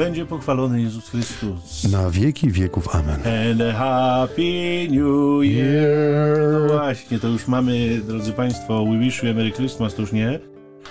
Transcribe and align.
będzie 0.00 0.26
pochwalony 0.26 0.82
Jezus 0.82 1.08
Chrystus. 1.08 1.92
Na 1.92 2.10
wieki 2.10 2.50
wieków. 2.50 2.94
Amen. 2.94 3.20
And 3.50 3.62
a 3.62 3.72
happy 3.72 4.88
new 4.90 5.44
year. 5.44 6.38
No 6.52 6.68
właśnie, 6.68 7.18
to 7.18 7.28
już 7.28 7.48
mamy, 7.48 8.00
drodzy 8.06 8.32
Państwo, 8.32 8.84
We 8.84 8.98
Wish 8.98 9.22
You 9.22 9.30
a 9.30 9.34
Merry 9.34 9.52
Christmas, 9.52 9.94
to 9.94 10.02
już 10.02 10.12
nie. 10.12 10.38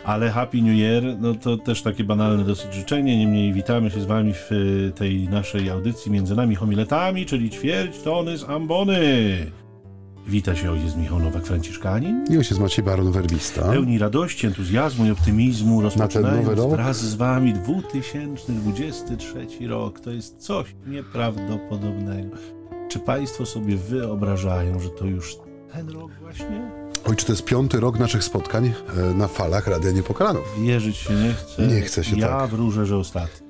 Ale 0.04 0.30
Happy 0.30 0.58
New 0.58 0.78
Year, 0.78 1.04
no 1.20 1.36
to 1.36 1.58
też 1.58 1.82
takie 1.82 2.04
banalne 2.04 2.44
dosyć 2.44 2.74
życzenie. 2.74 3.18
Niemniej 3.18 3.54
witamy 3.54 3.90
się 3.90 4.02
z 4.02 4.06
Wami 4.06 4.34
w 4.34 4.50
tej 4.96 5.30
naszej 5.30 5.70
audycji 5.70 6.12
między 6.12 6.36
nami 6.36 6.56
homiletami, 6.56 7.26
czyli 7.26 7.50
ćwierć 7.50 8.00
tony 8.04 8.38
z 8.38 8.44
ambony. 8.44 8.98
Wita 10.30 10.56
się 10.56 10.72
ojciec 10.72 10.96
Michał 10.96 11.20
Nowak-Franciszkanin. 11.20 12.32
I 12.32 12.38
ojciec 12.38 12.60
Maciej 12.60 12.86
Baron 12.86 13.12
Werbista. 13.12 13.62
Pełni 13.62 13.98
radości, 13.98 14.48
entuzjazmu 14.48 15.06
i 15.06 15.12
optymizmu 15.12 15.82
rozpoczynając 15.82 16.60
wraz 16.60 16.98
z 16.98 17.16
Wami 17.16 17.54
2023 17.54 19.48
rok. 19.68 20.00
To 20.00 20.12
jest 20.12 20.38
coś 20.38 20.76
nieprawdopodobnego. 20.88 22.38
Czy 22.90 23.00
Państwo 23.00 23.46
sobie 23.46 23.78
wyobrażają, 23.78 24.80
że 24.80 24.90
to 24.90 25.06
już 25.06 25.38
ten 25.74 25.90
rok 25.90 26.12
właśnie? 26.22 26.72
Oj, 27.06 27.16
czy 27.16 27.26
to 27.26 27.32
jest 27.32 27.46
piąty 27.46 27.80
rok 27.80 28.00
naszych 28.00 28.24
spotkań 28.24 28.74
e, 28.98 29.14
na 29.14 29.28
falach 29.28 29.68
Radia 29.68 29.92
Niepokalanów? 29.92 30.44
Wierzyć 30.62 30.98
się 30.98 31.14
nie 31.14 31.34
chce. 31.34 31.68
Nie 31.68 31.82
chce 31.82 32.04
się 32.04 32.18
ja 32.18 32.28
tak. 32.28 32.50
wróżę, 32.50 32.86
że 32.86 32.98
ostatni. 32.98 33.49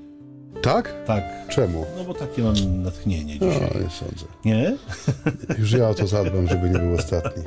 Tak? 0.62 1.06
Tak. 1.06 1.24
Czemu? 1.50 1.86
No 1.98 2.04
bo 2.04 2.14
takie 2.14 2.42
mam 2.44 2.84
natchnienie 2.84 3.38
No, 3.42 3.48
dzisiaj. 3.48 3.70
nie 3.84 3.90
sądzę. 3.90 4.26
Nie? 4.46 4.78
Już 5.60 5.72
ja 5.72 5.90
o 5.90 5.94
to 5.94 6.08
zadbam, 6.08 6.48
żeby 6.48 6.70
nie 6.70 6.80
był 6.80 6.94
ostatni. 6.96 7.44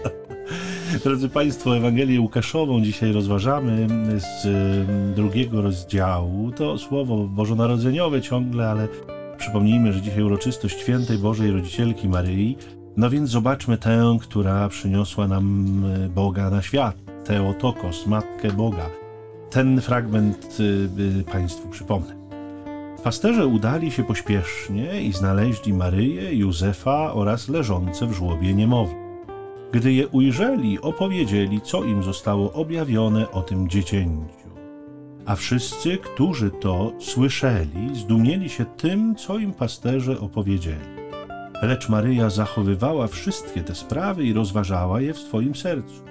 Drodzy 1.05 1.29
Państwo, 1.29 1.77
Ewangelię 1.77 2.21
Łukaszową 2.21 2.83
dzisiaj 2.83 3.13
rozważamy 3.13 3.87
z 4.19 4.47
drugiego 5.17 5.63
rozdziału. 5.63 6.53
To 6.53 6.79
słowo 6.79 7.17
bożonarodzeniowe 7.17 8.21
ciągle, 8.23 8.69
ale 8.71 8.89
przypomnijmy, 9.39 9.93
że 9.93 10.01
dzisiaj 10.03 10.23
uroczystość 10.23 10.81
świętej 10.81 11.19
Bożej 11.19 11.51
Rodzicielki 11.51 12.09
Maryi. 12.09 12.57
No 12.97 13.11
więc 13.11 13.31
zobaczmy 13.31 13.79
tę, 13.79 14.17
która 14.21 14.69
przyniosła 14.69 15.29
nam 15.29 15.85
y, 16.05 16.09
Boga 16.09 16.51
na 16.51 16.63
świat, 16.63 16.97
Teotokos, 17.25 18.07
Matkę 18.07 18.51
Boga. 18.51 18.87
Ten 19.51 19.81
fragment 19.81 20.57
y, 20.61 21.25
Państwu 21.33 21.69
przypomnę. 21.69 22.22
Pasterze 23.03 23.47
udali 23.47 23.91
się 23.91 24.05
pośpiesznie 24.05 25.03
i 25.03 25.13
znaleźli 25.13 25.73
Maryję, 25.73 26.35
Józefa 26.35 27.13
oraz 27.13 27.49
leżące 27.49 28.07
w 28.07 28.13
żłobie 28.13 28.55
niemowlę. 28.55 28.95
Gdy 29.73 29.93
je 29.93 30.09
ujrzeli, 30.09 30.81
opowiedzieli, 30.81 31.61
co 31.61 31.85
im 31.85 32.03
zostało 32.03 32.53
objawione 32.53 33.31
o 33.31 33.43
tym 33.43 33.69
dziecięciu. 33.69 34.49
A 35.27 35.37
wszyscy, 35.37 35.99
którzy 35.99 36.51
to 36.51 36.93
słyszeli, 36.99 37.91
zdumieli 37.95 38.49
się 38.49 38.65
tym, 38.65 39.15
co 39.15 39.39
im 39.39 39.53
pasterze 39.53 40.21
opowiedzieli. 40.21 40.93
Lecz 41.63 41.89
Maryja 41.89 42.31
zachowywała 42.31 43.07
wszystkie 43.07 43.63
te 43.63 43.75
sprawy 43.75 44.25
i 44.25 44.33
rozważała 44.33 45.01
je 45.01 45.15
w 45.15 45.19
swoim 45.19 45.55
sercu. 45.55 46.03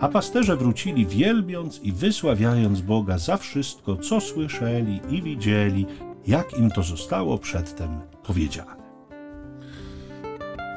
A 0.00 0.08
pasterze 0.08 0.56
wrócili 0.56 1.06
wielbiąc 1.06 1.80
i 1.82 1.92
wysławiając 1.92 2.80
Boga 2.80 3.18
za 3.18 3.36
wszystko, 3.36 3.96
co 3.96 4.20
słyszeli 4.20 5.00
i 5.10 5.22
widzieli, 5.22 5.86
jak 6.28 6.58
im 6.58 6.70
to 6.70 6.82
zostało 6.82 7.38
przedtem 7.38 8.00
powiedziane. 8.22 8.76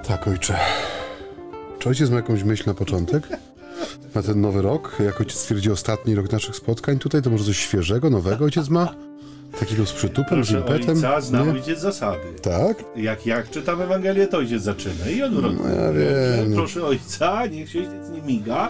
Tak, 0.08 0.28
ojcze. 0.28 0.58
Czy 1.80 1.90
ojciec 1.90 2.10
ma 2.10 2.16
jakąś 2.16 2.44
myśl 2.44 2.64
na 2.68 2.74
początek? 2.74 3.28
Na 4.16 4.22
ten 4.24 4.42
nowy 4.42 4.62
rok? 4.62 4.98
Jak 5.06 5.22
ojciec 5.22 5.38
stwierdzi 5.38 5.72
ostatni 5.72 6.16
rok 6.16 6.32
naszych 6.32 6.56
spotkań 6.56 7.00
tutaj, 7.00 7.22
to 7.22 7.30
może 7.30 7.44
coś 7.44 7.58
świeżego, 7.58 8.10
nowego 8.10 8.46
ojciec 8.46 8.70
ma? 8.70 8.94
Takiego 9.60 9.86
z 9.86 9.94
przytupem, 9.94 10.44
z 10.44 10.52
impetem? 10.52 10.96
ojca, 10.96 11.22
znam 11.22 11.48
Nie? 11.48 11.54
ojciec 11.54 11.80
zasady. 11.80 12.34
Tak? 12.42 12.84
Jak, 12.96 13.26
jak 13.26 13.50
czytam 13.50 13.82
Ewangelię, 13.82 14.28
to 14.28 14.38
ojciec 14.38 14.64
zaczyna 14.64 15.10
i 15.10 15.22
odwrotnie. 15.22 15.60
No 15.64 15.70
ja 15.70 15.92
wiem. 15.94 16.54
Proszę 16.54 16.86
ojca, 16.86 17.46
niech 17.46 17.70
się 17.70 17.80
ojciec 17.80 18.10
nie 18.10 18.22
miga. 18.22 18.70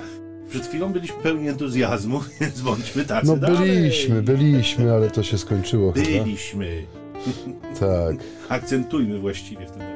Przed 0.52 0.68
chwilą 0.68 0.94
byliśmy 0.94 1.16
pełni 1.24 1.48
entuzjazmu, 1.50 2.20
więc 2.42 2.62
bądźmy 2.62 3.06
tacy 3.06 3.28
No 3.28 3.38
dalej. 3.38 3.58
byliśmy, 3.60 4.24
byliśmy, 4.24 4.94
ale 4.94 5.12
to 5.12 5.24
się 5.24 5.38
skończyło 5.38 5.92
chyba. 5.92 6.24
Byliśmy. 6.24 6.84
Tak. 7.80 8.16
Akcentujmy 8.60 9.20
właściwie 9.20 9.66
w 9.68 9.72
tym 9.72 9.82
roku. 9.82 9.92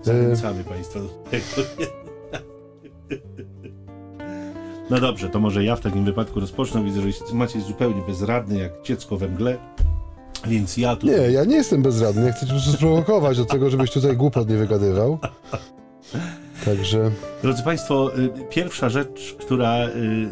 E. 0.00 0.04
Zachęcamy 0.04 0.64
Państwa 0.64 1.00
do 1.00 1.08
tego. 1.08 1.44
No 4.90 5.00
dobrze, 5.00 5.28
to 5.28 5.40
może 5.40 5.64
ja 5.64 5.76
w 5.76 5.80
takim 5.80 6.04
wypadku 6.04 6.40
rozpocznę. 6.40 6.84
Widzę, 6.84 7.00
że 7.00 7.34
macie 7.34 7.60
zupełnie 7.60 8.02
bezradny, 8.08 8.58
jak 8.58 8.72
dziecko 8.82 9.16
we 9.16 9.28
mgle. 9.28 9.58
Więc 10.46 10.76
ja 10.76 10.96
tu 10.96 11.06
Nie, 11.06 11.12
ja 11.12 11.44
nie 11.44 11.56
jestem 11.56 11.82
bezradny. 11.82 12.26
Ja 12.26 12.32
chcę 12.32 12.40
cię 12.40 12.46
po 12.46 12.52
prostu 12.52 12.72
sprowokować 12.72 13.36
do 13.36 13.44
tego, 13.44 13.70
żebyś 13.70 13.90
tutaj 13.90 14.16
głupot 14.16 14.48
nie 14.48 14.56
wygadywał. 14.56 15.18
Także 16.64 17.10
Drodzy 17.42 17.62
Państwo, 17.62 18.18
y, 18.18 18.30
pierwsza 18.50 18.88
rzecz, 18.88 19.36
która 19.40 19.84
y, 19.84 19.88
y, 19.88 20.28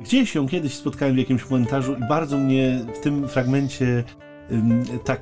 gdzieś 0.00 0.34
ją 0.34 0.48
kiedyś 0.48 0.74
spotkałem 0.74 1.14
w 1.14 1.18
jakimś 1.18 1.42
komentarzu 1.44 1.94
i 1.94 2.08
bardzo 2.08 2.38
mnie 2.38 2.80
w 2.94 3.00
tym 3.00 3.28
fragmencie 3.28 4.04
tak, 5.04 5.20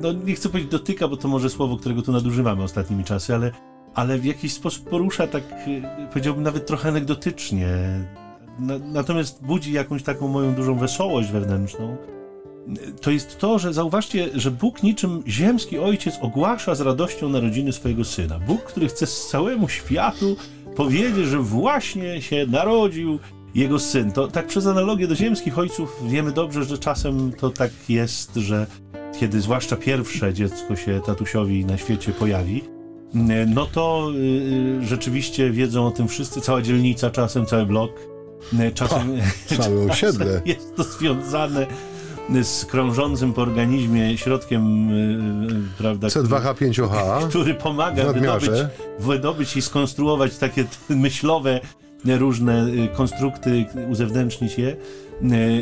no 0.00 0.12
nie 0.12 0.34
chcę 0.34 0.48
powiedzieć 0.48 0.70
dotyka, 0.70 1.08
bo 1.08 1.16
to 1.16 1.28
może 1.28 1.50
słowo, 1.50 1.76
którego 1.76 2.02
tu 2.02 2.12
nadużywamy 2.12 2.62
ostatnimi 2.62 3.04
czasy, 3.04 3.34
ale, 3.34 3.50
ale 3.94 4.18
w 4.18 4.24
jakiś 4.24 4.52
sposób 4.52 4.88
porusza 4.88 5.26
tak, 5.26 5.42
powiedziałbym 6.08 6.42
nawet 6.42 6.66
trochę 6.66 6.88
anegdotycznie. 6.88 7.68
Na, 8.58 8.78
natomiast 8.78 9.44
budzi 9.44 9.72
jakąś 9.72 10.02
taką 10.02 10.28
moją 10.28 10.54
dużą 10.54 10.78
wesołość 10.78 11.30
wewnętrzną 11.30 11.96
to 13.00 13.10
jest 13.10 13.38
to, 13.38 13.58
że 13.58 13.72
zauważcie, 13.72 14.28
że 14.34 14.50
Bóg 14.50 14.82
niczym 14.82 15.22
ziemski 15.26 15.78
ojciec 15.78 16.14
ogłasza 16.20 16.74
z 16.74 16.80
radością 16.80 17.28
narodziny 17.28 17.72
swojego 17.72 18.04
syna. 18.04 18.38
Bóg, 18.38 18.62
który 18.62 18.88
chce 18.88 19.06
całemu 19.06 19.68
światu 19.68 20.36
powiedzieć, 20.76 21.26
że 21.26 21.38
właśnie 21.38 22.22
się 22.22 22.46
narodził 22.46 23.18
jego 23.54 23.78
syn. 23.78 24.12
To 24.12 24.28
tak 24.28 24.46
przez 24.46 24.66
analogię 24.66 25.08
do 25.08 25.14
ziemskich 25.14 25.58
ojców 25.58 26.02
wiemy 26.08 26.32
dobrze, 26.32 26.64
że 26.64 26.78
czasem 26.78 27.32
to 27.32 27.50
tak 27.50 27.70
jest, 27.88 28.34
że 28.34 28.66
kiedy 29.20 29.40
zwłaszcza 29.40 29.76
pierwsze 29.76 30.34
dziecko 30.34 30.76
się 30.76 31.00
tatusiowi 31.06 31.64
na 31.64 31.78
świecie 31.78 32.12
pojawi, 32.12 32.64
no 33.46 33.66
to 33.66 34.10
y, 34.14 34.86
rzeczywiście 34.86 35.50
wiedzą 35.50 35.86
o 35.86 35.90
tym 35.90 36.08
wszyscy, 36.08 36.40
cała 36.40 36.62
dzielnica, 36.62 37.10
czasem 37.10 37.46
cały 37.46 37.66
blok. 37.66 37.90
Y, 38.52 38.72
Czasem, 38.74 39.12
całe 39.56 39.84
osiedle. 39.90 40.40
jest 40.46 40.76
to 40.76 40.82
związane 40.84 41.66
z 42.42 42.64
krążącym 42.64 43.32
po 43.32 43.42
organizmie 43.42 44.18
środkiem, 44.18 44.90
yy, 44.90 45.62
prawda, 45.78 46.08
C2H5OH 46.08 47.28
który 47.28 47.54
pomaga 47.54 48.12
wydobyć, 48.12 48.50
wydobyć 48.98 49.56
i 49.56 49.62
skonstruować 49.62 50.36
takie 50.36 50.64
myślowe 50.88 51.60
różne 52.04 52.66
y, 52.66 52.88
konstrukty, 52.88 53.66
uzewnętrznić 53.90 54.58
je. 54.58 54.68
Y, 54.68 54.76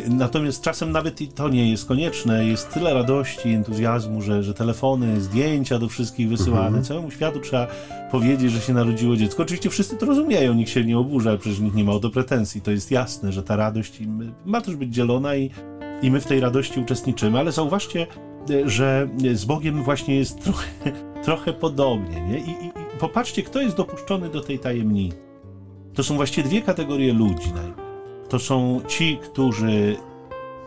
Natomiast 0.08 0.62
czasem 0.62 0.92
nawet 0.92 1.20
i 1.20 1.28
to 1.28 1.48
nie 1.48 1.70
jest 1.70 1.88
konieczne. 1.88 2.46
Jest 2.46 2.70
tyle 2.70 2.94
radości, 2.94 3.48
entuzjazmu, 3.48 4.22
że, 4.22 4.42
że 4.42 4.54
telefony, 4.54 5.20
zdjęcia 5.20 5.78
do 5.78 5.88
wszystkich 5.88 6.28
wysyłane. 6.28 6.82
Całemu 6.82 7.10
światu 7.10 7.40
trzeba 7.40 7.66
powiedzieć, 8.10 8.52
że 8.52 8.60
się 8.60 8.72
narodziło 8.72 9.16
dziecko. 9.16 9.42
Oczywiście 9.42 9.70
wszyscy 9.70 9.96
to 9.96 10.06
rozumieją, 10.06 10.54
nikt 10.54 10.70
się 10.70 10.84
nie 10.84 10.98
oburza, 10.98 11.36
przecież 11.38 11.58
nikt 11.58 11.76
nie 11.76 11.84
ma 11.84 11.92
o 11.92 12.00
to 12.00 12.10
pretensji. 12.10 12.60
To 12.60 12.70
jest 12.70 12.90
jasne, 12.90 13.32
że 13.32 13.42
ta 13.42 13.56
radość 13.56 13.98
ma 14.44 14.60
też 14.60 14.76
być 14.76 14.94
dzielona 14.94 15.36
i, 15.36 15.50
i 16.02 16.10
my 16.10 16.20
w 16.20 16.26
tej 16.26 16.40
radości 16.40 16.80
uczestniczymy. 16.80 17.38
Ale 17.38 17.52
zauważcie, 17.52 18.06
y, 18.50 18.70
że 18.70 19.08
z 19.34 19.44
Bogiem 19.44 19.82
właśnie 19.82 20.16
jest 20.16 20.44
trochę, 20.44 20.68
trochę 21.24 21.52
podobnie. 21.52 22.20
Nie? 22.20 22.38
I, 22.38 22.50
i, 22.50 22.66
I 22.66 22.98
popatrzcie, 22.98 23.42
kto 23.42 23.60
jest 23.60 23.76
dopuszczony 23.76 24.28
do 24.28 24.40
tej 24.40 24.58
tajemnicy. 24.58 25.16
To 25.94 26.02
są 26.02 26.16
właściwie 26.16 26.48
dwie 26.48 26.62
kategorie 26.62 27.12
ludzi. 27.12 27.52
To 28.28 28.38
są 28.38 28.80
ci, 28.88 29.18
którzy 29.22 29.96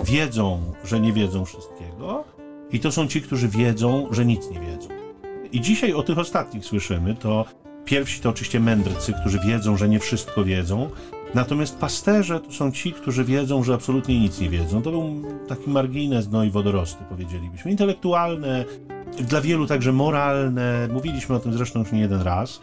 wiedzą, 0.03 0.61
że 0.83 0.99
nie 0.99 1.13
wiedzą 1.13 1.45
wszystkiego, 1.45 2.23
i 2.71 2.79
to 2.79 2.91
są 2.91 3.07
ci, 3.07 3.21
którzy 3.21 3.47
wiedzą, 3.47 4.07
że 4.11 4.25
nic 4.25 4.49
nie 4.49 4.59
wiedzą. 4.59 4.89
I 5.51 5.61
dzisiaj 5.61 5.93
o 5.93 6.03
tych 6.03 6.19
ostatnich 6.19 6.65
słyszymy. 6.65 7.15
To 7.15 7.45
pierwsi 7.85 8.21
to 8.21 8.29
oczywiście 8.29 8.59
mędrcy, 8.59 9.13
którzy 9.21 9.39
wiedzą, 9.39 9.77
że 9.77 9.89
nie 9.89 9.99
wszystko 9.99 10.43
wiedzą. 10.43 10.89
Natomiast 11.35 11.77
pasterze 11.77 12.39
to 12.39 12.51
są 12.51 12.71
ci, 12.71 12.93
którzy 12.93 13.23
wiedzą, 13.23 13.63
że 13.63 13.73
absolutnie 13.73 14.19
nic 14.19 14.39
nie 14.39 14.49
wiedzą. 14.49 14.81
To 14.81 14.91
był 14.91 15.23
taki 15.47 15.69
margines, 15.69 16.29
no 16.31 16.43
i 16.43 16.51
wodorosty, 16.51 17.03
powiedzielibyśmy. 17.09 17.71
Intelektualne, 17.71 18.65
dla 19.19 19.41
wielu 19.41 19.67
także 19.67 19.93
moralne. 19.93 20.87
Mówiliśmy 20.93 21.35
o 21.35 21.39
tym 21.39 21.53
zresztą 21.53 21.79
już 21.79 21.91
nie 21.91 21.99
jeden 21.99 22.21
raz. 22.21 22.61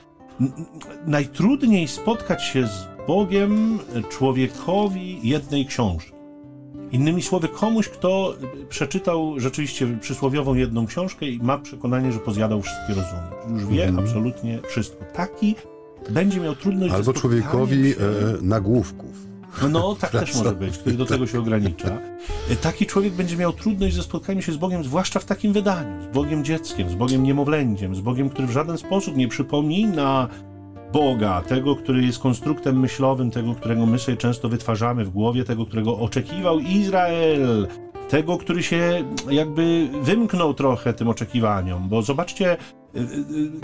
Najtrudniej 1.06 1.88
spotkać 1.88 2.44
się 2.44 2.66
z 2.66 2.88
Bogiem 3.06 3.78
człowiekowi 4.10 5.28
jednej 5.28 5.66
książki. 5.66 6.12
Innymi 6.92 7.22
słowy, 7.22 7.48
komuś, 7.48 7.88
kto 7.88 8.34
przeczytał 8.68 9.40
rzeczywiście 9.40 9.98
przysłowiową 10.00 10.54
jedną 10.54 10.86
książkę 10.86 11.26
i 11.26 11.38
ma 11.42 11.58
przekonanie, 11.58 12.12
że 12.12 12.18
pozjadał 12.18 12.62
wszystkie 12.62 12.94
rozumy. 12.94 13.52
Już 13.60 13.66
wie 13.66 13.84
Mhm. 13.84 14.04
absolutnie 14.06 14.58
wszystko. 14.68 15.04
Taki 15.14 15.54
będzie 16.10 16.40
miał 16.40 16.54
trudność 16.56 16.90
ze 16.90 16.96
Albo 16.96 17.12
spotkaniem 17.12 17.42
człowiekowi 17.42 17.90
się- 17.90 17.96
e, 17.96 18.42
nagłówków. 18.42 19.26
No, 19.70 19.96
tak 20.00 20.10
też 20.10 20.34
może 20.36 20.52
być, 20.52 20.78
który 20.78 20.96
do 20.96 21.06
tego 21.06 21.26
się 21.26 21.38
ogranicza. 21.38 21.98
Taki 22.62 22.86
człowiek 22.86 23.12
będzie 23.12 23.36
miał 23.36 23.52
trudność 23.52 23.94
ze 23.94 24.02
spotkaniem 24.02 24.42
się 24.42 24.52
z 24.52 24.56
Bogiem, 24.56 24.84
zwłaszcza 24.84 25.20
w 25.20 25.24
takim 25.24 25.52
wydaniu, 25.52 26.02
z 26.02 26.14
Bogiem 26.14 26.44
dzieckiem, 26.44 26.90
z 26.90 26.94
Bogiem 26.94 27.22
niemowlęciem, 27.22 27.94
z 27.94 28.00
Bogiem, 28.00 28.30
który 28.30 28.48
w 28.48 28.50
żaden 28.50 28.78
sposób 28.78 29.16
nie 29.16 29.28
przypomina 29.28 30.28
Boga, 30.92 31.42
tego, 31.42 31.76
który 31.76 32.02
jest 32.02 32.18
konstruktem 32.18 32.80
myślowym, 32.80 33.30
tego, 33.30 33.54
którego 33.54 33.86
my 33.86 33.98
sobie 33.98 34.16
często 34.16 34.48
wytwarzamy 34.48 35.04
w 35.04 35.10
głowie, 35.10 35.44
tego, 35.44 35.66
którego 35.66 35.98
oczekiwał 35.98 36.58
Izrael, 36.58 37.66
tego, 38.08 38.38
który 38.38 38.62
się 38.62 39.04
jakby 39.30 39.88
wymknął 40.02 40.54
trochę 40.54 40.92
tym 40.94 41.08
oczekiwaniom, 41.08 41.88
bo 41.88 42.02
zobaczcie, 42.02 42.56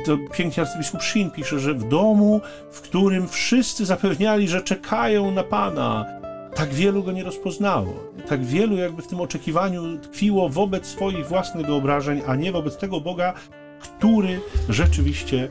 to 0.05 0.19
pięknie 0.33 0.63
arcybiskup 0.63 1.03
Shin 1.03 1.31
pisze, 1.31 1.61
że 1.61 1.75
w 1.75 1.89
domu, 1.89 2.41
w 2.71 2.81
którym 2.81 3.29
wszyscy 3.29 3.87
zapewniali, 3.87 4.49
że 4.49 4.63
czekają 4.63 5.31
na 5.31 5.45
Pana, 5.45 6.07
tak 6.55 6.75
wielu 6.75 7.03
go 7.03 7.13
nie 7.13 7.25
rozpoznało. 7.25 7.95
Tak 8.29 8.45
wielu 8.45 8.77
jakby 8.77 9.03
w 9.03 9.07
tym 9.07 9.21
oczekiwaniu 9.21 9.99
tkwiło 9.99 10.49
wobec 10.49 10.87
swoich 10.87 11.27
własnych 11.27 11.67
wyobrażeń, 11.67 12.23
a 12.27 12.37
nie 12.37 12.53
wobec 12.53 12.77
tego 12.77 13.01
Boga, 13.01 13.33
który 13.81 14.41
rzeczywiście 14.69 15.49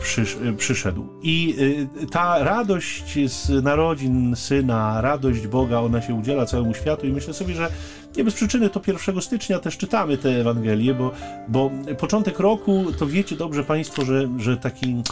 przysz, 0.00 0.36
e, 0.44 0.52
przyszedł. 0.52 1.06
I 1.22 1.56
e, 2.02 2.06
ta 2.06 2.44
radość 2.44 3.30
z 3.30 3.64
narodzin 3.64 4.36
syna, 4.36 5.00
radość 5.00 5.46
Boga, 5.46 5.78
ona 5.80 6.02
się 6.02 6.14
udziela 6.14 6.46
całemu 6.46 6.74
światu 6.74 7.06
i 7.06 7.12
myślę 7.12 7.34
sobie, 7.34 7.54
że 7.54 7.70
nie 8.16 8.24
bez 8.24 8.34
przyczyny 8.34 8.70
to 8.70 8.80
1 8.86 9.20
stycznia 9.20 9.58
też 9.58 9.76
czytamy 9.76 10.18
te 10.18 10.28
Ewangelie, 10.28 10.94
bo, 10.94 11.12
bo 11.48 11.70
początek 11.98 12.38
roku, 12.38 12.84
to 12.98 13.06
wiecie 13.06 13.36
dobrze 13.36 13.64
Państwo, 13.64 14.04
że, 14.04 14.28
że 14.38 14.56
taki 14.56 15.02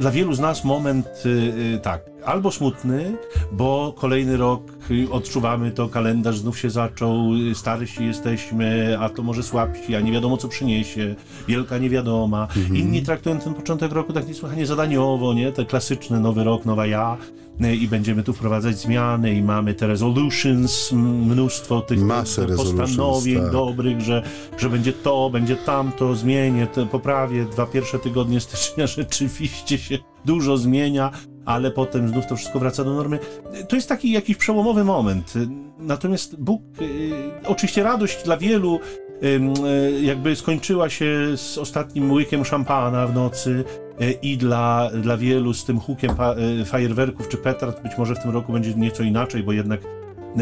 dla 0.00 0.10
wielu 0.10 0.34
z 0.34 0.40
nas 0.40 0.64
moment 0.64 1.22
tak, 1.82 2.10
albo 2.24 2.50
smutny, 2.50 3.16
bo 3.52 3.94
kolejny 3.96 4.36
rok 4.36 4.62
odczuwamy 5.10 5.70
to, 5.70 5.88
kalendarz 5.88 6.38
znów 6.38 6.58
się 6.58 6.70
zaczął, 6.70 7.30
starsi 7.54 8.06
jesteśmy, 8.06 8.96
a 9.00 9.08
to 9.08 9.22
może 9.22 9.42
słabsi, 9.42 9.96
a 9.96 10.00
nie 10.00 10.12
wiadomo 10.12 10.36
co 10.36 10.48
przyniesie, 10.48 11.14
wielka 11.48 11.78
niewiadoma. 11.78 12.48
Mhm. 12.56 12.76
Inni 12.76 13.02
traktują 13.02 13.38
ten 13.38 13.54
początek 13.54 13.92
roku 13.92 14.12
tak 14.12 14.28
niesłychanie 14.28 14.66
zadaniowo, 14.66 15.34
nie? 15.34 15.52
Te 15.52 15.64
klasyczne 15.64 16.20
nowy 16.20 16.44
rok, 16.44 16.64
nowa 16.64 16.86
ja 16.86 17.16
i 17.60 17.88
będziemy 17.88 18.22
tu 18.22 18.32
wprowadzać 18.32 18.78
zmiany 18.78 19.34
i 19.34 19.42
mamy 19.42 19.74
te 19.74 19.86
resolutions, 19.86 20.92
mnóstwo 20.92 21.80
tych 21.80 22.00
Masę 22.00 22.46
postanowień 22.46 23.42
tak. 23.42 23.52
dobrych, 23.52 24.00
że, 24.00 24.22
że 24.58 24.70
będzie 24.70 24.92
to, 24.92 25.30
będzie 25.30 25.56
tamto, 25.56 26.14
zmienię, 26.14 26.66
to 26.66 26.86
poprawię. 26.86 27.44
Dwa 27.44 27.66
pierwsze 27.66 27.98
tygodnie 27.98 28.40
stycznia 28.50 28.86
rzeczywiście 28.86 29.78
się 29.78 29.98
dużo 30.24 30.56
zmienia, 30.56 31.10
ale 31.44 31.70
potem 31.70 32.08
znów 32.08 32.26
to 32.26 32.36
wszystko 32.36 32.58
wraca 32.58 32.84
do 32.84 32.94
normy. 32.94 33.18
To 33.68 33.76
jest 33.76 33.88
taki 33.88 34.10
jakiś 34.10 34.36
przełomowy 34.36 34.84
moment. 34.84 35.34
Natomiast 35.78 36.36
Bóg, 36.40 36.62
y, 36.80 37.12
oczywiście 37.46 37.82
radość 37.82 38.24
dla 38.24 38.36
wielu 38.36 38.80
y, 39.22 40.02
jakby 40.02 40.36
skończyła 40.36 40.90
się 40.90 41.36
z 41.36 41.58
ostatnim 41.58 42.12
łykiem 42.12 42.44
szampana 42.44 43.06
w 43.06 43.14
nocy 43.14 43.64
i 44.22 44.36
dla, 44.36 44.90
dla 45.02 45.16
wielu 45.16 45.54
z 45.54 45.64
tym 45.64 45.80
hukiem 45.80 46.10
fajerwerków 46.64 47.28
czy 47.28 47.36
petard 47.36 47.82
być 47.82 47.92
może 47.98 48.14
w 48.14 48.18
tym 48.18 48.30
roku 48.30 48.52
będzie 48.52 48.74
nieco 48.74 49.02
inaczej, 49.02 49.42
bo 49.42 49.52
jednak 49.52 49.80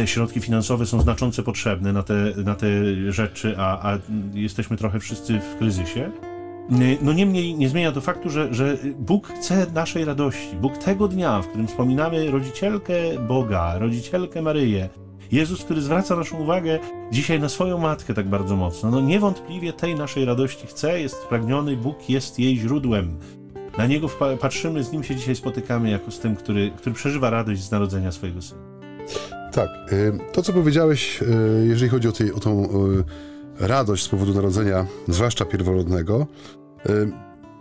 środki 0.04 0.40
finansowe 0.40 0.86
są 0.86 1.00
znacząco 1.00 1.42
potrzebne 1.42 1.92
na 1.92 2.02
te, 2.02 2.14
na 2.44 2.54
te 2.54 2.68
rzeczy, 3.12 3.54
a, 3.58 3.92
a 3.92 3.98
jesteśmy 4.34 4.76
trochę 4.76 5.00
wszyscy 5.00 5.40
w 5.40 5.58
kryzysie. 5.58 6.10
No 7.02 7.12
niemniej 7.12 7.54
nie 7.54 7.68
zmienia 7.68 7.92
to 7.92 8.00
faktu, 8.00 8.30
że, 8.30 8.54
że 8.54 8.76
Bóg 8.98 9.28
chce 9.28 9.66
naszej 9.74 10.04
radości. 10.04 10.56
Bóg 10.60 10.78
tego 10.78 11.08
dnia, 11.08 11.42
w 11.42 11.48
którym 11.48 11.66
wspominamy 11.66 12.30
rodzicielkę 12.30 12.94
Boga, 13.28 13.78
rodzicielkę 13.78 14.42
Maryję, 14.42 14.88
Jezus, 15.32 15.64
który 15.64 15.82
zwraca 15.82 16.16
naszą 16.16 16.38
uwagę 16.38 16.78
dzisiaj 17.12 17.40
na 17.40 17.48
swoją 17.48 17.78
matkę 17.78 18.14
tak 18.14 18.28
bardzo 18.28 18.56
mocno, 18.56 18.90
no 18.90 19.00
niewątpliwie 19.00 19.72
tej 19.72 19.94
naszej 19.94 20.24
radości 20.24 20.66
chce, 20.66 21.00
jest 21.00 21.16
spragniony, 21.16 21.76
Bóg 21.76 22.10
jest 22.10 22.38
jej 22.38 22.56
źródłem. 22.56 23.18
Na 23.80 23.86
Niego 23.86 24.08
patrzymy, 24.40 24.84
z 24.84 24.92
Nim 24.92 25.04
się 25.04 25.16
dzisiaj 25.16 25.36
spotykamy 25.36 25.90
jako 25.90 26.10
z 26.10 26.18
tym, 26.18 26.36
który, 26.36 26.70
który 26.70 26.94
przeżywa 26.94 27.30
radość 27.30 27.62
z 27.62 27.70
narodzenia 27.70 28.12
swojego 28.12 28.42
Syna. 28.42 28.60
Tak, 29.52 29.68
y, 29.92 30.18
to 30.32 30.42
co 30.42 30.52
powiedziałeś, 30.52 31.22
y, 31.22 31.66
jeżeli 31.66 31.90
chodzi 31.90 32.08
o, 32.08 32.12
tej, 32.12 32.32
o 32.32 32.40
tą 32.40 32.64
y, 32.64 33.04
radość 33.60 34.04
z 34.04 34.08
powodu 34.08 34.34
narodzenia, 34.34 34.86
zwłaszcza 35.08 35.44
pierworodnego, 35.44 36.26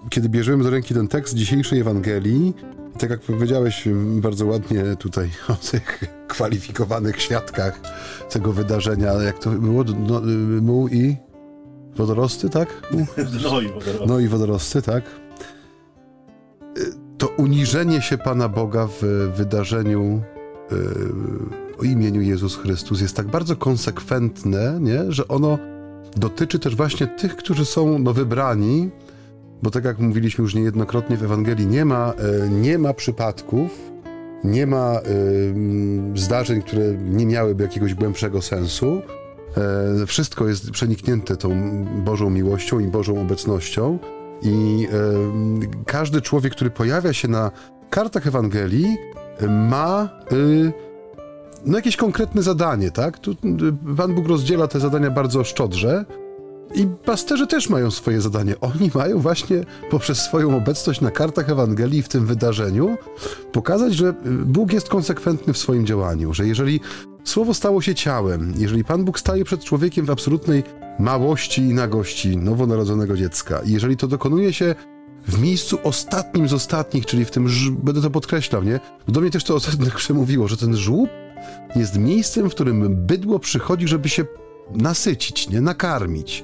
kiedy 0.09 0.29
bierzemy 0.29 0.63
do 0.63 0.69
ręki 0.69 0.93
ten 0.93 1.07
tekst 1.07 1.35
dzisiejszej 1.35 1.79
Ewangelii, 1.79 2.53
tak 2.97 3.09
jak 3.09 3.19
powiedziałeś 3.19 3.87
bardzo 4.21 4.45
ładnie 4.45 4.83
tutaj 4.99 5.29
o 5.49 5.53
tych 5.53 6.03
kwalifikowanych 6.27 7.21
świadkach 7.21 7.81
tego 8.29 8.53
wydarzenia, 8.53 9.13
jak 9.13 9.39
to 9.39 9.49
było, 9.49 9.83
no, 9.83 10.21
muł 10.61 10.87
i 10.87 11.17
wodorosty, 11.95 12.49
tak? 12.49 12.67
No 13.43 13.61
i 13.61 13.67
wodorosty. 13.67 14.07
No 14.07 14.19
i 14.19 14.27
wodorosty, 14.27 14.81
tak? 14.81 15.03
Uniżenie 17.39 18.01
się 18.01 18.17
Pana 18.17 18.49
Boga 18.49 18.87
w 19.01 19.31
wydarzeniu 19.35 20.21
o 21.79 21.83
imieniu 21.83 22.21
Jezus 22.21 22.55
Chrystus 22.55 23.01
jest 23.01 23.15
tak 23.15 23.27
bardzo 23.27 23.55
konsekwentne, 23.55 24.77
nie? 24.81 25.11
że 25.11 25.27
ono 25.27 25.57
dotyczy 26.15 26.59
też 26.59 26.75
właśnie 26.75 27.07
tych, 27.07 27.35
którzy 27.35 27.65
są 27.65 27.99
no, 27.99 28.13
wybrani, 28.13 28.89
bo 29.63 29.71
tak 29.71 29.85
jak 29.85 29.99
mówiliśmy 29.99 30.41
już 30.41 30.55
niejednokrotnie 30.55 31.17
w 31.17 31.23
Ewangelii, 31.23 31.67
nie 31.67 31.85
ma, 31.85 32.13
e, 32.13 32.49
nie 32.49 32.77
ma 32.77 32.93
przypadków, 32.93 33.91
nie 34.43 34.67
ma 34.67 34.99
y, 34.99 36.19
zdarzeń, 36.19 36.61
które 36.61 36.93
nie 36.93 37.25
miałyby 37.25 37.63
jakiegoś 37.63 37.93
głębszego 37.93 38.41
sensu. 38.41 39.01
E, 40.01 40.05
wszystko 40.05 40.47
jest 40.47 40.71
przeniknięte 40.71 41.37
tą 41.37 41.49
Bożą 42.05 42.29
miłością 42.29 42.79
i 42.79 42.87
Bożą 42.87 43.21
obecnością. 43.21 43.99
I 44.41 44.87
y, 45.63 45.85
każdy 45.85 46.21
człowiek, 46.21 46.53
który 46.53 46.69
pojawia 46.69 47.13
się 47.13 47.27
na 47.27 47.51
kartach 47.89 48.27
Ewangelii, 48.27 48.97
ma 49.49 50.09
y, 50.31 50.73
no 51.65 51.77
jakieś 51.77 51.95
konkretne 51.95 52.41
zadanie, 52.43 52.91
tak? 52.91 53.19
Tu 53.19 53.35
Pan 53.97 54.15
Bóg 54.15 54.27
rozdziela 54.27 54.67
te 54.67 54.79
zadania 54.79 55.11
bardzo 55.11 55.43
szczodrze. 55.43 56.05
I 56.75 56.87
pasterze 57.05 57.47
też 57.47 57.69
mają 57.69 57.91
swoje 57.91 58.21
zadanie. 58.21 58.59
Oni 58.59 58.91
mają 58.95 59.19
właśnie 59.19 59.63
poprzez 59.89 60.17
swoją 60.17 60.57
obecność 60.57 61.01
na 61.01 61.11
kartach 61.11 61.49
Ewangelii 61.49 62.01
w 62.01 62.09
tym 62.09 62.25
wydarzeniu 62.25 62.97
pokazać, 63.51 63.93
że 63.93 64.13
Bóg 64.45 64.73
jest 64.73 64.89
konsekwentny 64.89 65.53
w 65.53 65.57
swoim 65.57 65.85
działaniu, 65.85 66.33
że 66.33 66.47
jeżeli 66.47 66.79
Słowo 67.23 67.53
stało 67.53 67.81
się 67.81 67.95
ciałem, 67.95 68.53
jeżeli 68.57 68.83
Pan 68.83 69.05
Bóg 69.05 69.19
staje 69.19 69.43
przed 69.43 69.63
człowiekiem 69.63 70.05
w 70.05 70.09
absolutnej 70.09 70.63
małości 70.99 71.61
i 71.61 71.73
nagości 71.73 72.37
nowonarodzonego 72.37 73.17
dziecka, 73.17 73.59
i 73.65 73.71
jeżeli 73.71 73.97
to 73.97 74.07
dokonuje 74.07 74.53
się 74.53 74.75
w 75.27 75.41
miejscu 75.41 75.79
ostatnim 75.83 76.47
z 76.47 76.53
ostatnich, 76.53 77.05
czyli 77.05 77.25
w 77.25 77.31
tym, 77.31 77.47
będę 77.83 78.01
to 78.01 78.09
podkreślał, 78.09 78.63
nie? 78.63 78.79
Do 79.07 79.21
mnie 79.21 79.31
też 79.31 79.43
to 79.43 79.55
ostatnio 79.55 79.91
przemówiło, 79.95 80.47
że 80.47 80.57
ten 80.57 80.77
żłób 80.77 81.09
jest 81.75 81.97
miejscem, 81.97 82.49
w 82.49 82.53
którym 82.53 83.05
bydło 83.05 83.39
przychodzi, 83.39 83.87
żeby 83.87 84.09
się 84.09 84.25
nasycić, 84.75 85.49
nie? 85.49 85.61
Nakarmić. 85.61 86.43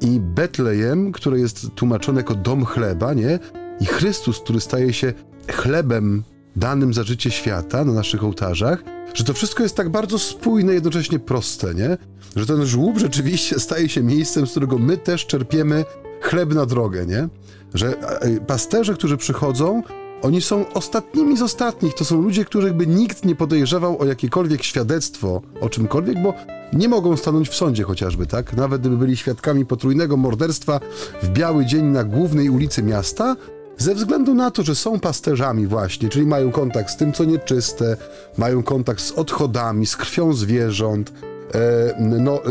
I 0.00 0.20
Betlejem, 0.20 1.12
które 1.12 1.38
jest 1.38 1.66
tłumaczone 1.74 2.20
jako 2.20 2.34
dom 2.34 2.64
chleba, 2.64 3.14
nie? 3.14 3.38
I 3.80 3.86
Chrystus, 3.86 4.40
który 4.40 4.60
staje 4.60 4.92
się 4.92 5.12
chlebem 5.50 6.22
danym 6.56 6.94
za 6.94 7.02
życie 7.02 7.30
świata 7.30 7.84
na 7.84 7.92
naszych 7.92 8.24
ołtarzach, 8.24 8.82
że 9.14 9.24
to 9.24 9.34
wszystko 9.34 9.62
jest 9.62 9.76
tak 9.76 9.88
bardzo 9.88 10.18
spójne, 10.18 10.74
jednocześnie 10.74 11.18
proste, 11.18 11.74
nie? 11.74 11.98
Że 12.36 12.46
ten 12.46 12.66
żłób 12.66 12.98
rzeczywiście 12.98 13.60
staje 13.60 13.88
się 13.88 14.02
miejscem, 14.02 14.46
z 14.46 14.50
którego 14.50 14.78
my 14.78 14.96
też 14.96 15.26
czerpiemy 15.26 15.84
chleb 16.20 16.54
na 16.54 16.66
drogę, 16.66 17.06
nie? 17.06 17.28
Że 17.74 17.98
e, 18.20 18.40
pasterze, 18.40 18.94
którzy 18.94 19.16
przychodzą, 19.16 19.82
oni 20.22 20.40
są 20.40 20.64
ostatnimi 20.72 21.36
z 21.36 21.42
ostatnich. 21.42 21.94
To 21.94 22.04
są 22.04 22.22
ludzie, 22.22 22.44
których 22.44 22.72
by 22.72 22.86
nikt 22.86 23.24
nie 23.24 23.36
podejrzewał 23.36 24.00
o 24.00 24.04
jakiekolwiek 24.04 24.62
świadectwo 24.62 25.42
o 25.60 25.68
czymkolwiek, 25.68 26.22
bo 26.22 26.34
nie 26.72 26.88
mogą 26.88 27.16
stanąć 27.16 27.48
w 27.48 27.54
sądzie 27.54 27.82
chociażby, 27.82 28.26
tak? 28.26 28.56
Nawet 28.56 28.80
gdyby 28.80 28.96
byli 28.96 29.16
świadkami 29.16 29.66
potrójnego 29.66 30.16
morderstwa 30.16 30.80
w 31.22 31.28
biały 31.28 31.66
dzień 31.66 31.84
na 31.84 32.04
głównej 32.04 32.50
ulicy 32.50 32.82
miasta, 32.82 33.36
ze 33.78 33.94
względu 33.94 34.34
na 34.34 34.50
to, 34.50 34.62
że 34.62 34.74
są 34.74 35.00
pasterzami 35.00 35.66
właśnie, 35.66 36.08
czyli 36.08 36.26
mają 36.26 36.50
kontakt 36.50 36.90
z 36.90 36.96
tym, 36.96 37.12
co 37.12 37.24
nieczyste, 37.24 37.96
mają 38.38 38.62
kontakt 38.62 39.00
z 39.00 39.12
odchodami, 39.12 39.86
z 39.86 39.96
krwią 39.96 40.32
zwierząt, 40.32 41.12
e, 41.54 41.94
no, 42.00 42.44
e, 42.44 42.48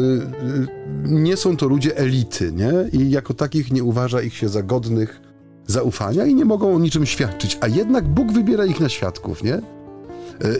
nie 1.03 1.37
są 1.37 1.57
to 1.57 1.67
ludzie 1.67 1.97
elity, 1.97 2.51
nie? 2.51 2.99
I 2.99 3.09
jako 3.09 3.33
takich 3.33 3.71
nie 3.71 3.83
uważa 3.83 4.21
ich 4.21 4.37
się 4.37 4.49
za 4.49 4.63
godnych 4.63 5.21
zaufania 5.67 6.25
i 6.25 6.35
nie 6.35 6.45
mogą 6.45 6.75
o 6.75 6.79
niczym 6.79 7.05
świadczyć, 7.05 7.57
a 7.61 7.67
jednak 7.67 8.07
Bóg 8.07 8.31
wybiera 8.31 8.65
ich 8.65 8.79
na 8.79 8.89
świadków, 8.89 9.43
nie? 9.43 9.53
E, 9.53 9.61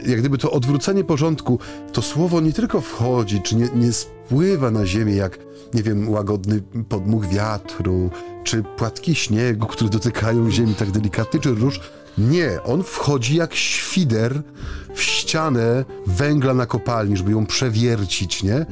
jak 0.06 0.20
gdyby 0.20 0.38
to 0.38 0.52
odwrócenie 0.52 1.04
porządku, 1.04 1.60
to 1.92 2.02
słowo 2.02 2.42
nie 2.42 2.54
tylko 2.54 2.82
wchodzi, 2.82 3.42
czy 3.42 3.56
nie, 3.56 3.68
nie 3.76 3.92
spływa 4.26 4.72
na 4.72 4.86
ziemię 4.86 5.16
jak, 5.16 5.40
nie 5.74 5.84
wiem, 5.84 6.10
łagodny 6.10 6.62
podmuch 6.90 7.28
wiatru, 7.28 8.10
czy 8.44 8.64
płatki 8.78 9.16
śniegu, 9.16 9.68
które 9.68 9.90
dotykają 9.90 10.52
ziemi 10.52 10.76
tak 10.76 10.92
delikatnie, 10.92 11.40
czy 11.40 11.56
róż. 11.56 11.80
Nie, 12.18 12.64
on 12.64 12.84
wchodzi 12.84 13.36
jak 13.36 13.56
świder 13.56 14.42
w 14.96 15.02
ścianę 15.02 15.86
węgla 16.08 16.54
na 16.54 16.66
kopalni, 16.66 17.18
żeby 17.18 17.32
ją 17.32 17.46
przewiercić, 17.46 18.44
nie? 18.44 18.66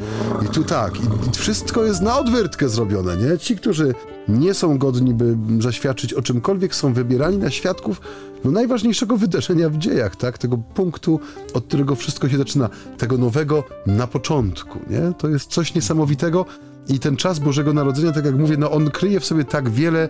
I 0.46 0.48
tu 0.48 0.64
tak, 0.64 0.96
i 0.98 1.38
wszystko 1.38 1.84
jest 1.84 2.02
na 2.02 2.20
odwyrtkę 2.20 2.70
zrobione, 2.70 3.18
nie? 3.18 3.38
Ci, 3.38 3.56
którzy 3.56 3.94
nie 4.28 4.54
są 4.54 4.78
godni, 4.78 5.14
by 5.14 5.38
zaświadczyć 5.60 6.14
o 6.14 6.22
czymkolwiek, 6.22 6.76
są 6.76 6.94
wybierani 6.94 7.38
na 7.38 7.50
świadków 7.50 8.02
no, 8.44 8.52
najważniejszego 8.52 9.18
wydarzenia 9.18 9.70
w 9.70 9.78
dziejach, 9.78 10.16
tak? 10.16 10.38
Tego 10.38 10.58
punktu, 10.58 11.20
od 11.54 11.66
którego 11.66 11.96
wszystko 11.96 12.30
się 12.30 12.38
zaczyna, 12.38 12.70
tego 12.98 13.18
nowego 13.18 13.64
na 13.86 14.08
początku, 14.08 14.80
nie? 14.90 15.14
To 15.18 15.30
jest 15.30 15.41
coś 15.46 15.76
niesamowitego 15.76 16.46
i 16.88 17.00
ten 17.00 17.16
czas 17.16 17.40
Bożego 17.40 17.74
Narodzenia, 17.74 18.12
tak 18.12 18.26
jak 18.26 18.36
mówię, 18.36 18.58
no 18.58 18.72
on 18.72 18.92
kryje 18.92 19.20
w 19.20 19.26
sobie 19.26 19.46
tak 19.46 19.70
wiele 19.70 20.10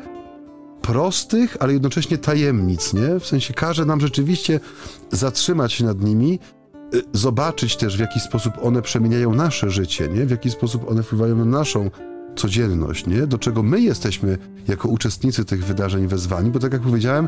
prostych, 0.81 1.57
ale 1.59 1.73
jednocześnie 1.73 2.17
tajemnic, 2.17 2.93
nie? 2.93 3.19
W 3.19 3.25
sensie 3.25 3.53
każe 3.53 3.85
nam 3.85 4.01
rzeczywiście 4.01 4.59
zatrzymać 5.11 5.73
się 5.73 5.85
nad 5.85 6.01
nimi, 6.01 6.39
y, 6.95 7.03
zobaczyć 7.13 7.77
też, 7.77 7.97
w 7.97 7.99
jaki 7.99 8.19
sposób 8.19 8.53
one 8.61 8.81
przemieniają 8.81 9.35
nasze 9.35 9.69
życie, 9.69 10.07
nie? 10.07 10.25
W 10.25 10.31
jaki 10.31 10.51
sposób 10.51 10.89
one 10.89 11.03
wpływają 11.03 11.35
na 11.35 11.45
naszą 11.45 11.89
codzienność, 12.35 13.07
nie? 13.07 13.27
Do 13.27 13.37
czego 13.37 13.63
my 13.63 13.81
jesteśmy 13.81 14.37
jako 14.67 14.89
uczestnicy 14.89 15.45
tych 15.45 15.65
wydarzeń 15.65 16.07
wezwani, 16.07 16.51
bo 16.51 16.59
tak 16.59 16.73
jak 16.73 16.81
powiedziałem, 16.81 17.27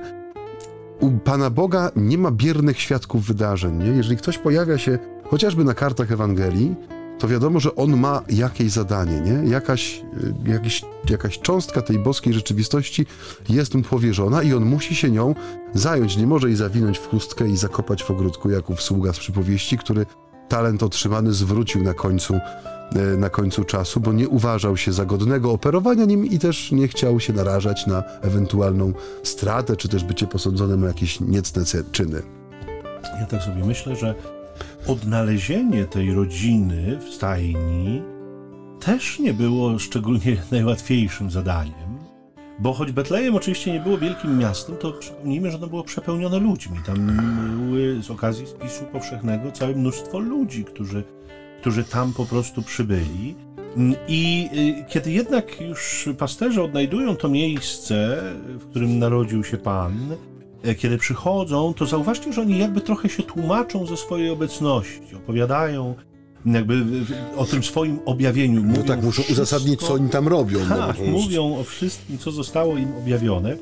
u 1.00 1.12
Pana 1.12 1.50
Boga 1.50 1.91
nie 1.95 2.17
ma 2.17 2.31
biernych 2.31 2.79
świadków 2.79 3.25
wydarzeń, 3.25 3.77
nie? 3.77 3.89
Jeżeli 3.89 4.17
ktoś 4.17 4.38
pojawia 4.38 4.77
się 4.77 5.00
chociażby 5.29 5.63
na 5.63 5.74
kartach 5.74 6.12
Ewangelii, 6.12 6.75
to 7.20 7.27
wiadomo, 7.27 7.60
że 7.60 7.75
on 7.75 7.98
ma 7.98 8.22
jakieś 8.29 8.72
zadanie, 8.72 9.22
nie? 9.22 9.50
Jakaś, 9.50 10.03
y, 10.48 10.51
jakiś, 10.51 10.82
jakaś 11.10 11.39
cząstka 11.39 11.82
tej 11.82 12.00
boskiej 12.00 12.34
rzeczywistości 12.34 13.05
jest 13.50 13.75
mu 13.75 13.84
powierzona 13.84 14.43
i 14.43 14.53
on 14.53 14.65
musi 14.65 14.96
się 14.96 15.12
nią 15.12 15.36
zająć. 15.74 16.17
Nie 16.17 16.27
może 16.27 16.48
jej 16.48 16.55
zawinąć 16.55 16.98
w 16.98 17.10
chustkę 17.10 17.50
i 17.50 17.58
zakopać 17.58 18.03
w 18.03 18.12
ogródku, 18.12 18.50
jak 18.50 18.70
ów 18.70 18.82
sługa 18.82 19.13
z 19.13 19.20
przypowieści, 19.20 19.77
który 19.77 20.05
talent 20.50 20.84
otrzymany 20.84 21.34
zwrócił 21.34 21.84
na 21.84 21.93
końcu, 21.93 22.34
y, 22.34 23.17
na 23.17 23.29
końcu 23.29 23.63
czasu, 23.63 24.00
bo 24.00 24.13
nie 24.13 24.29
uważał 24.29 24.77
się 24.77 24.93
za 24.93 25.05
godnego 25.05 25.51
operowania 25.51 26.05
nim 26.05 26.25
i 26.25 26.39
też 26.39 26.72
nie 26.72 26.88
chciał 26.88 27.20
się 27.20 27.34
narażać 27.34 27.88
na 27.88 28.03
ewentualną 28.22 28.93
stratę, 29.24 29.75
czy 29.75 29.89
też 29.89 30.03
bycie 30.03 30.27
posądzonym 30.27 30.84
o 30.84 30.88
jakieś 30.88 31.20
niecne 31.20 31.63
czyny. 31.91 32.22
Ja 33.20 33.25
tak 33.25 33.43
sobie 33.43 33.65
myślę, 33.65 33.96
że 33.96 34.15
odnalezienie 34.88 35.86
tej 35.86 36.13
rodziny 36.13 36.98
w 37.00 37.13
stajni 37.13 38.02
też 38.80 39.20
nie 39.20 39.34
było 39.34 39.80
szczególnie 39.80 40.38
najłatwiejszym 40.52 41.32
zadaniem, 41.32 42.00
bo 42.60 42.74
choć 42.74 42.92
Betlejem 42.92 43.36
oczywiście 43.36 43.74
nie 43.74 43.80
było 43.80 43.98
wielkim 43.98 44.38
miastem, 44.38 44.75
to 44.75 44.92
przypomnijmy, 44.92 45.52
że 45.52 45.58
ono 45.58 45.68
było 45.68 45.84
przepełnione 45.84 46.40
ludźmi. 46.40 46.78
Tam 46.86 47.08
były 47.58 48.04
z 48.04 48.12
okazji 48.12 48.48
spisu 48.48 48.86
powszechnego 48.92 49.52
całe 49.52 49.75
mnóstwo 49.75 50.20
ludzi, 50.20 50.63
którzy, 50.66 51.04
którzy 51.62 51.84
tam 51.84 52.13
po 52.13 52.25
prostu 52.25 52.62
przybyli. 52.62 53.36
I 54.08 54.50
y, 54.82 54.86
kiedy 54.90 55.12
jednak 55.12 55.62
już 55.62 56.10
pasterze 56.18 56.63
odnajdują 56.63 57.16
to 57.16 57.30
miejsce, 57.30 58.22
w 58.60 58.66
którym 58.70 59.00
narodził 59.00 59.44
się 59.44 59.58
Pan, 59.58 60.16
kiedy 60.77 60.98
przychodzą, 60.98 61.74
to 61.74 61.86
zauważcie, 61.86 62.34
że 62.34 62.41
oni 62.41 62.58
jakby 62.58 62.82
trochę 62.82 63.10
się 63.10 63.24
tłumaczą 63.24 63.86
ze 63.86 63.98
swojej 63.98 64.29
obecności, 64.29 65.15
opowiadają 65.15 65.96
jakby 66.46 66.86
o 67.38 67.46
tym 67.46 67.63
swoim 67.63 68.00
objawieniu. 68.05 68.62
No 68.62 68.67
mówią 68.67 68.82
no 68.82 68.88
tak, 68.88 69.03
muszą 69.03 69.24
wszystko, 69.24 69.34
uzasadnić, 69.34 69.79
co 69.82 69.93
oni 69.93 70.10
tam 70.10 70.27
robią. 70.27 70.60
No 70.70 70.77
tak, 70.77 70.98
no, 71.00 71.12
mówią 71.12 71.58
o 71.60 71.63
wszystkim, 71.63 72.17
co 72.17 72.32
zostało 72.32 72.77
im 72.77 72.96
objawione. 72.96 73.58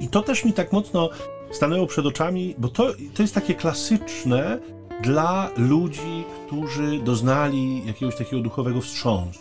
I 0.00 0.08
to 0.08 0.22
też 0.22 0.44
mi 0.44 0.52
tak 0.52 0.72
mocno 0.72 1.10
stanęło 1.50 1.86
przed 1.86 2.06
oczami, 2.06 2.54
bo 2.58 2.68
to, 2.68 2.92
to 3.14 3.22
jest 3.22 3.34
takie 3.34 3.54
klasyczne 3.54 4.58
dla 5.02 5.50
ludzi, 5.56 6.24
którzy 6.46 6.98
doznali 7.04 7.86
jakiegoś 7.86 8.16
takiego 8.16 8.42
duchowego 8.42 8.80
wstrząsu. 8.80 9.40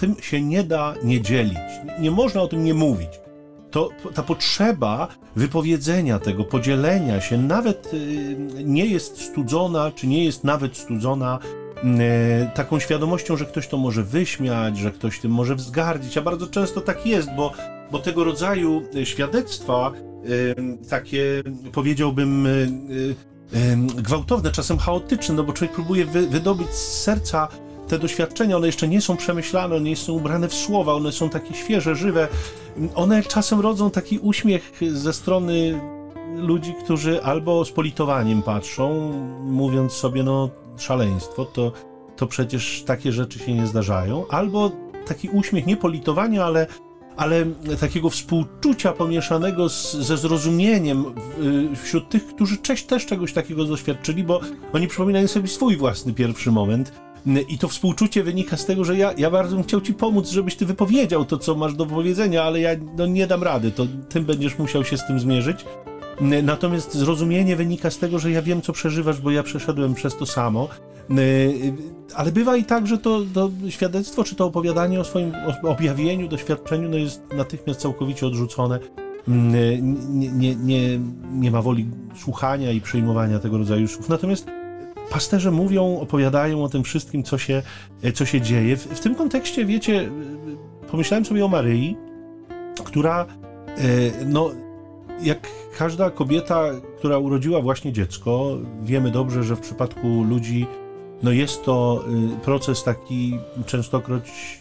Tym 0.00 0.16
się 0.20 0.42
nie 0.42 0.64
da 0.64 0.94
nie 1.04 1.20
dzielić. 1.20 1.58
Nie 2.00 2.10
można 2.10 2.42
o 2.42 2.48
tym 2.48 2.64
nie 2.64 2.74
mówić 2.74 3.10
to 3.70 3.88
ta 4.14 4.22
potrzeba 4.22 5.08
wypowiedzenia 5.36 6.18
tego, 6.18 6.44
podzielenia 6.44 7.20
się, 7.20 7.38
nawet 7.38 7.94
y, 7.94 8.36
nie 8.64 8.86
jest 8.86 9.22
studzona, 9.22 9.90
czy 9.94 10.06
nie 10.06 10.24
jest 10.24 10.44
nawet 10.44 10.76
studzona 10.76 11.38
y, 11.76 12.50
taką 12.54 12.78
świadomością, 12.78 13.36
że 13.36 13.44
ktoś 13.44 13.68
to 13.68 13.76
może 13.76 14.02
wyśmiać, 14.02 14.78
że 14.78 14.90
ktoś 14.90 15.20
tym 15.20 15.32
może 15.32 15.54
wzgardzić, 15.54 16.18
a 16.18 16.22
bardzo 16.22 16.46
często 16.46 16.80
tak 16.80 17.06
jest, 17.06 17.28
bo, 17.36 17.52
bo 17.90 17.98
tego 17.98 18.24
rodzaju 18.24 18.82
świadectwa, 19.04 19.92
y, 20.28 20.88
takie 20.88 21.42
powiedziałbym 21.72 22.48
gwałtowne, 23.96 24.50
czasem 24.50 24.78
chaotyczne, 24.78 25.34
no 25.34 25.44
bo 25.44 25.52
człowiek 25.52 25.74
próbuje 25.74 26.04
wy, 26.04 26.26
wydobyć 26.26 26.68
z 26.70 27.02
serca 27.02 27.48
te 27.90 27.98
doświadczenia, 27.98 28.56
one 28.56 28.66
jeszcze 28.66 28.88
nie 28.88 29.00
są 29.00 29.16
przemyślane, 29.16 29.76
one 29.76 29.84
nie 29.84 29.96
są 29.96 30.12
ubrane 30.12 30.48
w 30.48 30.54
słowa, 30.54 30.94
one 30.94 31.12
są 31.12 31.28
takie 31.28 31.54
świeże, 31.54 31.96
żywe. 31.96 32.28
One 32.94 33.22
czasem 33.22 33.60
rodzą 33.60 33.90
taki 33.90 34.18
uśmiech 34.18 34.72
ze 34.92 35.12
strony 35.12 35.80
ludzi, 36.36 36.74
którzy 36.84 37.22
albo 37.22 37.64
z 37.64 37.72
politowaniem 37.72 38.42
patrzą, 38.42 39.12
mówiąc 39.44 39.92
sobie, 39.92 40.22
no 40.22 40.50
szaleństwo, 40.78 41.44
to, 41.44 41.72
to 42.16 42.26
przecież 42.26 42.82
takie 42.86 43.12
rzeczy 43.12 43.38
się 43.38 43.54
nie 43.54 43.66
zdarzają, 43.66 44.24
albo 44.28 44.70
taki 45.06 45.28
uśmiech 45.28 45.66
nie 45.66 45.76
politowania, 45.76 46.44
ale, 46.44 46.66
ale 47.16 47.46
takiego 47.80 48.10
współczucia 48.10 48.92
pomieszanego 48.92 49.68
z, 49.68 49.92
ze 49.92 50.16
zrozumieniem 50.16 51.04
wśród 51.82 52.08
tych, 52.08 52.26
którzy 52.26 52.56
też 52.56 53.06
czegoś 53.06 53.32
takiego 53.32 53.64
doświadczyli, 53.64 54.24
bo 54.24 54.40
oni 54.72 54.88
przypominają 54.88 55.28
sobie 55.28 55.48
swój 55.48 55.76
własny 55.76 56.12
pierwszy 56.14 56.50
moment 56.50 57.09
i 57.48 57.58
to 57.58 57.68
współczucie 57.68 58.22
wynika 58.22 58.56
z 58.56 58.66
tego, 58.66 58.84
że 58.84 58.96
ja, 58.96 59.12
ja 59.18 59.30
bardzo 59.30 59.56
bym 59.56 59.64
chciał 59.64 59.80
ci 59.80 59.94
pomóc, 59.94 60.30
żebyś 60.30 60.56
ty 60.56 60.66
wypowiedział 60.66 61.24
to, 61.24 61.38
co 61.38 61.54
masz 61.54 61.74
do 61.74 61.86
powiedzenia, 61.86 62.42
ale 62.42 62.60
ja 62.60 62.70
no, 62.96 63.06
nie 63.06 63.26
dam 63.26 63.42
rady, 63.42 63.70
to 63.70 63.86
tym 64.08 64.24
będziesz 64.24 64.58
musiał 64.58 64.84
się 64.84 64.96
z 64.96 65.06
tym 65.06 65.20
zmierzyć. 65.20 65.64
Natomiast 66.42 66.94
zrozumienie 66.94 67.56
wynika 67.56 67.90
z 67.90 67.98
tego, 67.98 68.18
że 68.18 68.30
ja 68.30 68.42
wiem, 68.42 68.62
co 68.62 68.72
przeżywasz, 68.72 69.20
bo 69.20 69.30
ja 69.30 69.42
przeszedłem 69.42 69.94
przez 69.94 70.16
to 70.16 70.26
samo. 70.26 70.68
Ale 72.14 72.32
bywa 72.32 72.56
i 72.56 72.64
tak, 72.64 72.86
że 72.86 72.98
to, 72.98 73.20
to 73.34 73.50
świadectwo, 73.68 74.24
czy 74.24 74.34
to 74.34 74.46
opowiadanie 74.46 75.00
o 75.00 75.04
swoim 75.04 75.32
objawieniu, 75.62 76.28
doświadczeniu 76.28 76.88
no 76.88 76.96
jest 76.96 77.22
natychmiast 77.36 77.80
całkowicie 77.80 78.26
odrzucone. 78.26 78.78
Nie, 79.28 79.82
nie, 80.32 80.56
nie, 80.56 80.98
nie 81.32 81.50
ma 81.50 81.62
woli 81.62 81.86
słuchania 82.16 82.72
i 82.72 82.80
przyjmowania 82.80 83.38
tego 83.38 83.58
rodzaju 83.58 83.88
słów. 83.88 84.08
Natomiast 84.08 84.46
pasterze 85.10 85.50
mówią, 85.50 85.98
opowiadają 86.00 86.64
o 86.64 86.68
tym 86.68 86.84
wszystkim, 86.84 87.22
co 87.22 87.38
się, 87.38 87.62
co 88.14 88.24
się 88.26 88.40
dzieje. 88.40 88.76
W, 88.76 88.84
w 88.84 89.00
tym 89.00 89.14
kontekście, 89.14 89.64
wiecie, 89.64 90.10
pomyślałem 90.90 91.24
sobie 91.24 91.44
o 91.44 91.48
Maryi, 91.48 91.96
która, 92.84 93.26
e, 93.66 93.76
no, 94.26 94.50
jak 95.22 95.48
każda 95.78 96.10
kobieta, 96.10 96.64
która 96.98 97.18
urodziła 97.18 97.60
właśnie 97.60 97.92
dziecko, 97.92 98.56
wiemy 98.82 99.10
dobrze, 99.10 99.44
że 99.44 99.56
w 99.56 99.60
przypadku 99.60 100.08
ludzi 100.22 100.66
no 101.22 101.32
jest 101.32 101.64
to 101.64 102.04
proces 102.44 102.84
taki 102.84 103.38
częstokroć 103.66 104.58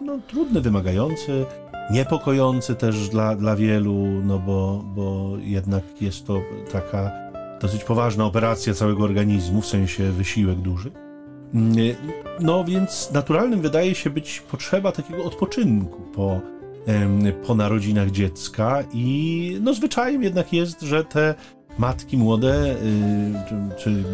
no, 0.00 0.18
trudny, 0.28 0.60
wymagający, 0.60 1.46
niepokojący 1.90 2.74
też 2.74 3.08
dla, 3.08 3.36
dla 3.36 3.56
wielu, 3.56 3.94
no 4.24 4.38
bo, 4.38 4.84
bo 4.94 5.32
jednak 5.40 5.84
jest 6.00 6.26
to 6.26 6.40
taka 6.72 7.29
dosyć 7.60 7.84
poważna 7.84 8.24
operacja 8.24 8.74
całego 8.74 9.04
organizmu, 9.04 9.60
w 9.60 9.66
sensie 9.66 10.12
wysiłek 10.12 10.58
duży. 10.58 10.90
Mm, 11.54 11.76
no 12.40 12.64
więc 12.64 13.10
naturalnym 13.12 13.60
wydaje 13.60 13.94
się 13.94 14.10
być 14.10 14.42
potrzeba 14.50 14.92
takiego 14.92 15.24
odpoczynku 15.24 16.02
po, 16.02 16.40
po 17.46 17.54
narodzinach 17.54 18.10
dziecka 18.10 18.84
i 18.92 19.58
no 19.62 19.74
zwyczajem 19.74 20.22
jednak 20.22 20.52
jest, 20.52 20.80
że 20.80 21.04
te 21.04 21.34
matki 21.78 22.16
młode, 22.16 22.72
y, 22.72 22.76
czy, 23.48 23.54
czy 23.78 24.04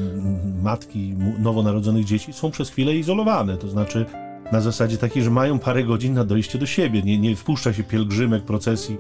matki 0.62 1.15
nowonarodzonych 1.38 2.05
dzieci 2.05 2.33
są 2.33 2.50
przez 2.50 2.71
chwilę 2.71 2.95
izolowane, 2.95 3.57
to 3.57 3.69
znaczy 3.69 4.07
na 4.53 4.61
zasadzie 4.61 4.99
takiej, 4.99 5.23
że 5.23 5.31
mają 5.31 5.59
parę 5.59 5.85
godzin 5.85 6.15
na 6.15 6.25
dojście 6.25 6.59
do 6.59 6.67
siebie, 6.67 7.03
nie, 7.03 7.19
nie 7.19 7.37
wpuszcza 7.37 7.73
się 7.73 7.83
pielgrzymek 7.83 8.45
procesji 8.45 8.97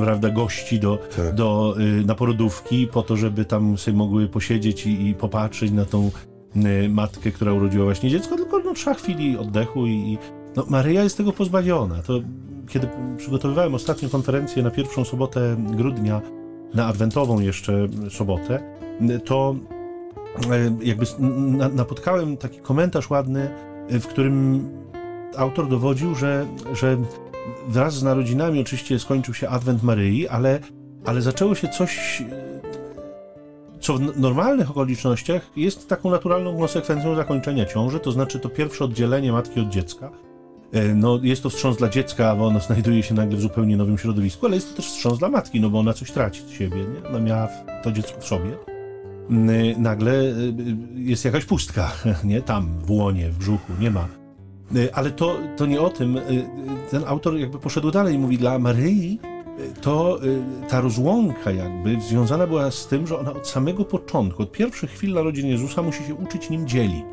prawda, 0.00 0.30
gości 0.30 0.80
do, 0.80 0.98
tak. 1.16 1.34
do, 1.34 1.76
y, 2.00 2.04
na 2.04 2.14
porodówki 2.14 2.86
po 2.86 3.02
to, 3.02 3.16
żeby 3.16 3.44
tam 3.44 3.78
sobie 3.78 3.96
mogły 3.96 4.28
posiedzieć 4.28 4.86
i, 4.86 5.08
i 5.08 5.14
popatrzeć 5.14 5.72
na 5.72 5.84
tą 5.84 6.10
y, 6.56 6.88
matkę, 6.88 7.30
która 7.30 7.52
urodziła 7.52 7.84
właśnie 7.84 8.10
dziecko, 8.10 8.36
tylko 8.36 8.58
no, 8.58 8.74
trzeba 8.74 8.94
chwili 8.94 9.38
oddechu 9.38 9.86
i, 9.86 10.18
no, 10.56 10.64
Maryja 10.68 11.02
jest 11.02 11.16
tego 11.16 11.32
pozbawiona. 11.32 12.02
To 12.02 12.20
kiedy 12.68 12.88
przygotowywałem 13.16 13.74
ostatnią 13.74 14.08
konferencję 14.08 14.62
na 14.62 14.70
pierwszą 14.70 15.04
sobotę 15.04 15.56
grudnia, 15.58 16.20
na 16.74 16.86
adwentową 16.86 17.40
jeszcze 17.40 17.88
sobotę, 18.10 18.76
to 19.24 19.56
y, 20.82 20.86
jakby 20.86 21.06
napotkałem 21.72 22.36
taki 22.36 22.58
komentarz 22.58 23.10
ładny, 23.10 23.50
w 23.90 24.06
którym 24.06 24.68
autor 25.36 25.68
dowodził, 25.68 26.14
że, 26.14 26.46
że 26.72 26.96
wraz 27.68 27.94
z 27.94 28.02
narodzinami 28.02 28.60
oczywiście 28.60 28.98
skończył 28.98 29.34
się 29.34 29.48
Adwent 29.48 29.82
Maryi, 29.82 30.28
ale, 30.28 30.60
ale 31.04 31.22
zaczęło 31.22 31.54
się 31.54 31.68
coś, 31.68 32.22
co 33.80 33.94
w 33.94 34.20
normalnych 34.20 34.70
okolicznościach 34.70 35.50
jest 35.56 35.88
taką 35.88 36.10
naturalną 36.10 36.58
konsekwencją 36.58 37.14
zakończenia 37.14 37.64
ciąży, 37.64 38.00
to 38.00 38.12
znaczy 38.12 38.40
to 38.40 38.48
pierwsze 38.48 38.84
oddzielenie 38.84 39.32
matki 39.32 39.60
od 39.60 39.68
dziecka. 39.68 40.10
E, 40.72 40.94
no, 40.94 41.18
jest 41.22 41.42
to 41.42 41.50
wstrząs 41.50 41.76
dla 41.76 41.88
dziecka, 41.88 42.36
bo 42.36 42.46
ono 42.46 42.60
znajduje 42.60 43.02
się 43.02 43.14
nagle 43.14 43.36
w 43.36 43.40
zupełnie 43.40 43.76
nowym 43.76 43.98
środowisku, 43.98 44.46
ale 44.46 44.54
jest 44.54 44.70
to 44.70 44.76
też 44.76 44.86
wstrząs 44.86 45.18
dla 45.18 45.28
matki, 45.28 45.60
no 45.60 45.70
bo 45.70 45.78
ona 45.78 45.92
coś 45.92 46.10
traci 46.10 46.42
z 46.42 46.50
siebie, 46.50 46.76
nie? 46.76 47.08
Ona 47.08 47.20
miała 47.20 47.48
to 47.82 47.92
dziecko 47.92 48.20
w 48.20 48.24
sobie. 48.24 48.50
Nagle 49.78 50.12
e, 50.12 50.32
jest 50.94 51.24
jakaś 51.24 51.44
pustka, 51.44 51.92
nie? 52.24 52.42
Tam, 52.42 52.78
w 52.86 52.90
łonie, 52.90 53.30
w 53.30 53.38
brzuchu, 53.38 53.72
nie 53.80 53.90
ma. 53.90 54.23
E, 54.76 54.94
ale 54.96 55.10
to, 55.10 55.36
to 55.56 55.66
nie 55.66 55.80
o 55.80 55.90
tym. 55.90 56.20
Ten 56.90 57.04
autor 57.06 57.38
jakby 57.38 57.58
poszedł 57.58 57.90
dalej 57.90 58.14
i 58.14 58.18
mówi, 58.18 58.38
dla 58.38 58.58
Maryi 58.58 59.18
to 59.80 60.20
ta 60.68 60.80
rozłąka 60.80 61.50
jakby 61.50 62.00
związana 62.00 62.46
była 62.46 62.70
z 62.70 62.86
tym, 62.86 63.06
że 63.06 63.18
ona 63.18 63.32
od 63.32 63.48
samego 63.48 63.84
początku, 63.84 64.42
od 64.42 64.52
pierwszych 64.52 64.90
chwil 64.90 65.14
narodzin 65.14 65.46
Jezusa 65.46 65.82
musi 65.82 66.04
się 66.04 66.14
uczyć 66.14 66.50
nim 66.50 66.68
dzielić. 66.68 67.04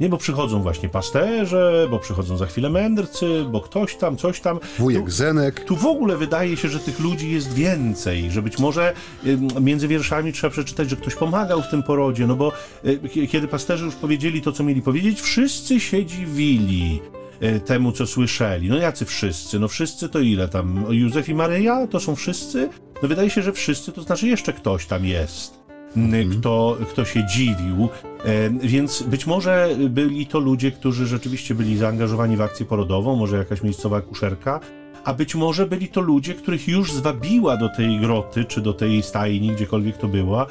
Nie, 0.00 0.08
bo 0.08 0.16
przychodzą 0.16 0.62
właśnie 0.62 0.88
pasterze, 0.88 1.86
bo 1.90 1.98
przychodzą 1.98 2.36
za 2.36 2.46
chwilę 2.46 2.70
mędrcy, 2.70 3.44
bo 3.50 3.60
ktoś 3.60 3.96
tam, 3.96 4.16
coś 4.16 4.40
tam. 4.40 4.60
Wujek 4.78 5.04
tu, 5.04 5.10
Zenek. 5.10 5.64
Tu 5.64 5.76
w 5.76 5.86
ogóle 5.86 6.16
wydaje 6.16 6.56
się, 6.56 6.68
że 6.68 6.78
tych 6.78 7.00
ludzi 7.00 7.30
jest 7.30 7.54
więcej, 7.54 8.30
że 8.30 8.42
być 8.42 8.58
może 8.58 8.92
między 9.60 9.88
wierszami 9.88 10.32
trzeba 10.32 10.50
przeczytać, 10.50 10.90
że 10.90 10.96
ktoś 10.96 11.14
pomagał 11.14 11.62
w 11.62 11.68
tym 11.68 11.82
porodzie, 11.82 12.26
no 12.26 12.36
bo 12.36 12.52
y, 12.84 13.26
kiedy 13.26 13.48
pasterze 13.48 13.84
już 13.84 13.94
powiedzieli 13.94 14.42
to, 14.42 14.52
co 14.52 14.64
mieli 14.64 14.82
powiedzieć, 14.82 15.20
wszyscy 15.20 15.80
się 15.80 16.06
dziwili 16.06 17.00
y, 17.42 17.60
temu, 17.60 17.92
co 17.92 18.06
słyszeli. 18.06 18.68
No 18.68 18.76
jacy 18.76 19.04
wszyscy? 19.04 19.58
No 19.58 19.68
wszyscy 19.68 20.08
to 20.08 20.20
ile 20.20 20.48
tam? 20.48 20.86
Józef 20.90 21.28
i 21.28 21.34
Maryja? 21.34 21.86
To 21.86 22.00
są 22.00 22.16
wszyscy? 22.16 22.68
No 23.02 23.08
wydaje 23.08 23.30
się, 23.30 23.42
że 23.42 23.52
wszyscy, 23.52 23.92
to 23.92 24.02
znaczy 24.02 24.28
jeszcze 24.28 24.52
ktoś 24.52 24.86
tam 24.86 25.04
jest. 25.04 25.61
Mhm. 25.96 26.30
kto, 26.30 26.76
kto 26.90 27.04
się 27.04 27.26
dziwił. 27.26 27.88
Więc 28.62 29.02
być 29.02 29.26
może 29.26 29.76
byli 29.88 30.26
to 30.26 30.38
ludzie, 30.38 30.70
którzy 30.70 31.06
rzeczywiście 31.06 31.54
byli 31.54 31.76
zaangażowani 31.76 32.36
w 32.36 32.40
akcję 32.40 32.66
porodową, 32.66 33.16
może 33.16 33.36
jakaś 33.36 33.62
miejscowa 33.62 34.00
kuszerka, 34.00 34.60
a 35.04 35.14
być 35.14 35.34
może 35.34 35.66
byli 35.66 35.88
to 35.88 36.00
ludzie, 36.00 36.34
których 36.34 36.68
już 36.68 36.92
zwabiła 36.92 37.56
do 37.56 37.68
tej 37.68 38.00
groty, 38.00 38.44
czy 38.44 38.60
do 38.60 38.72
tej 38.72 39.02
stajni, 39.02 39.52
gdziekolwiek 39.52 39.96
to 39.96 40.08
była, 40.08 40.46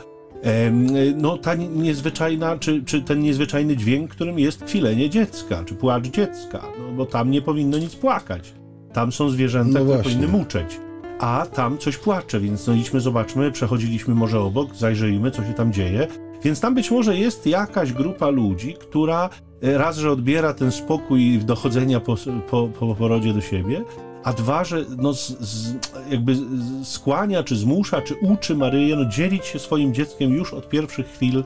no 1.15 1.37
ta 1.37 1.55
niezwyczajna, 1.55 2.57
czy, 2.57 2.83
czy 2.83 3.01
ten 3.01 3.19
niezwyczajny 3.19 3.77
dźwięk, 3.77 4.11
którym 4.11 4.39
jest 4.39 4.63
kwilenie 4.63 5.09
dziecka, 5.09 5.63
czy 5.65 5.75
płacz 5.75 6.07
dziecka, 6.07 6.61
no 6.79 6.93
bo 6.97 7.05
tam 7.05 7.31
nie 7.31 7.41
powinno 7.41 7.77
nic 7.77 7.95
płakać. 7.95 8.53
Tam 8.93 9.11
są 9.11 9.29
zwierzęta, 9.29 9.79
no 9.79 9.85
które 9.85 10.03
powinny 10.03 10.27
muczeć 10.27 10.79
a 11.21 11.45
tam 11.45 11.77
coś 11.77 11.97
płacze, 11.97 12.39
więc 12.39 12.67
no 12.67 12.73
idźmy, 12.73 13.01
zobaczmy, 13.01 13.51
przechodziliśmy 13.51 14.15
może 14.15 14.39
obok, 14.39 14.75
zajrzyjmy, 14.75 15.31
co 15.31 15.43
się 15.43 15.53
tam 15.53 15.73
dzieje. 15.73 16.07
Więc 16.43 16.59
tam 16.59 16.75
być 16.75 16.91
może 16.91 17.17
jest 17.17 17.45
jakaś 17.45 17.93
grupa 17.93 18.29
ludzi, 18.29 18.73
która 18.79 19.29
e, 19.61 19.77
raz, 19.77 19.97
że 19.97 20.11
odbiera 20.11 20.53
ten 20.53 20.71
spokój 20.71 21.39
dochodzenia 21.39 21.99
po, 21.99 22.15
po, 22.49 22.67
po 22.67 22.95
porodzie 22.95 23.33
do 23.33 23.41
siebie, 23.41 23.83
a 24.23 24.33
dwa, 24.33 24.63
że 24.63 24.85
no 24.97 25.13
z, 25.13 25.27
z, 25.27 25.75
jakby 26.09 26.35
skłania, 26.83 27.43
czy 27.43 27.55
zmusza, 27.55 28.01
czy 28.01 28.15
uczy 28.15 28.55
Maryję 28.55 28.95
no, 28.95 29.05
dzielić 29.05 29.45
się 29.45 29.59
swoim 29.59 29.93
dzieckiem 29.93 30.31
już 30.31 30.53
od 30.53 30.69
pierwszych 30.69 31.07
chwil 31.07 31.43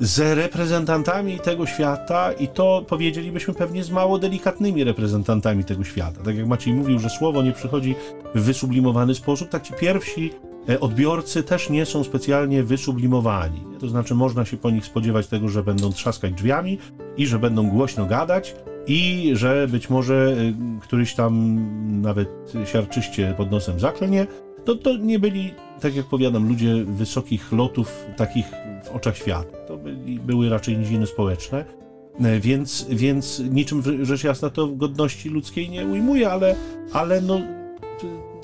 z 0.00 0.36
reprezentantami 0.38 1.38
tego 1.40 1.66
świata 1.66 2.32
i 2.32 2.48
to 2.48 2.84
powiedzielibyśmy 2.88 3.54
pewnie 3.54 3.84
z 3.84 3.90
mało 3.90 4.18
delikatnymi 4.18 4.84
reprezentantami 4.84 5.64
tego 5.64 5.84
świata. 5.84 6.20
Tak 6.24 6.36
jak 6.36 6.46
Maciej 6.46 6.74
mówił, 6.74 6.98
że 6.98 7.10
słowo 7.10 7.42
nie 7.42 7.52
przychodzi 7.52 7.94
w 8.34 8.40
wysublimowany 8.40 9.14
sposób, 9.14 9.48
tak 9.48 9.62
ci 9.62 9.72
pierwsi 9.80 10.32
e, 10.68 10.80
odbiorcy 10.80 11.42
też 11.42 11.70
nie 11.70 11.86
są 11.86 12.04
specjalnie 12.04 12.62
wysublimowani. 12.62 13.60
To 13.80 13.88
znaczy 13.88 14.14
można 14.14 14.44
się 14.44 14.56
po 14.56 14.70
nich 14.70 14.84
spodziewać 14.84 15.26
tego, 15.26 15.48
że 15.48 15.62
będą 15.62 15.92
trzaskać 15.92 16.32
drzwiami 16.32 16.78
i 17.16 17.26
że 17.26 17.38
będą 17.38 17.70
głośno 17.70 18.06
gadać 18.06 18.54
i 18.86 19.30
że 19.34 19.68
być 19.68 19.90
może 19.90 20.14
e, 20.14 20.80
któryś 20.80 21.14
tam 21.14 21.58
nawet 22.02 22.28
siarczyście 22.72 23.34
pod 23.36 23.50
nosem 23.50 23.80
zaklnie, 23.80 24.26
to, 24.64 24.74
to 24.74 24.96
nie 24.96 25.18
byli, 25.18 25.54
tak 25.80 25.96
jak 25.96 26.06
powiadam, 26.06 26.48
ludzie 26.48 26.84
wysokich 26.84 27.52
lotów, 27.52 28.04
takich 28.16 28.46
w 28.84 28.88
oczach 28.88 29.16
świata. 29.16 29.53
To 29.68 29.76
byli, 29.76 30.20
były 30.20 30.48
raczej 30.48 30.78
niziny 30.78 31.06
społeczne, 31.06 31.64
e, 32.20 32.40
więc, 32.40 32.86
więc 32.90 33.42
niczym 33.50 34.04
rzecz 34.04 34.24
jasna 34.24 34.50
to 34.50 34.68
godności 34.68 35.28
ludzkiej 35.28 35.70
nie 35.70 35.86
ujmuje, 35.86 36.30
ale, 36.30 36.56
ale 36.92 37.20
no, 37.20 37.40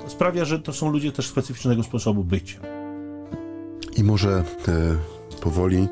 sprawia, 0.07 0.45
że 0.45 0.59
to 0.59 0.73
są 0.73 0.91
ludzie 0.91 1.13
też 1.13 1.27
specyficznego 1.27 1.83
sposobu 1.83 2.25
bycia. 2.25 2.61
I 3.97 4.05
może 4.05 4.31
e, 4.31 4.43
powoli 5.41 5.89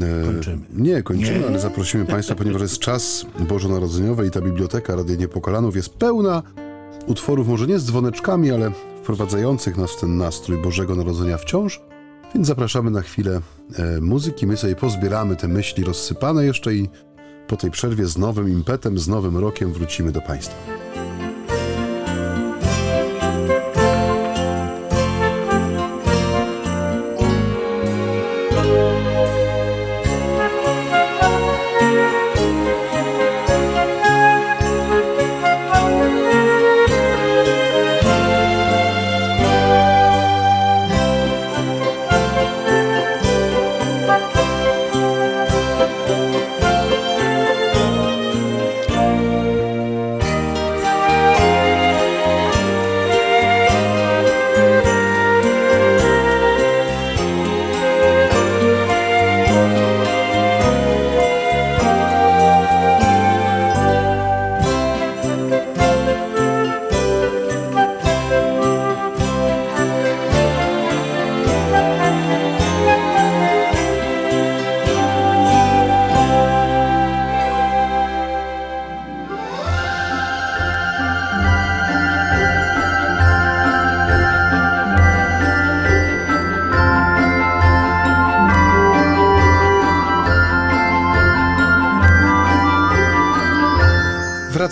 e, 0.00 0.24
Kończymy. 0.24 0.66
Nie, 0.72 1.02
kończymy, 1.02 1.38
nie? 1.38 1.46
ale 1.46 1.58
zaprosimy 1.58 2.04
Państwa, 2.04 2.34
ponieważ 2.34 2.62
jest 2.62 2.78
czas 2.78 3.26
bożonarodzeniowy 3.48 4.26
i 4.26 4.30
ta 4.30 4.40
biblioteka 4.40 4.96
Rady 4.96 5.16
Niepokalanów 5.16 5.76
jest 5.76 5.94
pełna 5.94 6.42
utworów, 7.06 7.48
może 7.48 7.66
nie 7.66 7.78
z 7.78 7.84
dzwoneczkami, 7.84 8.50
ale 8.50 8.72
wprowadzających 9.02 9.76
nas 9.76 9.92
w 9.92 10.00
ten 10.00 10.16
nastrój 10.16 10.62
Bożego 10.62 10.94
Narodzenia 10.94 11.38
wciąż. 11.38 11.80
Więc 12.34 12.46
zapraszamy 12.46 12.90
na 12.90 13.02
chwilę 13.02 13.40
e, 13.78 14.00
muzyki. 14.00 14.46
My 14.46 14.56
sobie 14.56 14.76
pozbieramy 14.76 15.36
te 15.36 15.48
myśli 15.48 15.84
rozsypane 15.84 16.44
jeszcze 16.44 16.74
i 16.74 16.88
po 17.48 17.56
tej 17.56 17.70
przerwie 17.70 18.06
z 18.06 18.18
nowym 18.18 18.48
impetem, 18.48 18.98
z 18.98 19.08
nowym 19.08 19.36
rokiem 19.36 19.72
wrócimy 19.72 20.12
do 20.12 20.20
Państwa. 20.20 20.73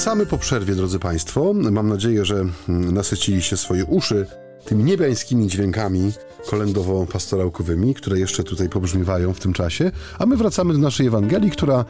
Wracamy 0.03 0.27
po 0.27 0.39
przerwie, 0.39 0.75
drodzy 0.75 0.99
Państwo. 0.99 1.53
Mam 1.55 1.89
nadzieję, 1.89 2.25
że 2.25 2.35
mm, 2.69 2.95
nasyciliście 2.95 3.57
swoje 3.57 3.85
uszy 3.85 4.27
tymi 4.65 4.85
niebiańskimi 4.85 5.47
dźwiękami 5.47 6.13
kolędowo-pastorałkowymi, 6.47 7.95
które 7.95 8.19
jeszcze 8.19 8.45
tutaj 8.45 8.69
pobrzmiewają 8.69 9.33
w 9.33 9.41
tym 9.41 9.53
czasie, 9.53 9.91
a 10.19 10.27
my 10.27 10.37
wracamy 10.37 10.73
do 10.73 10.79
naszej 10.79 11.07
Ewangelii, 11.07 11.51
która 11.51 11.85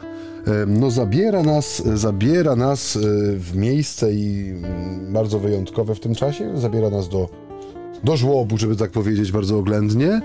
no, 0.67 0.91
zabiera 0.91 1.43
nas, 1.43 1.83
zabiera 1.93 2.55
nas 2.55 2.95
e, 2.95 2.99
w 3.37 3.55
miejsce 3.55 4.13
i 4.13 4.49
mm, 4.49 5.13
bardzo 5.13 5.39
wyjątkowe 5.39 5.95
w 5.95 5.99
tym 5.99 6.15
czasie, 6.15 6.51
zabiera 6.55 6.89
nas 6.89 7.09
do, 7.09 7.29
do 8.03 8.17
żłobu, 8.17 8.57
żeby 8.57 8.75
tak 8.75 8.91
powiedzieć 8.91 9.31
bardzo 9.31 9.57
oględnie. 9.57 10.21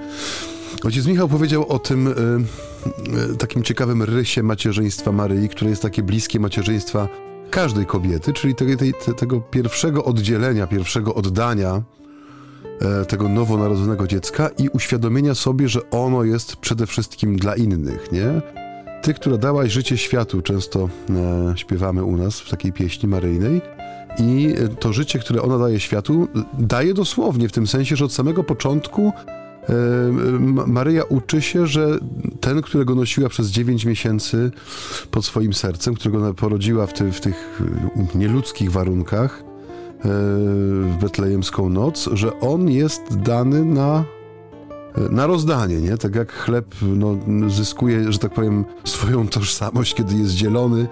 Ojciec 0.85 1.07
Michał 1.07 1.29
powiedział 1.29 1.68
o 1.68 1.79
tym 1.79 2.07
y, 2.07 2.12
y, 3.33 3.37
takim 3.37 3.62
ciekawym 3.62 4.03
rysie 4.03 4.42
macierzyństwa 4.42 5.12
Maryi, 5.12 5.48
które 5.48 5.70
jest 5.70 5.83
takie 5.83 6.03
bliskie 6.03 6.40
macierzyństwa 6.40 7.09
każdej 7.50 7.87
kobiety, 7.87 8.32
czyli 8.32 8.54
tej, 8.54 8.94
tego 9.16 9.40
pierwszego 9.40 10.04
oddzielenia, 10.04 10.66
pierwszego 10.66 11.14
oddania 11.14 11.82
e, 12.80 13.04
tego 13.04 13.28
nowonarodzonego 13.28 14.06
dziecka 14.06 14.50
i 14.58 14.68
uświadomienia 14.68 15.34
sobie, 15.34 15.68
że 15.68 15.90
ono 15.90 16.24
jest 16.24 16.56
przede 16.56 16.87
wszystkim 16.87 17.37
dla 17.37 17.56
innych, 17.56 18.12
nie? 18.12 18.42
Ty, 19.02 19.14
która 19.14 19.37
dałaś 19.37 19.72
życie 19.72 19.98
światu, 19.98 20.42
często 20.42 20.88
e, 21.11 21.52
śpiewamy 21.56 22.04
u 22.04 22.16
nas 22.16 22.40
w 22.40 22.50
takiej 22.50 22.72
pieśni 22.72 23.08
maryjnej. 23.08 23.61
i 24.18 24.54
to 24.80 24.92
życie, 24.92 25.18
które 25.18 25.42
ona 25.42 25.58
daje 25.58 25.80
światu, 25.80 26.28
daje 26.58 26.94
dosłownie 26.94 27.48
w 27.48 27.52
tym 27.52 27.66
sensie, 27.66 27.96
że 27.96 28.04
od 28.04 28.12
samego 28.12 28.44
początku 28.44 29.12
e, 29.26 29.47
Maryja 30.66 31.04
uczy 31.04 31.42
się, 31.42 31.66
że 31.66 31.98
ten, 32.40 32.62
którego 32.62 32.94
nosiła 32.94 33.28
przez 33.28 33.48
9 33.48 33.85
miesięcy 33.85 34.50
pod 35.11 35.24
swoim 35.24 35.54
sercem, 35.54 35.94
którego 35.94 36.35
porodziła 36.35 36.87
w, 36.87 36.92
ty, 36.92 37.12
w 37.12 37.20
tych 37.20 37.62
nieludzkich 38.14 38.72
warunkach 38.72 39.42
e, 39.42 40.02
w 40.83 40.96
betlejemską 41.00 41.68
noc, 41.68 42.09
że 42.12 42.40
on 42.40 42.70
jest 42.70 43.02
dany 43.16 43.64
na 43.64 44.04
na 45.11 45.26
rozdanie, 45.26 45.81
nie? 45.81 45.96
Tak 45.96 46.14
jak 46.14 46.33
chleb 46.33 46.74
no, 46.83 47.18
zyskuje, 47.48 48.12
że 48.12 48.18
tak 48.18 48.35
powiem, 48.35 48.64
swoją 48.85 49.28
tożsamość, 49.28 49.94
kiedy 49.94 50.14
jest 50.14 50.35
dzielony 50.35 50.87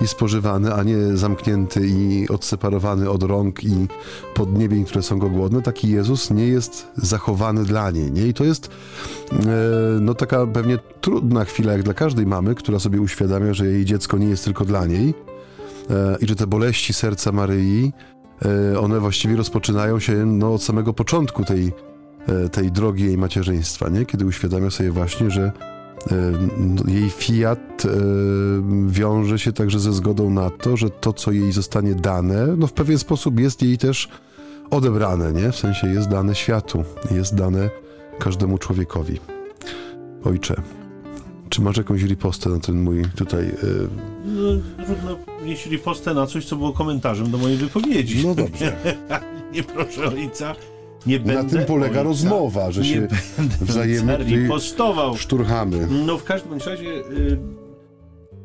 i 0.00 0.06
spożywany, 0.06 0.74
a 0.74 0.82
nie 0.82 1.16
zamknięty 1.16 1.80
i 1.86 2.28
odseparowany 2.28 3.10
od 3.10 3.22
rąk 3.22 3.64
i 3.64 3.88
podniebień, 4.34 4.84
które 4.84 5.02
są 5.02 5.18
go 5.18 5.30
głodne, 5.30 5.62
taki 5.62 5.90
Jezus 5.90 6.30
nie 6.30 6.46
jest 6.46 6.88
zachowany 6.96 7.64
dla 7.64 7.90
niej, 7.90 8.12
nie? 8.12 8.26
I 8.26 8.34
to 8.34 8.44
jest 8.44 8.70
e, 9.32 9.46
no 10.00 10.14
taka 10.14 10.46
pewnie 10.46 10.78
trudna 11.00 11.44
chwila, 11.44 11.72
jak 11.72 11.82
dla 11.82 11.94
każdej 11.94 12.26
mamy, 12.26 12.54
która 12.54 12.78
sobie 12.78 13.00
uświadamia, 13.00 13.54
że 13.54 13.66
jej 13.66 13.84
dziecko 13.84 14.18
nie 14.18 14.26
jest 14.26 14.44
tylko 14.44 14.64
dla 14.64 14.86
niej 14.86 15.14
e, 15.90 16.16
i 16.20 16.26
że 16.26 16.36
te 16.36 16.46
boleści 16.46 16.92
serca 16.92 17.32
Maryi, 17.32 17.92
e, 18.74 18.80
one 18.80 19.00
właściwie 19.00 19.36
rozpoczynają 19.36 20.00
się 20.00 20.26
no, 20.26 20.54
od 20.54 20.62
samego 20.62 20.94
początku 20.94 21.44
tej 21.44 21.72
tej 22.52 22.72
drogi 22.72 23.04
jej 23.04 23.18
macierzyństwa, 23.18 23.88
nie? 23.88 24.06
kiedy 24.06 24.26
uświadamia 24.26 24.70
sobie 24.70 24.90
właśnie, 24.90 25.30
że 25.30 25.52
jej 26.88 27.10
fiat 27.10 27.84
e, 27.84 27.88
wiąże 28.86 29.38
się 29.38 29.52
także 29.52 29.80
ze 29.80 29.92
zgodą 29.92 30.30
na 30.30 30.50
to, 30.50 30.76
że 30.76 30.90
to, 30.90 31.12
co 31.12 31.32
jej 31.32 31.52
zostanie 31.52 31.94
dane, 31.94 32.46
no 32.46 32.66
w 32.66 32.72
pewien 32.72 32.98
sposób 32.98 33.40
jest 33.40 33.62
jej 33.62 33.78
też 33.78 34.08
odebrane, 34.70 35.32
nie? 35.32 35.52
W 35.52 35.56
sensie 35.56 35.86
jest 35.86 36.08
dane 36.08 36.34
światu, 36.34 36.84
jest 37.10 37.34
dane 37.34 37.70
każdemu 38.18 38.58
człowiekowi. 38.58 39.20
Ojcze, 40.24 40.62
czy 41.48 41.62
masz 41.62 41.76
jakąś 41.76 42.02
ripostę 42.02 42.50
na 42.50 42.60
ten 42.60 42.82
mój 42.82 43.02
tutaj... 43.16 43.54
No, 44.24 44.50
trudno 44.84 45.16
mieć 45.44 45.66
ripostę 45.66 46.14
na 46.14 46.26
coś, 46.26 46.44
co 46.44 46.56
było 46.56 46.72
komentarzem 46.72 47.30
do 47.30 47.38
mojej 47.38 47.56
wypowiedzi. 47.56 48.26
No 48.26 48.34
dobrze. 48.34 48.76
nie 49.54 49.62
proszę 49.62 50.08
ojca 50.08 50.54
nie 51.06 51.20
będę 51.20 51.42
Na 51.42 51.48
tym 51.48 51.64
polega 51.64 52.02
rozmowa, 52.02 52.70
że 52.72 52.84
się 52.84 53.08
wzajemnie 53.60 54.48
postował. 54.48 55.16
szturchamy. 55.16 55.88
No 56.06 56.18
w 56.18 56.24
każdym 56.24 56.52
razie 56.52 56.88
y, 56.88 57.38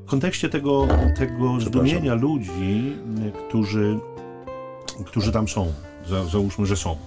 w 0.06 0.10
kontekście 0.10 0.50
tego, 0.50 0.88
tego 1.18 1.60
zdumienia 1.60 2.14
ludzi, 2.14 2.94
y, 3.28 3.32
którzy, 3.48 4.00
którzy 5.06 5.32
tam 5.32 5.48
są, 5.48 5.74
załóżmy, 6.32 6.66
że 6.66 6.76
są. 6.78 6.98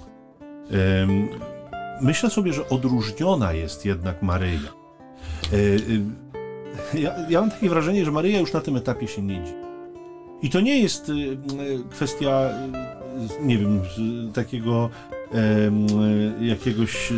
Myślę 2.00 2.30
sobie, 2.30 2.52
że 2.52 2.68
odróżniona 2.68 3.52
jest 3.52 3.84
jednak 3.84 4.22
Maryja. 4.22 4.72
Y, 5.52 6.02
ja, 6.94 7.14
ja 7.28 7.40
mam 7.40 7.50
takie 7.50 7.68
wrażenie, 7.68 8.04
że 8.04 8.10
Maryja 8.12 8.40
już 8.40 8.52
na 8.52 8.60
tym 8.60 8.76
etapie 8.76 9.08
się 9.08 9.22
nie 9.22 9.34
dziwi. 9.34 9.58
I 10.42 10.50
to 10.50 10.60
nie 10.60 10.80
jest 10.80 11.12
kwestia, 11.90 12.50
nie 13.42 13.58
wiem, 13.58 13.80
takiego 14.34 14.90
jakiegoś 16.40 17.12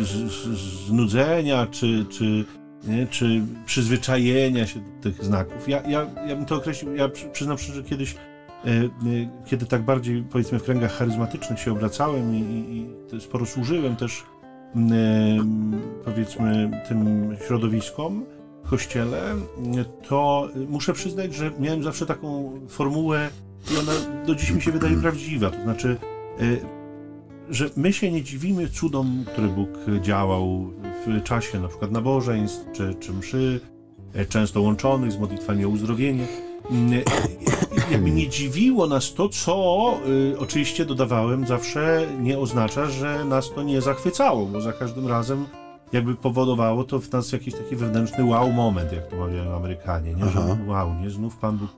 znudzenia, 0.87 1.67
czy, 1.71 2.05
czy, 2.09 2.45
nie, 2.83 3.07
czy 3.07 3.41
przyzwyczajenia 3.65 4.67
się 4.67 4.79
do 4.79 5.03
tych 5.03 5.23
znaków. 5.23 5.69
Ja, 5.69 5.81
ja, 5.81 6.07
ja 6.27 6.35
bym 6.35 6.45
to 6.45 6.55
określił, 6.55 6.95
ja 6.95 7.09
przyznam 7.33 7.57
szczerze, 7.57 7.75
że 7.75 7.83
kiedyś, 7.83 8.15
e, 8.15 8.69
e, 8.69 8.89
kiedy 9.45 9.65
tak 9.65 9.81
bardziej, 9.81 10.23
powiedzmy, 10.23 10.59
w 10.59 10.63
kręgach 10.63 10.91
charyzmatycznych 10.91 11.59
się 11.59 11.71
obracałem 11.71 12.35
i, 12.35 12.39
i, 12.39 13.15
i 13.15 13.21
sporo 13.21 13.45
służyłem 13.45 13.95
też, 13.95 14.23
powiedzmy, 16.05 16.71
tym 16.87 17.29
środowiskom, 17.47 18.25
kościele, 18.69 19.21
to 20.07 20.49
muszę 20.69 20.93
przyznać, 20.93 21.35
że 21.35 21.51
miałem 21.59 21.83
zawsze 21.83 22.05
taką 22.05 22.59
formułę 22.67 23.29
i 23.73 23.77
ona 23.77 23.91
do 24.25 24.35
dziś 24.35 24.51
mi 24.51 24.61
się 24.61 24.71
wydaje 24.71 24.97
prawdziwa, 24.97 25.49
to 25.49 25.61
znaczy 25.63 25.97
e, 26.39 26.80
że 27.51 27.69
my 27.75 27.93
się 27.93 28.11
nie 28.11 28.23
dziwimy 28.23 28.69
cudom, 28.69 29.25
które 29.27 29.47
Bóg 29.47 29.69
działał 30.01 30.73
w 31.05 31.23
czasie 31.23 31.59
na 31.59 31.67
przykład 31.67 31.91
nabożeństw 31.91 32.65
czy, 32.73 32.95
czy 32.99 33.13
mszy, 33.13 33.59
e, 34.13 34.25
często 34.25 34.61
łączonych 34.61 35.11
z 35.11 35.17
modlitwami 35.17 35.65
o 35.65 35.69
uzdrowienie. 35.69 36.27
Mm, 36.71 37.03
jakby 37.91 38.11
nie 38.11 38.29
dziwiło 38.29 38.87
nas 38.87 39.13
to, 39.13 39.29
co 39.29 39.97
y, 40.33 40.39
oczywiście 40.39 40.85
dodawałem 40.85 41.47
zawsze 41.47 42.07
nie 42.19 42.39
oznacza, 42.39 42.85
że 42.85 43.25
nas 43.25 43.51
to 43.55 43.63
nie 43.63 43.81
zachwycało, 43.81 44.45
bo 44.45 44.61
za 44.61 44.73
każdym 44.73 45.07
razem 45.07 45.45
jakby 45.91 46.15
powodowało 46.15 46.83
to 46.83 46.99
w 46.99 47.11
nas 47.11 47.31
jakiś 47.31 47.53
taki 47.53 47.75
wewnętrzny 47.75 48.25
wow 48.25 48.51
moment, 48.51 48.93
jak 48.93 49.07
to 49.07 49.15
mawiają 49.15 49.55
Amerykanie, 49.55 50.13
nie? 50.13 50.25
Że 50.25 50.57
wow, 50.67 50.93
nie? 51.01 51.09
Znów 51.09 51.37
Pan 51.37 51.57
Bóg 51.57 51.69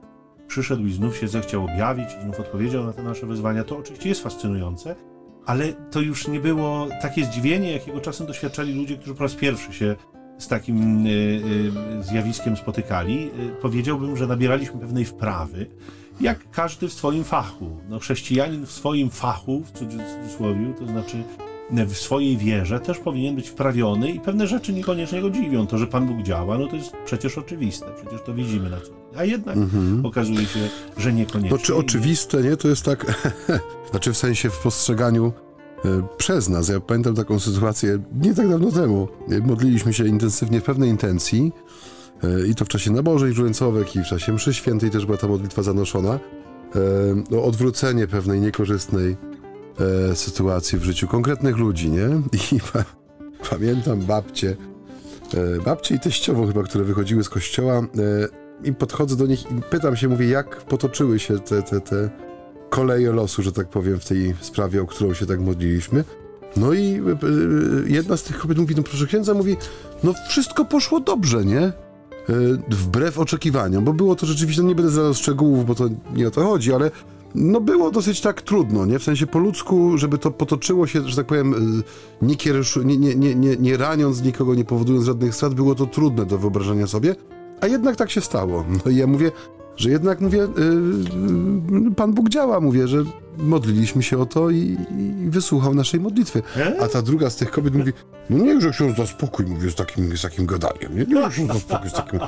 przyszedł 0.46 0.86
i 0.86 0.92
znów 0.92 1.16
się 1.16 1.28
zechciał 1.28 1.64
objawić 1.64 2.08
i 2.18 2.22
znów 2.22 2.40
odpowiedział 2.40 2.84
na 2.84 2.92
te 2.92 3.02
nasze 3.02 3.26
wyzwania. 3.26 3.64
To 3.64 3.78
oczywiście 3.78 4.08
jest 4.08 4.22
fascynujące, 4.22 4.96
ale 5.46 5.72
to 5.72 6.00
już 6.00 6.28
nie 6.28 6.40
było 6.40 6.88
takie 7.02 7.24
zdziwienie, 7.24 7.72
jakiego 7.72 8.00
czasem 8.00 8.26
doświadczali 8.26 8.74
ludzie, 8.74 8.96
którzy 8.96 9.14
po 9.14 9.22
raz 9.22 9.34
pierwszy 9.34 9.72
się 9.72 9.96
z 10.38 10.48
takim 10.48 11.06
y, 11.06 11.10
y, 11.10 12.02
zjawiskiem 12.02 12.56
spotykali. 12.56 13.30
Y, 13.38 13.56
powiedziałbym, 13.62 14.16
że 14.16 14.26
nabieraliśmy 14.26 14.80
pewnej 14.80 15.04
wprawy, 15.04 15.66
jak 16.20 16.50
każdy 16.50 16.88
w 16.88 16.92
swoim 16.92 17.24
fachu. 17.24 17.76
No, 17.88 17.98
chrześcijanin 17.98 18.66
w 18.66 18.70
swoim 18.70 19.10
fachu, 19.10 19.62
w 19.64 19.72
cudzysłowie, 19.72 20.74
to 20.78 20.86
znaczy 20.86 21.22
w 21.70 21.96
swojej 21.96 22.36
wierze 22.36 22.80
też 22.80 22.98
powinien 22.98 23.36
być 23.36 23.48
wprawiony 23.48 24.10
i 24.10 24.20
pewne 24.20 24.46
rzeczy 24.46 24.72
niekoniecznie 24.72 25.20
go 25.20 25.30
dziwią. 25.30 25.66
To, 25.66 25.78
że 25.78 25.86
Pan 25.86 26.06
Bóg 26.06 26.22
działa, 26.22 26.58
no 26.58 26.66
to 26.66 26.76
jest 26.76 26.92
przecież 27.04 27.38
oczywiste, 27.38 27.86
przecież 27.96 28.20
to 28.26 28.34
widzimy 28.34 28.70
na 28.70 28.80
co. 28.80 28.92
A 29.16 29.24
jednak 29.24 29.56
mhm. 29.56 30.06
okazuje 30.06 30.46
się, 30.46 30.60
że 30.96 31.12
niekoniecznie. 31.12 31.58
To 31.58 31.64
czy 31.64 31.76
oczywiste, 31.76 32.42
nie? 32.42 32.56
To 32.56 32.68
jest 32.68 32.84
tak, 32.84 33.06
znaczy 33.90 34.12
w 34.12 34.16
sensie 34.16 34.50
w 34.50 34.58
postrzeganiu 34.58 35.32
e, 35.84 36.02
przez 36.16 36.48
nas. 36.48 36.68
Ja 36.68 36.80
pamiętam 36.80 37.14
taką 37.14 37.38
sytuację 37.38 37.98
nie 38.20 38.34
tak 38.34 38.48
dawno 38.48 38.70
temu. 38.70 39.08
Modliliśmy 39.42 39.92
się 39.92 40.06
intensywnie 40.06 40.60
w 40.60 40.64
pewnej 40.64 40.90
intencji 40.90 41.52
e, 42.22 42.46
i 42.46 42.54
to 42.54 42.64
w 42.64 42.68
czasie 42.68 42.90
nabożeń 42.90 43.34
żuleńcowych 43.34 43.96
i 43.96 44.00
w 44.00 44.06
czasie 44.06 44.32
mszy 44.32 44.54
świętej 44.54 44.90
też 44.90 45.06
była 45.06 45.18
ta 45.18 45.28
modlitwa 45.28 45.62
zanoszona 45.62 46.18
e, 47.32 47.38
o 47.38 47.44
odwrócenie 47.44 48.06
pewnej 48.06 48.40
niekorzystnej 48.40 49.16
e, 50.72 50.78
w 50.78 50.84
życiu 50.84 51.08
konkretnych 51.08 51.56
ludzi, 51.56 51.90
nie? 51.90 52.08
I 52.32 52.60
pa, 52.72 52.84
pamiętam 53.50 54.00
babcie, 54.00 54.56
e, 55.34 55.60
babcie 55.64 55.94
i 55.94 56.00
teściową 56.00 56.46
chyba, 56.46 56.62
które 56.62 56.84
wychodziły 56.84 57.24
z 57.24 57.28
kościoła 57.28 57.78
e, 57.78 57.84
i 58.64 58.72
podchodzę 58.72 59.16
do 59.16 59.26
nich 59.26 59.42
i 59.50 59.62
pytam 59.70 59.96
się, 59.96 60.08
mówię, 60.08 60.26
jak 60.26 60.56
potoczyły 60.56 61.18
się 61.18 61.38
te, 61.38 61.62
te, 61.62 61.80
te 61.80 62.10
koleje 62.70 63.12
losu, 63.12 63.42
że 63.42 63.52
tak 63.52 63.68
powiem, 63.68 64.00
w 64.00 64.04
tej 64.04 64.34
sprawie, 64.40 64.82
o 64.82 64.86
którą 64.86 65.14
się 65.14 65.26
tak 65.26 65.40
modliliśmy. 65.40 66.04
No 66.56 66.72
i 66.72 66.80
e, 66.80 67.12
e, 67.12 67.16
jedna 67.86 68.16
z 68.16 68.22
tych 68.22 68.38
kobiet 68.38 68.58
mówi, 68.58 68.74
no 68.76 68.82
proszę 68.82 69.06
księdza, 69.06 69.34
mówi, 69.34 69.56
no 70.04 70.14
wszystko 70.28 70.64
poszło 70.64 71.00
dobrze, 71.00 71.44
nie? 71.44 71.60
E, 71.60 71.72
wbrew 72.68 73.18
oczekiwaniom, 73.18 73.84
bo 73.84 73.92
było 73.92 74.16
to 74.16 74.26
rzeczywiście, 74.26 74.62
no 74.62 74.68
nie 74.68 74.74
będę 74.74 74.90
zdradzał 74.90 75.14
szczegółów, 75.14 75.66
bo 75.66 75.74
to 75.74 75.88
nie 76.14 76.28
o 76.28 76.30
to 76.30 76.44
chodzi, 76.44 76.72
ale 76.72 76.90
no 77.34 77.60
było 77.60 77.90
dosyć 77.90 78.20
tak 78.20 78.42
trudno, 78.42 78.86
nie? 78.86 78.98
W 78.98 79.02
sensie 79.02 79.26
po 79.26 79.38
ludzku, 79.38 79.98
żeby 79.98 80.18
to 80.18 80.30
potoczyło 80.30 80.86
się, 80.86 81.08
że 81.08 81.16
tak 81.16 81.26
powiem, 81.26 81.54
y, 81.54 82.26
nie, 82.26 82.36
nie, 82.84 82.96
nie, 82.96 83.14
nie, 83.14 83.34
nie, 83.34 83.56
nie 83.56 83.76
raniąc 83.76 84.22
nikogo, 84.22 84.54
nie 84.54 84.64
powodując 84.64 85.06
żadnych 85.06 85.34
strat, 85.34 85.54
było 85.54 85.74
to 85.74 85.86
trudne 85.86 86.26
do 86.26 86.38
wyobrażenia 86.38 86.86
sobie, 86.86 87.14
a 87.60 87.66
jednak 87.66 87.96
tak 87.96 88.10
się 88.10 88.20
stało. 88.20 88.64
No 88.84 88.90
i 88.90 88.96
ja 88.96 89.06
mówię, 89.06 89.30
że 89.76 89.90
jednak 89.90 90.20
mówię, 90.20 90.38
yy, 90.38 91.90
Pan 91.96 92.12
Bóg 92.12 92.28
działa, 92.28 92.60
mówię, 92.60 92.88
że 92.88 93.04
modliliśmy 93.38 94.02
się 94.02 94.18
o 94.18 94.26
to 94.26 94.50
i, 94.50 94.76
i 94.98 95.30
wysłuchał 95.30 95.74
naszej 95.74 96.00
modlitwy. 96.00 96.42
A 96.80 96.88
ta 96.88 97.02
druga 97.02 97.30
z 97.30 97.36
tych 97.36 97.50
kobiet 97.50 97.74
mówi, 97.74 97.92
no 98.30 98.44
niechże 98.44 98.72
się 98.72 98.94
za 98.94 99.06
spokój, 99.06 99.46
mówię, 99.46 99.70
z 99.70 99.74
takim, 99.74 100.16
z 100.16 100.22
takim 100.22 100.46
gadaniem, 100.46 100.96
nie? 100.98 101.04
Niechże 101.14 101.32
się 101.32 101.46
za 101.46 101.54
spokój 101.54 101.90
z 101.90 101.92
takim... 101.92 102.20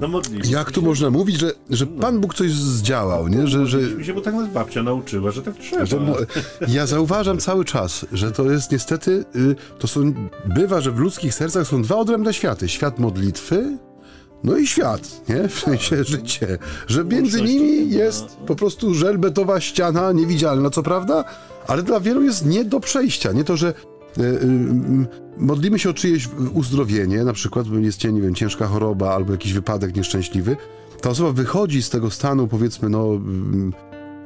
No 0.00 0.20
Jak 0.44 0.72
tu 0.72 0.82
można 0.82 1.10
mówić, 1.10 1.40
że, 1.40 1.52
że 1.70 1.86
Pan 1.86 2.20
Bóg 2.20 2.34
coś 2.34 2.52
zdziałał, 2.52 3.28
nie? 3.28 3.46
Że, 3.46 3.66
że... 3.66 3.78
Mi 3.78 4.04
się, 4.04 4.14
bo 4.14 4.20
tak 4.20 4.34
nas 4.34 4.48
babcia 4.48 4.82
nauczyła, 4.82 5.30
że 5.30 5.42
tak 5.42 5.54
trzeba. 5.56 5.86
Że, 5.86 5.98
ja 6.68 6.86
zauważam 6.86 7.38
cały 7.38 7.64
czas, 7.64 8.06
że 8.12 8.32
to 8.32 8.50
jest 8.50 8.72
niestety, 8.72 9.24
y, 9.36 9.56
to 9.78 9.88
są, 9.88 10.14
bywa, 10.44 10.80
że 10.80 10.90
w 10.90 10.98
ludzkich 10.98 11.34
sercach 11.34 11.66
są 11.66 11.82
dwa 11.82 11.96
odrębne 11.96 12.34
światy. 12.34 12.68
Świat 12.68 12.98
modlitwy, 12.98 13.78
no 14.44 14.56
i 14.56 14.66
świat, 14.66 15.28
nie? 15.28 15.48
W 15.48 15.60
sensie 15.60 16.04
życie. 16.04 16.58
Że 16.86 17.04
między 17.04 17.42
nimi 17.42 17.90
jest 17.90 18.36
po 18.46 18.56
prostu 18.56 18.94
żelbetowa 18.94 19.60
ściana, 19.60 20.12
niewidzialna, 20.12 20.70
co 20.70 20.82
prawda, 20.82 21.24
ale 21.66 21.82
dla 21.82 22.00
wielu 22.00 22.22
jest 22.22 22.46
nie 22.46 22.64
do 22.64 22.80
przejścia. 22.80 23.32
Nie 23.32 23.44
to, 23.44 23.56
że 23.56 23.74
modlimy 25.36 25.78
się 25.78 25.90
o 25.90 25.94
czyjeś 25.94 26.28
uzdrowienie, 26.54 27.24
na 27.24 27.32
przykład 27.32 27.66
jest, 27.66 28.04
nie 28.04 28.20
wiem, 28.20 28.34
ciężka 28.34 28.66
choroba 28.66 29.14
albo 29.14 29.32
jakiś 29.32 29.52
wypadek 29.52 29.96
nieszczęśliwy, 29.96 30.56
ta 31.00 31.10
osoba 31.10 31.32
wychodzi 31.32 31.82
z 31.82 31.90
tego 31.90 32.10
stanu, 32.10 32.48
powiedzmy, 32.48 32.88
no, 32.88 33.20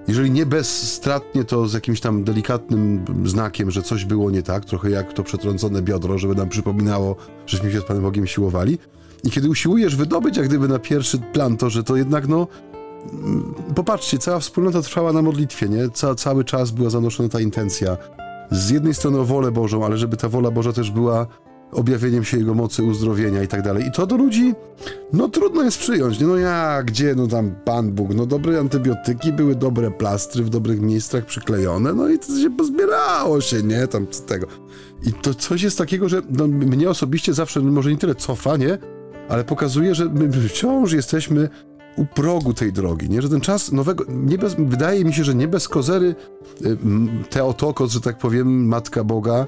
jeżeli 0.08 0.30
nie 0.30 0.46
bezstratnie, 0.46 1.44
to 1.44 1.68
z 1.68 1.74
jakimś 1.74 2.00
tam 2.00 2.24
delikatnym 2.24 3.04
znakiem, 3.24 3.70
że 3.70 3.82
coś 3.82 4.04
było 4.04 4.30
nie 4.30 4.42
tak, 4.42 4.64
trochę 4.64 4.90
jak 4.90 5.12
to 5.12 5.22
przetrącone 5.22 5.82
biodro, 5.82 6.18
żeby 6.18 6.34
nam 6.34 6.48
przypominało, 6.48 7.16
żeśmy 7.46 7.72
się 7.72 7.80
z 7.80 7.84
Panem 7.84 8.02
Bogiem 8.02 8.26
siłowali. 8.26 8.78
I 9.24 9.30
kiedy 9.30 9.48
usiłujesz 9.48 9.96
wydobyć 9.96 10.36
jak 10.36 10.48
gdyby 10.48 10.68
na 10.68 10.78
pierwszy 10.78 11.18
plan 11.18 11.56
to, 11.56 11.70
że 11.70 11.84
to 11.84 11.96
jednak 11.96 12.28
no 12.28 12.46
mm, 13.12 13.54
popatrzcie, 13.74 14.18
cała 14.18 14.38
wspólnota 14.38 14.82
trwała 14.82 15.12
na 15.12 15.22
modlitwie, 15.22 15.68
nie? 15.68 15.88
Ca 15.90 16.14
cały 16.14 16.44
czas 16.44 16.70
była 16.70 16.90
zanoszona 16.90 17.28
ta 17.28 17.40
intencja. 17.40 17.96
Z 18.52 18.70
jednej 18.70 18.94
strony 18.94 19.18
o 19.18 19.24
wolę 19.24 19.52
Bożą, 19.52 19.84
ale 19.84 19.96
żeby 19.96 20.16
ta 20.16 20.28
wola 20.28 20.50
Boża 20.50 20.72
też 20.72 20.90
była 20.90 21.26
objawieniem 21.72 22.24
się 22.24 22.38
Jego 22.38 22.54
mocy, 22.54 22.82
uzdrowienia 22.82 23.42
i 23.42 23.48
tak 23.48 23.62
dalej. 23.62 23.86
I 23.86 23.90
to 23.92 24.06
do 24.06 24.16
ludzi, 24.16 24.54
no 25.12 25.28
trudno 25.28 25.62
jest 25.62 25.78
przyjąć. 25.78 26.20
Nie? 26.20 26.26
No 26.26 26.36
ja, 26.36 26.82
gdzie, 26.82 27.14
no 27.14 27.26
tam 27.26 27.54
Pan 27.64 27.92
Bóg, 27.92 28.14
no 28.14 28.26
dobre 28.26 28.60
antybiotyki, 28.60 29.32
były 29.32 29.54
dobre 29.54 29.90
plastry 29.90 30.44
w 30.44 30.50
dobrych 30.50 30.80
miejscach 30.80 31.26
przyklejone, 31.26 31.92
no 31.92 32.08
i 32.08 32.18
to 32.18 32.26
się 32.26 32.50
pozbierało 32.56 33.40
się, 33.40 33.62
nie, 33.62 33.86
tam 33.86 34.06
z 34.10 34.22
tego. 34.22 34.46
I 35.06 35.12
to 35.12 35.34
coś 35.34 35.62
jest 35.62 35.78
takiego, 35.78 36.08
że 36.08 36.22
no, 36.30 36.46
mnie 36.48 36.90
osobiście 36.90 37.34
zawsze 37.34 37.60
może 37.60 37.90
nie 37.90 37.98
tyle 37.98 38.14
cofa, 38.14 38.56
nie, 38.56 38.78
ale 39.28 39.44
pokazuje, 39.44 39.94
że 39.94 40.04
my 40.04 40.32
wciąż 40.48 40.92
jesteśmy 40.92 41.48
u 41.96 42.04
progu 42.06 42.54
tej 42.54 42.72
drogi, 42.72 43.10
nie? 43.10 43.22
że 43.22 43.28
ten 43.28 43.40
czas 43.40 43.72
nowego, 43.72 44.04
nie 44.08 44.38
bez, 44.38 44.54
wydaje 44.58 45.04
mi 45.04 45.14
się, 45.14 45.24
że 45.24 45.34
nie 45.34 45.48
bez 45.48 45.68
kozery 45.68 46.14
y, 46.62 46.76
Teotokos, 47.30 47.92
że 47.92 48.00
tak 48.00 48.18
powiem, 48.18 48.66
Matka 48.66 49.04
Boga, 49.04 49.46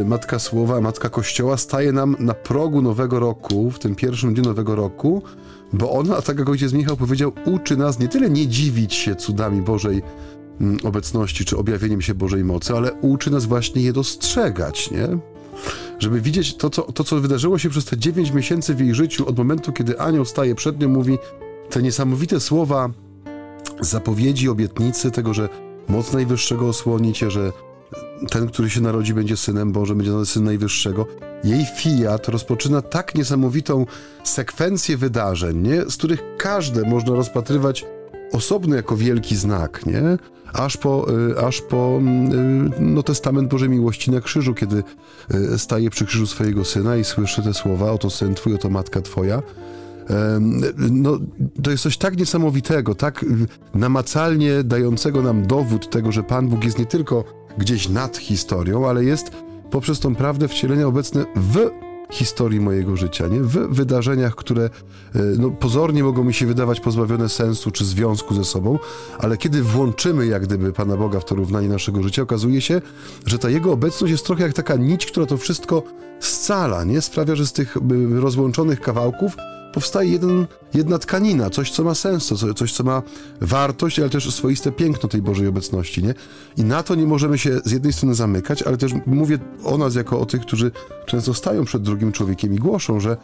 y, 0.00 0.04
Matka 0.04 0.38
Słowa, 0.38 0.80
Matka 0.80 1.08
Kościoła 1.08 1.56
staje 1.56 1.92
nam 1.92 2.16
na 2.18 2.34
progu 2.34 2.82
nowego 2.82 3.18
roku, 3.18 3.70
w 3.70 3.78
tym 3.78 3.94
pierwszym 3.94 4.34
dniu 4.34 4.44
nowego 4.44 4.74
roku, 4.74 5.22
bo 5.72 5.90
ona, 5.90 6.22
tak 6.22 6.38
jak 6.38 6.48
ojciec 6.48 6.72
Michał 6.72 6.96
powiedział, 6.96 7.32
uczy 7.44 7.76
nas 7.76 7.98
nie 7.98 8.08
tyle 8.08 8.30
nie 8.30 8.46
dziwić 8.46 8.94
się 8.94 9.16
cudami 9.16 9.62
Bożej 9.62 10.02
mm, 10.60 10.78
obecności, 10.84 11.44
czy 11.44 11.56
objawieniem 11.56 12.02
się 12.02 12.14
Bożej 12.14 12.44
mocy, 12.44 12.74
ale 12.76 12.92
uczy 12.92 13.30
nas 13.30 13.44
właśnie 13.44 13.82
je 13.82 13.92
dostrzegać, 13.92 14.90
nie? 14.90 15.18
żeby 15.98 16.20
widzieć 16.20 16.56
to 16.56 16.70
co, 16.70 16.82
to, 16.82 17.04
co 17.04 17.20
wydarzyło 17.20 17.58
się 17.58 17.70
przez 17.70 17.84
te 17.84 17.98
9 17.98 18.32
miesięcy 18.32 18.74
w 18.74 18.80
jej 18.80 18.94
życiu, 18.94 19.28
od 19.28 19.38
momentu, 19.38 19.72
kiedy 19.72 20.00
anioł 20.00 20.24
staje 20.24 20.54
przed 20.54 20.80
nią, 20.80 20.88
mówi 20.88 21.18
te 21.70 21.82
niesamowite 21.82 22.40
słowa 22.40 22.90
zapowiedzi, 23.80 24.48
obietnicy 24.48 25.10
tego, 25.10 25.34
że 25.34 25.48
moc 25.88 26.12
Najwyższego 26.12 26.68
osłoni 26.68 27.12
cię, 27.12 27.30
że 27.30 27.52
ten, 28.30 28.48
który 28.48 28.70
się 28.70 28.80
narodzi, 28.80 29.14
będzie 29.14 29.36
synem 29.36 29.72
Bożym, 29.72 29.98
będzie 29.98 30.26
syn 30.26 30.44
Najwyższego. 30.44 31.06
Jej 31.44 31.66
fiat 31.76 32.28
rozpoczyna 32.28 32.82
tak 32.82 33.14
niesamowitą 33.14 33.86
sekwencję 34.24 34.96
wydarzeń, 34.96 35.56
nie? 35.56 35.82
z 35.82 35.96
których 35.96 36.22
każde 36.38 36.82
można 36.82 37.14
rozpatrywać 37.14 37.84
osobno 38.32 38.76
jako 38.76 38.96
wielki 38.96 39.36
znak, 39.36 39.86
nie? 39.86 40.02
aż 40.52 40.76
po, 40.76 41.06
y, 41.30 41.38
aż 41.38 41.60
po 41.60 42.00
y, 42.00 42.80
no, 42.80 43.02
testament 43.02 43.48
Bożej 43.48 43.68
Miłości 43.68 44.10
na 44.10 44.20
krzyżu, 44.20 44.54
kiedy 44.54 44.82
y, 45.34 45.58
staje 45.58 45.90
przy 45.90 46.06
krzyżu 46.06 46.26
swojego 46.26 46.64
syna 46.64 46.96
i 46.96 47.04
słyszy 47.04 47.42
te 47.42 47.54
słowa, 47.54 47.92
oto 47.92 48.10
syn 48.10 48.34
twój, 48.34 48.54
oto 48.54 48.70
matka 48.70 49.00
twoja. 49.00 49.42
No, 50.90 51.18
to 51.62 51.70
jest 51.70 51.82
coś 51.82 51.98
tak 51.98 52.16
niesamowitego, 52.16 52.94
tak 52.94 53.24
namacalnie 53.74 54.64
dającego 54.64 55.22
nam 55.22 55.46
dowód 55.46 55.90
tego, 55.90 56.12
że 56.12 56.22
Pan 56.22 56.48
Bóg 56.48 56.64
jest 56.64 56.78
nie 56.78 56.86
tylko 56.86 57.24
gdzieś 57.58 57.88
nad 57.88 58.16
historią, 58.16 58.88
ale 58.88 59.04
jest 59.04 59.30
poprzez 59.70 60.00
tą 60.00 60.14
prawdę 60.14 60.48
wcielenia 60.48 60.86
obecny 60.86 61.24
w 61.36 61.70
historii 62.10 62.60
mojego 62.60 62.96
życia, 62.96 63.28
nie? 63.28 63.40
w 63.40 63.74
wydarzeniach, 63.74 64.34
które 64.34 64.64
e, 64.64 64.70
no, 65.38 65.50
pozornie 65.50 66.04
mogą 66.04 66.24
mi 66.24 66.34
się 66.34 66.46
wydawać 66.46 66.80
pozbawione 66.80 67.28
sensu 67.28 67.70
czy 67.70 67.84
związku 67.84 68.34
ze 68.34 68.44
sobą, 68.44 68.78
ale 69.18 69.36
kiedy 69.36 69.62
włączymy 69.62 70.26
jak 70.26 70.42
gdyby 70.42 70.72
Pana 70.72 70.96
Boga 70.96 71.20
w 71.20 71.24
to 71.24 71.34
równanie 71.34 71.68
naszego 71.68 72.02
życia, 72.02 72.22
okazuje 72.22 72.60
się, 72.60 72.82
że 73.26 73.38
ta 73.38 73.50
Jego 73.50 73.72
obecność 73.72 74.12
jest 74.12 74.26
trochę 74.26 74.42
jak 74.42 74.52
taka 74.52 74.76
nić, 74.76 75.06
która 75.06 75.26
to 75.26 75.36
wszystko 75.36 75.82
scala, 76.20 76.84
nie? 76.84 77.00
sprawia, 77.00 77.36
że 77.36 77.46
z 77.46 77.52
tych 77.52 77.76
rozłączonych 78.10 78.80
kawałków 78.80 79.36
powstaje 79.74 80.10
jeden, 80.10 80.46
jedna 80.74 80.98
tkanina, 80.98 81.50
coś, 81.50 81.70
co 81.70 81.84
ma 81.84 81.94
sens, 81.94 82.32
coś, 82.56 82.72
co 82.72 82.84
ma 82.84 83.02
wartość, 83.40 83.98
ale 84.00 84.10
też 84.10 84.34
swoiste 84.34 84.72
piękno 84.72 85.08
tej 85.08 85.22
Bożej 85.22 85.46
obecności, 85.46 86.02
nie? 86.02 86.14
I 86.56 86.64
na 86.64 86.82
to 86.82 86.94
nie 86.94 87.06
możemy 87.06 87.38
się 87.38 87.60
z 87.64 87.70
jednej 87.72 87.92
strony 87.92 88.14
zamykać, 88.14 88.62
ale 88.62 88.76
też 88.76 88.92
mówię 89.06 89.38
o 89.64 89.78
nas 89.78 89.94
jako 89.94 90.20
o 90.20 90.26
tych, 90.26 90.40
którzy 90.40 90.70
często 91.06 91.34
stają 91.34 91.64
przed 91.64 91.82
drugim 91.82 92.12
człowiekiem 92.12 92.54
i 92.54 92.56
głoszą, 92.56 93.00
że 93.00 93.16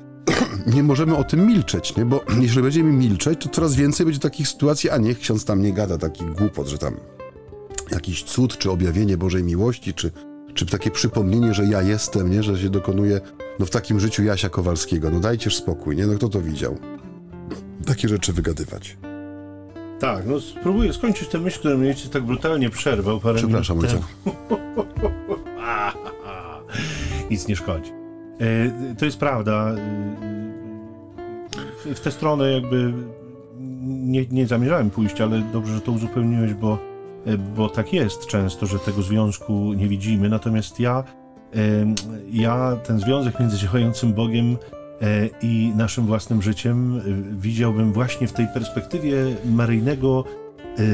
nie 0.74 0.82
możemy 0.82 1.16
o 1.16 1.24
tym 1.24 1.46
milczeć, 1.46 1.96
nie? 1.96 2.04
Bo 2.04 2.20
jeśli 2.40 2.62
będziemy 2.62 2.92
milczeć, 2.92 3.40
to 3.42 3.48
coraz 3.48 3.74
więcej 3.74 4.06
będzie 4.06 4.20
takich 4.20 4.48
sytuacji, 4.48 4.90
a 4.90 4.98
niech 4.98 5.18
ksiądz 5.18 5.44
tam 5.44 5.62
nie 5.62 5.72
gada 5.72 5.98
takich 5.98 6.32
głupot, 6.34 6.68
że 6.68 6.78
tam 6.78 6.94
jakiś 7.90 8.22
cud, 8.22 8.58
czy 8.58 8.70
objawienie 8.70 9.16
Bożej 9.16 9.44
miłości, 9.44 9.94
czy 9.94 10.12
czy 10.54 10.66
takie 10.66 10.90
przypomnienie, 10.90 11.54
że 11.54 11.64
ja 11.64 11.82
jestem, 11.82 12.30
nie? 12.30 12.42
Że 12.42 12.58
się 12.58 12.68
dokonuje 12.68 13.20
no, 13.58 13.66
w 13.66 13.70
takim 13.70 14.00
życiu 14.00 14.22
Jasia 14.22 14.48
Kowalskiego. 14.48 15.10
No 15.10 15.20
dajcież 15.20 15.56
spokój, 15.56 15.96
nie? 15.96 16.06
No 16.06 16.14
kto 16.14 16.28
to 16.28 16.40
widział? 16.40 16.76
Takie 17.86 18.08
rzeczy 18.08 18.32
wygadywać. 18.32 18.96
Tak, 20.00 20.26
no 20.26 20.40
spróbuję 20.40 20.92
skończyć 20.92 21.28
tę 21.28 21.38
myśl, 21.38 21.58
którą 21.58 21.78
mnie 21.78 21.94
tak 22.12 22.22
brutalnie 22.22 22.70
przerwał 22.70 23.20
parę 23.20 23.38
Przepraszam, 23.38 23.76
minut 23.76 23.92
ojca. 23.92 24.06
Nic 27.30 27.48
nie 27.48 27.56
szkodzi. 27.56 27.92
E, 28.40 28.94
to 28.94 29.04
jest 29.04 29.18
prawda. 29.18 29.74
E, 31.86 31.94
w 31.94 32.00
tę 32.00 32.10
stronę 32.10 32.52
jakby 32.52 32.92
nie, 33.86 34.26
nie 34.26 34.46
zamierzałem 34.46 34.90
pójść, 34.90 35.20
ale 35.20 35.42
dobrze, 35.52 35.74
że 35.74 35.80
to 35.80 35.92
uzupełniłeś, 35.92 36.54
bo 36.54 36.78
bo 37.56 37.68
tak 37.68 37.92
jest 37.92 38.26
często, 38.26 38.66
że 38.66 38.78
tego 38.78 39.02
związku 39.02 39.72
nie 39.72 39.88
widzimy. 39.88 40.28
Natomiast 40.28 40.80
ja, 40.80 41.04
ja 42.32 42.76
ten 42.84 43.00
związek 43.00 43.40
między 43.40 43.58
działającym 43.58 44.12
Bogiem 44.12 44.56
e, 45.02 45.28
i 45.42 45.72
naszym 45.76 46.06
własnym 46.06 46.42
życiem 46.42 46.98
e, 46.98 47.02
widziałbym 47.40 47.92
właśnie 47.92 48.26
w 48.26 48.32
tej 48.32 48.46
perspektywie 48.54 49.16
maryjnego 49.44 50.24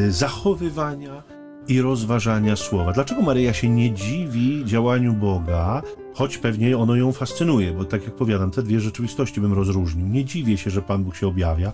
zachowywania 0.09 1.23
i 1.69 1.81
rozważania 1.81 2.57
słowa. 2.57 2.93
Dlaczego 2.93 3.23
Maryja 3.23 3.53
się 3.53 3.69
nie 3.69 3.91
dziwi 3.95 4.65
działaniu 4.65 5.13
Boga, 5.13 5.83
choć 6.15 6.39
pewnie 6.39 6.79
ono 6.79 6.97
ją 6.97 7.13
fascynuje, 7.13 7.73
bo 7.73 7.85
tak 7.85 8.05
jak 8.05 8.15
powiadam, 8.15 8.51
te 8.51 8.63
dwie 8.63 8.81
rzeczywistości 8.81 9.41
bym 9.41 9.53
rozróżnił. 9.53 10.07
Nie 10.07 10.25
dziwię 10.25 10.57
się, 10.57 10.71
że 10.71 10.83
Pan 10.83 11.05
Bóg 11.05 11.17
się 11.17 11.27
objawia, 11.27 11.73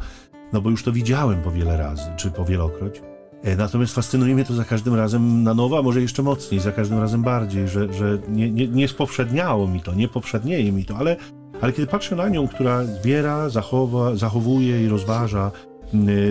no 0.52 0.60
bo 0.60 0.70
już 0.70 0.82
to 0.82 0.92
widziałem 0.92 1.42
po 1.42 1.50
wiele 1.50 1.76
razy, 1.76 2.10
czy 2.16 2.30
po 2.30 2.44
wielokroć. 2.44 3.02
E, 3.42 3.56
natomiast 3.56 3.94
fascynuje 3.94 4.34
mnie 4.34 4.44
to 4.44 4.54
za 4.54 4.64
każdym 4.64 4.94
razem 4.94 5.42
na 5.42 5.54
nowo, 5.54 5.78
a 5.78 5.82
może 5.82 6.00
jeszcze 6.00 6.22
mocniej, 6.22 6.60
za 6.60 6.72
każdym 6.72 6.98
razem 6.98 7.22
bardziej, 7.22 7.68
że, 7.68 7.92
że 7.92 8.18
nie, 8.28 8.50
nie, 8.50 8.68
nie 8.68 8.88
spowszedniało 8.88 9.68
mi 9.68 9.80
to, 9.80 9.94
nie 9.94 10.08
poprzednieje 10.08 10.72
mi 10.72 10.84
to, 10.84 10.96
ale, 10.96 11.16
ale 11.60 11.72
kiedy 11.72 11.86
patrzę 11.86 12.16
na 12.16 12.28
nią, 12.28 12.48
która 12.48 12.84
zbiera, 12.84 13.48
zachowa, 13.48 14.16
zachowuje 14.16 14.84
i 14.84 14.88
rozważa 14.88 15.50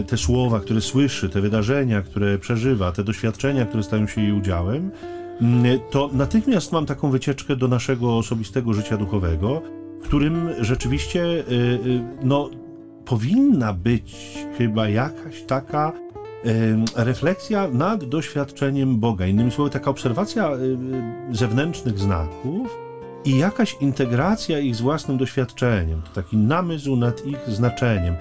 te 0.08 0.18
słowa, 0.18 0.60
które 0.60 0.82
słyszy, 0.82 1.30
te 1.30 1.42
wydarzenia, 1.42 2.02
które 2.02 2.38
przeżywa, 2.38 2.92
te 2.92 3.04
doświadczenia, 3.04 3.66
które 3.66 3.84
stają 3.84 4.08
się 4.08 4.22
jej 4.22 4.32
udziałem, 4.32 4.92
to 5.92 6.10
natychmiast 6.14 6.72
mam 6.72 6.86
taką 6.86 7.12
wycieczkę 7.12 7.56
do 7.56 7.68
naszego 7.68 8.18
osobistego 8.18 8.74
życia 8.74 8.98
duchowego, 8.98 9.62
w 10.02 10.04
którym 10.04 10.50
rzeczywiście 10.60 11.44
no, 12.24 12.50
powinna 13.06 13.74
być 13.74 14.38
chyba 14.58 14.90
jakaś 14.90 15.42
taka 15.42 15.94
refleksja 16.96 17.68
nad 17.68 18.04
doświadczeniem 18.04 19.00
Boga. 19.00 19.26
Innymi 19.26 19.52
słowy, 19.52 19.70
taka 19.70 19.92
obserwacja 19.92 20.52
zewnętrznych 21.32 22.00
znaków 22.00 22.78
i 23.26 23.38
jakaś 23.38 23.78
integracja 23.82 24.60
ich 24.60 24.76
z 24.76 24.82
własnym 24.82 25.18
doświadczeniem. 25.18 26.02
To 26.02 26.22
taki 26.22 26.38
namysł 26.38 26.96
nad 26.96 27.26
ich 27.26 27.40
znaczeniem. 27.48 28.16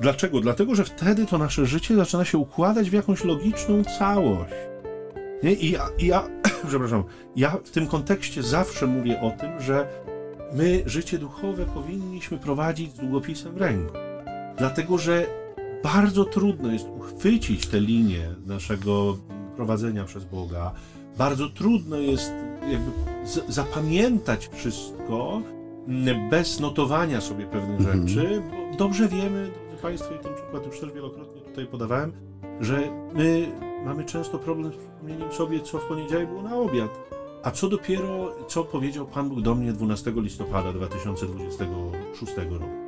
Dlaczego? 0.00 0.40
Dlatego, 0.40 0.74
że 0.74 0.84
wtedy 0.84 1.26
to 1.26 1.38
nasze 1.38 1.66
życie 1.66 1.96
zaczyna 1.96 2.24
się 2.24 2.38
układać 2.38 2.90
w 2.90 2.92
jakąś 2.92 3.24
logiczną 3.24 3.84
całość. 3.98 4.52
Nie? 5.42 5.52
I 5.52 5.70
ja, 5.70 5.88
i 5.98 6.06
ja 6.06 6.28
przepraszam, 6.68 7.04
ja 7.36 7.56
w 7.64 7.70
tym 7.70 7.86
kontekście 7.86 8.42
zawsze 8.42 8.86
mówię 8.86 9.20
o 9.20 9.30
tym, 9.30 9.60
że 9.60 9.86
my 10.52 10.82
życie 10.86 11.18
duchowe 11.18 11.64
powinniśmy 11.64 12.38
prowadzić 12.38 12.92
z 12.92 12.98
długopisem 12.98 13.54
w 13.54 13.56
ręku. 13.56 13.94
Dlatego, 14.58 14.98
że 14.98 15.26
bardzo 15.82 16.24
trudno 16.24 16.72
jest 16.72 16.86
uchwycić 16.96 17.66
tę 17.66 17.80
linię 17.80 18.34
naszego 18.46 19.16
prowadzenia 19.56 20.04
przez 20.04 20.24
Boga. 20.24 20.72
Bardzo 21.18 21.48
trudno 21.48 21.96
jest 21.96 22.32
jakby 22.70 22.90
zapamiętać 23.48 24.48
wszystko 24.52 25.42
bez 26.30 26.60
notowania 26.60 27.20
sobie 27.20 27.46
pewnych 27.46 27.80
mhm. 27.80 28.08
rzeczy, 28.08 28.42
bo 28.50 28.76
dobrze 28.76 29.08
wiemy, 29.08 29.50
drodzy 29.68 29.82
Państwo, 29.82 30.14
i 30.14 30.18
ten 30.18 30.34
przykład 30.34 30.66
już 30.66 30.80
też 30.80 30.92
wielokrotnie 30.92 31.40
tutaj 31.40 31.66
podawałem, 31.66 32.12
że 32.60 32.80
my 33.14 33.52
mamy 33.84 34.04
często 34.04 34.38
problem 34.38 34.72
z 34.72 34.76
przypomnieniem 34.76 35.32
sobie, 35.32 35.60
co 35.60 35.78
w 35.78 35.84
poniedziałek 35.84 36.28
było 36.28 36.42
na 36.42 36.56
obiad. 36.56 36.90
A 37.42 37.50
co 37.50 37.68
dopiero, 37.68 38.32
co 38.48 38.64
powiedział 38.64 39.06
Pan 39.06 39.28
Bóg 39.28 39.40
do 39.40 39.54
mnie 39.54 39.72
12 39.72 40.12
listopada 40.16 40.72
2026 40.72 42.36
roku. 42.50 42.81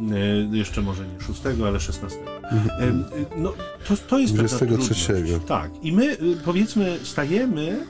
E, 0.00 0.56
jeszcze 0.56 0.82
może 0.82 1.06
nie 1.06 1.20
6, 1.20 1.42
ale 1.66 1.80
16. 1.80 2.18
E, 2.18 2.92
no, 3.36 3.52
to, 3.88 3.96
to 3.96 4.18
jest 4.18 4.34
23. 4.34 5.24
Tak. 5.46 5.70
I 5.82 5.92
my, 5.92 6.16
powiedzmy, 6.44 6.98
stajemy 7.02 7.86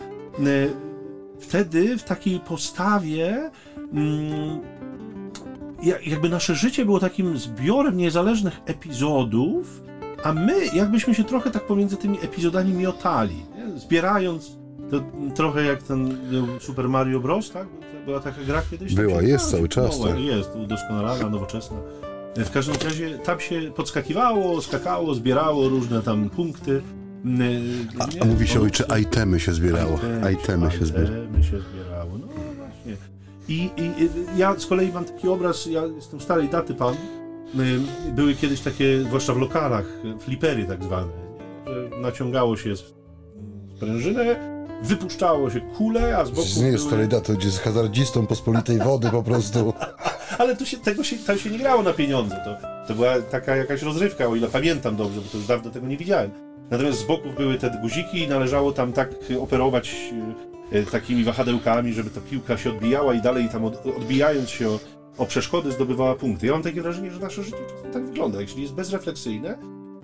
wtedy 1.41 1.99
w 1.99 2.03
takiej 2.03 2.41
postawie. 2.41 3.51
Mm, 3.93 4.61
jakby 6.07 6.29
nasze 6.29 6.55
życie 6.55 6.85
było 6.85 7.01
takim 7.01 7.39
zbiorem 7.39 7.97
niezależnych 7.97 8.61
epizodów, 8.67 9.83
a 10.25 10.33
my 10.33 10.67
jakbyśmy 10.75 11.15
się 11.15 11.25
trochę 11.25 11.51
tak 11.51 11.67
pomiędzy 11.67 11.97
tymi 11.97 12.19
epizodami 12.19 12.73
miotali, 12.73 13.37
nie? 13.37 13.79
zbierając 13.79 14.60
to 14.91 15.01
trochę 15.35 15.65
jak 15.65 15.83
ten 15.83 16.19
Super 16.61 16.89
Mario 16.89 17.21
Bros, 17.21 17.51
tak? 17.51 17.67
Była 18.05 18.21
taka 18.21 18.43
gra 18.43 18.63
kiedyś? 18.71 18.95
Była, 18.95 19.23
jest 19.23 19.51
cały 19.51 19.69
czas. 19.69 20.01
Tak. 20.01 20.19
Jest, 20.19 20.57
udoskonalana, 20.57 21.29
nowoczesna. 21.29 21.77
W 22.37 22.51
każdym 22.51 22.75
razie 22.85 23.19
tam 23.19 23.41
się 23.41 23.61
podskakiwało, 23.77 24.63
skakało, 24.63 25.15
zbierało 25.15 25.69
różne 25.69 26.03
tam 26.03 26.31
punkty. 26.31 26.83
A, 27.99 28.23
a 28.23 28.25
mówi 28.25 28.49
się 28.49 28.61
ojcze, 28.61 28.85
itemy 29.01 29.41
się 29.41 29.53
zbierało. 29.53 29.99
Itemy, 30.33 30.33
itemy 30.33 30.71
się 30.71 30.79
się 31.51 31.61
zbierało, 31.61 32.19
no 32.19 32.27
właśnie. 32.57 32.97
I, 33.49 33.71
i, 33.77 34.09
ja 34.37 34.59
z 34.59 34.67
kolei 34.67 34.93
mam 34.93 35.05
taki 35.05 35.29
obraz, 35.29 35.67
ja 35.67 35.85
jestem 35.85 36.21
starej 36.21 36.49
daty 36.49 36.75
pan, 36.75 36.95
były 38.17 38.35
kiedyś 38.35 38.61
takie, 38.61 39.03
zwłaszcza 39.03 39.35
w 39.35 39.39
lokalach, 39.39 39.87
flipery 40.21 40.65
tak 40.65 40.85
zwane, 40.85 41.13
naciągało 42.01 42.57
się 42.57 42.75
sprężynę, 43.77 44.37
wypuszczało 44.83 45.51
się 45.51 45.61
kule, 45.61 46.19
a 46.19 46.25
z 46.25 46.31
boku 46.31 46.49
Nie 46.57 46.69
jest 46.69 46.89
były... 46.89 47.09
to 47.09 47.33
gdzie 47.33 47.51
z 47.51 47.59
hazardzistą 47.59 48.27
pospolitej 48.27 48.79
wody 48.79 49.11
po 49.11 49.23
prostu. 49.23 49.73
Ale 50.39 50.57
tu 50.57 50.67
się, 50.67 50.77
tego 50.77 51.05
się, 51.05 51.17
to 51.17 51.39
się 51.39 51.51
nie 51.51 51.59
grało 51.59 51.83
na 51.83 51.93
pieniądze, 51.93 52.37
to, 52.45 52.69
to 52.89 52.95
była 52.95 53.21
taka 53.31 53.57
jakaś 53.57 53.83
rozrywka, 53.83 54.27
o 54.27 54.37
ile 54.37 54.49
pamiętam 54.49 54.97
dobrze, 54.97 55.21
bo 55.21 55.29
to 55.29 55.37
już 55.37 55.47
dawno 55.47 55.71
tego 55.71 55.87
nie 55.87 55.97
widziałem. 55.97 56.31
Natomiast 56.71 56.99
z 56.99 57.03
boków 57.03 57.37
były 57.37 57.59
te 57.59 57.79
guziki 57.83 58.19
i 58.19 58.29
należało 58.29 58.73
tam 58.73 58.93
tak 58.93 59.11
operować 59.41 60.13
e, 60.73 60.79
e, 60.79 60.83
takimi 60.83 61.25
wahadełkami, 61.25 61.93
żeby 61.93 62.11
ta 62.11 62.21
piłka 62.21 62.57
się 62.57 62.71
odbijała 62.71 63.15
i 63.15 63.21
dalej 63.21 63.49
tam 63.49 63.65
od, 63.65 63.87
odbijając 63.87 64.51
się 64.51 64.69
o, 64.69 64.79
o 65.19 65.27
przeszkody 65.27 65.73
zdobywała 65.73 66.15
punkty. 66.15 66.47
Ja 66.47 66.53
mam 66.53 66.63
takie 66.63 66.83
wrażenie, 66.83 67.11
że 67.11 67.21
nasze 67.21 67.43
życie 67.43 67.57
tak 67.93 68.07
wygląda. 68.07 68.41
Jeśli 68.41 68.63
jest 68.63 68.75
bezrefleksyjne, 68.75 69.59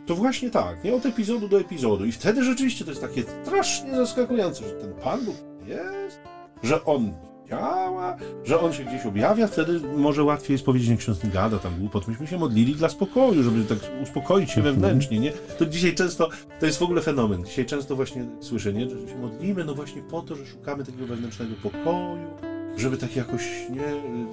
to 0.07 0.15
właśnie 0.15 0.51
tak, 0.51 0.85
nie 0.85 0.95
od 0.95 1.07
epizodu 1.07 1.49
do 1.49 1.61
epizodu. 1.61 2.05
I 2.05 2.13
wtedy 2.13 2.45
rzeczywiście 2.45 2.85
to 2.85 2.91
jest 2.91 3.03
takie 3.03 3.23
strasznie 3.23 3.97
zaskakujące, 3.97 4.65
że 4.65 4.71
ten 4.71 4.93
Pan 4.93 5.25
Bóg 5.25 5.37
jest, 5.67 6.21
że 6.63 6.85
On 6.85 7.13
działa, 7.49 8.17
że 8.45 8.61
On 8.61 8.73
się 8.73 8.85
gdzieś 8.85 9.07
objawia, 9.07 9.47
wtedy 9.47 9.81
może 9.97 10.25
łatwiej 10.25 10.55
jest 10.55 10.65
powiedzieć, 10.65 10.89
nie 10.89 10.97
ksiądz 10.97 11.25
nie 11.25 11.31
gada 11.31 11.59
tam 11.59 11.79
głupot. 11.79 12.09
Myśmy 12.09 12.27
się 12.27 12.39
modlili 12.39 12.75
dla 12.75 12.89
spokoju, 12.89 13.43
żeby 13.43 13.65
tak 13.65 13.79
uspokoić 14.03 14.51
się 14.51 14.57
mhm. 14.57 14.75
wewnętrznie, 14.75 15.19
nie? 15.19 15.33
To 15.59 15.67
dzisiaj 15.67 15.95
często, 15.95 16.29
to 16.61 16.67
jest 16.67 16.79
w 16.79 16.83
ogóle 16.83 17.03
fenomen. 17.03 17.45
Dzisiaj 17.45 17.67
często 17.67 17.97
właśnie 17.97 18.25
słyszę, 18.41 18.73
nie? 18.73 18.91
Że 18.91 19.09
się 19.09 19.19
modlimy, 19.19 19.65
no 19.65 19.75
właśnie 19.75 20.03
po 20.03 20.23
to, 20.23 20.37
że 20.37 20.47
szukamy 20.47 20.85
takiego 20.85 21.07
wewnętrznego 21.07 21.55
pokoju, 21.63 22.29
żeby 22.77 22.97
tak 22.97 23.17
jakoś, 23.17 23.43
nie, 23.71 23.85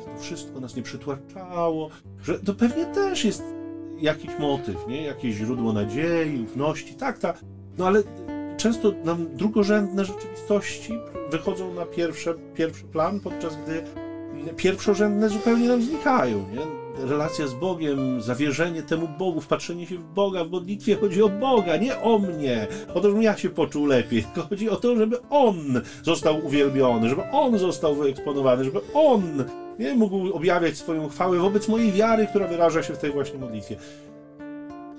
to 0.05 0.21
wszystko 0.21 0.59
nas 0.59 0.75
nie 0.75 0.83
przytłaczało, 0.83 1.89
że 2.23 2.39
to 2.39 2.53
pewnie 2.53 2.85
też 2.85 3.25
jest 3.25 3.43
jakiś 4.03 4.31
motyw, 4.39 4.87
nie? 4.87 5.01
Jakieś 5.01 5.35
źródło 5.35 5.73
nadziei, 5.73 6.43
ufności, 6.43 6.93
tak, 6.93 7.19
tak. 7.19 7.39
No 7.77 7.87
ale 7.87 8.03
często 8.57 8.91
nam 9.03 9.27
drugorzędne 9.37 10.05
rzeczywistości 10.05 10.99
wychodzą 11.31 11.73
na 11.73 11.85
pierwsze, 11.85 12.33
pierwszy 12.55 12.83
plan, 12.83 13.19
podczas 13.19 13.57
gdy 13.65 13.83
pierwszorzędne 14.55 15.29
zupełnie 15.29 15.67
nam 15.67 15.81
znikają, 15.81 16.37
nie? 16.37 16.83
Relacja 17.07 17.47
z 17.47 17.53
Bogiem, 17.53 18.21
zawierzenie 18.21 18.83
temu 18.83 19.07
Bogu, 19.19 19.41
wpatrzenie 19.41 19.87
się 19.87 19.97
w 19.97 20.03
Boga, 20.03 20.45
w 20.45 20.51
modlitwie 20.51 20.95
chodzi 20.95 21.23
o 21.23 21.29
Boga, 21.29 21.77
nie 21.77 22.01
o 22.01 22.19
mnie, 22.19 22.67
o 22.93 22.99
to, 22.99 23.07
żebym 23.07 23.21
ja 23.21 23.37
się 23.37 23.49
poczuł 23.49 23.85
lepiej, 23.85 24.23
tylko 24.23 24.49
chodzi 24.49 24.69
o 24.69 24.75
to, 24.75 24.95
żeby 24.95 25.17
On 25.29 25.81
został 26.03 26.45
uwielbiony, 26.45 27.09
żeby 27.09 27.21
On 27.31 27.57
został 27.57 27.95
wyeksponowany, 27.95 28.63
żeby 28.63 28.79
On 28.93 29.43
nie 29.79 29.95
mógł 29.95 30.33
objawiać 30.33 30.77
swoją 30.77 31.09
chwałę 31.09 31.39
wobec 31.39 31.67
mojej 31.67 31.91
wiary, 31.91 32.27
która 32.27 32.47
wyraża 32.47 32.83
się 32.83 32.93
w 32.93 32.97
tej 32.97 33.11
właśnie 33.11 33.39
modlitwie. 33.39 33.75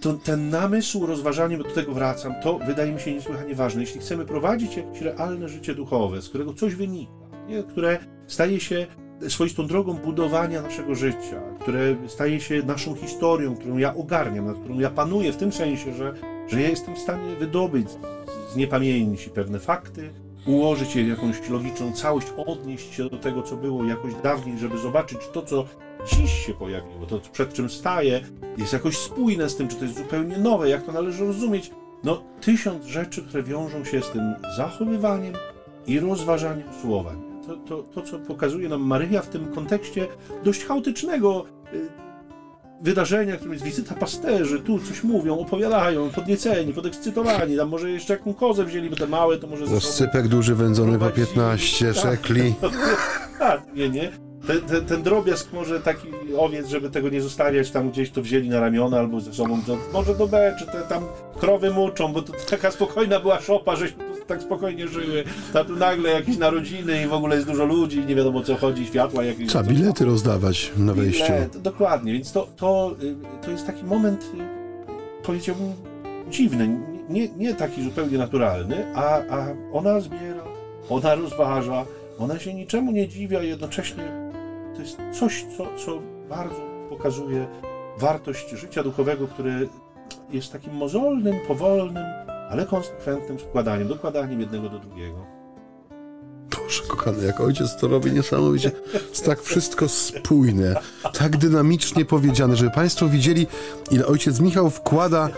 To, 0.01 0.13
ten 0.13 0.51
namysł, 0.51 1.07
rozważanie, 1.07 1.59
bo 1.59 1.65
do 1.65 1.71
tego 1.71 1.93
wracam, 1.93 2.35
to 2.43 2.59
wydaje 2.59 2.93
mi 2.93 3.01
się 3.01 3.15
niesłychanie 3.15 3.55
ważne. 3.55 3.81
Jeśli 3.81 4.01
chcemy 4.01 4.25
prowadzić 4.25 4.77
jakieś 4.77 5.01
realne 5.01 5.49
życie 5.49 5.75
duchowe, 5.75 6.23
z 6.23 6.29
którego 6.29 6.55
coś 6.55 6.75
wynika, 6.75 7.13
nie? 7.49 7.63
które 7.63 7.99
staje 8.27 8.61
się 8.61 8.87
swoistą 9.29 9.67
drogą 9.67 9.95
budowania 9.95 10.63
naszego 10.63 10.95
życia, 10.95 11.41
które 11.61 11.97
staje 12.07 12.41
się 12.41 12.63
naszą 12.63 12.95
historią, 12.95 13.57
którą 13.57 13.77
ja 13.77 13.95
ogarniam, 13.95 14.47
nad 14.47 14.59
którą 14.59 14.79
ja 14.79 14.91
panuję, 14.91 15.33
w 15.33 15.37
tym 15.37 15.53
sensie, 15.53 15.95
że, 15.95 16.15
że 16.49 16.63
ja 16.63 16.69
jestem 16.69 16.95
w 16.95 16.99
stanie 16.99 17.37
wydobyć 17.37 17.89
z 18.53 18.57
niepamięci 18.57 19.31
pewne 19.31 19.59
fakty, 19.59 20.11
ułożyć 20.47 20.97
je 20.97 21.05
w 21.05 21.09
jakąś 21.09 21.49
logiczną 21.51 21.93
całość, 21.93 22.27
odnieść 22.47 22.95
się 22.95 23.09
do 23.09 23.19
tego, 23.19 23.43
co 23.43 23.57
było 23.57 23.85
jakoś 23.85 24.15
dawniej, 24.15 24.59
żeby 24.59 24.79
zobaczyć 24.79 25.19
to, 25.33 25.43
co 25.43 25.65
dziś 26.07 26.47
się 26.47 26.55
pojawiło, 26.55 27.07
to 27.07 27.21
przed 27.33 27.53
czym 27.53 27.71
staje, 27.71 28.21
jest 28.59 28.73
jakoś 28.73 28.97
spójne 28.97 29.49
z 29.49 29.57
tym, 29.57 29.69
czy 29.69 29.77
to 29.77 29.85
jest 29.85 29.99
zupełnie 29.99 30.39
nowe, 30.39 30.69
jak 30.69 30.83
to 30.83 30.93
należy 30.93 31.27
rozumieć. 31.27 31.71
No, 32.05 32.23
tysiąc 32.41 32.85
rzeczy, 32.85 33.23
które 33.23 33.43
wiążą 33.43 33.85
się 33.85 34.03
z 34.03 34.11
tym 34.11 34.35
zachowywaniem 34.57 35.35
i 35.87 36.01
rozważaniem 36.01 36.69
słowa. 36.83 37.15
To, 37.47 37.57
to, 37.57 37.83
to 37.83 38.03
co 38.03 38.19
pokazuje 38.19 38.69
nam 38.69 38.83
Maryja 38.83 39.23
w 39.23 39.29
tym 39.29 39.47
kontekście 39.47 40.07
dość 40.45 40.65
chaotycznego 40.65 41.45
y, 41.75 41.89
wydarzenia, 42.85 43.37
którym 43.37 43.53
jest 43.53 43.65
wizyta 43.65 43.95
pasterzy, 43.95 44.61
tu 44.61 44.79
coś 44.79 45.05
mówią, 45.05 45.39
opowiadają, 45.39 46.11
podnieceni, 46.11 46.73
podekscytowani, 46.73 47.57
tam 47.57 47.69
może 47.69 47.91
jeszcze 47.91 48.13
jakąś 48.13 48.37
kozę 48.37 48.65
wzięli, 48.65 48.91
bo 48.91 48.97
te 48.97 49.07
małe 49.07 49.39
to 49.39 49.47
może... 49.47 49.67
Zascypek 49.67 50.29
duży 50.29 50.55
wędzony 50.55 50.99
po 50.99 51.11
15 51.11 51.95
szekli. 51.95 52.55
Tak, 53.39 53.63
nie, 53.75 53.89
nie. 53.89 54.11
Ten, 54.47 54.61
ten, 54.61 54.87
ten, 54.87 55.03
drobiazg 55.03 55.53
może 55.53 55.81
taki 55.81 56.09
owiec, 56.39 56.69
żeby 56.69 56.91
tego 56.91 57.09
nie 57.09 57.21
zostawiać 57.21 57.71
tam 57.71 57.91
gdzieś, 57.91 58.11
to 58.11 58.23
wzięli 58.23 58.49
na 58.49 58.61
ramiona 58.61 58.99
albo 58.99 59.21
ze 59.21 59.33
sobą, 59.33 59.63
to 59.67 59.79
może 59.93 60.15
do 60.15 60.27
B, 60.27 60.57
czy 60.59 60.67
te 60.67 60.83
tam 60.83 61.05
krowy 61.41 61.71
muczą, 61.71 62.13
bo 62.13 62.23
to 62.23 62.33
taka 62.51 62.71
spokojna 62.71 63.21
była 63.21 63.41
szopa, 63.41 63.77
żeśmy 63.77 64.14
tak 64.27 64.43
spokojnie 64.43 64.89
żyły. 64.89 65.25
Tam 65.53 65.79
nagle 65.79 66.11
jakieś 66.11 66.37
narodziny 66.37 67.03
i 67.03 67.07
w 67.07 67.13
ogóle 67.13 67.37
jest 67.37 67.49
dużo 67.49 67.65
ludzi, 67.65 68.05
nie 68.07 68.15
wiadomo 68.15 68.43
co 68.43 68.57
chodzi, 68.57 68.87
światła 68.87 69.25
jakieś. 69.25 69.49
Trzeba 69.49 69.65
bilety 69.65 70.05
rozdawać 70.05 70.73
na 70.77 70.95
wejściu. 70.95 71.25
Bilet, 71.25 71.59
dokładnie, 71.59 72.13
więc 72.13 72.33
to, 72.33 72.49
to, 72.57 72.97
y, 73.03 73.45
to 73.45 73.51
jest 73.51 73.67
taki 73.67 73.85
moment, 73.85 74.23
y, 74.23 75.23
powiedziałbym, 75.23 75.73
dziwny, 76.31 76.69
nie, 77.09 77.29
nie 77.29 77.55
taki 77.55 77.85
zupełnie 77.85 78.19
naturalny, 78.19 78.97
a, 78.97 79.21
a 79.31 79.47
ona 79.73 80.01
zbiera, 80.01 80.45
ona 80.89 81.15
rozważa, 81.15 81.85
ona 82.19 82.39
się 82.39 82.55
niczemu 82.55 82.93
nie 82.93 83.09
dziwi, 83.09 83.37
a 83.37 83.43
jednocześnie 83.43 84.33
to 84.75 84.81
jest 84.81 84.99
coś, 85.13 85.45
co, 85.57 85.67
co 85.85 86.03
bardzo 86.29 86.61
pokazuje 86.89 87.47
wartość 87.99 88.51
życia 88.51 88.83
duchowego, 88.83 89.29
które 89.29 89.61
jest 90.31 90.53
takim 90.53 90.75
mozolnym, 90.75 91.37
powolnym, 91.49 92.05
ale 92.55 92.67
konsekwentnym 92.67 93.39
składaniem, 93.39 93.89
dokładaniem 93.89 94.41
jednego 94.41 94.69
do 94.69 94.79
drugiego. 94.79 95.27
Boże, 96.51 96.83
kochany, 96.89 97.27
jak 97.27 97.41
ojciec 97.41 97.77
to 97.77 97.89
robi 97.89 98.13
niesamowicie. 98.13 98.71
Jest 99.11 99.25
tak 99.25 99.43
wszystko 99.43 99.89
spójne, 99.89 100.77
tak 101.13 101.37
dynamicznie 101.37 102.05
powiedziane, 102.05 102.57
żeby 102.57 102.71
Państwo 102.71 103.09
widzieli, 103.09 103.47
ile 103.91 104.07
ojciec 104.07 104.41
Michał 104.41 104.71
wkłada 104.71 105.29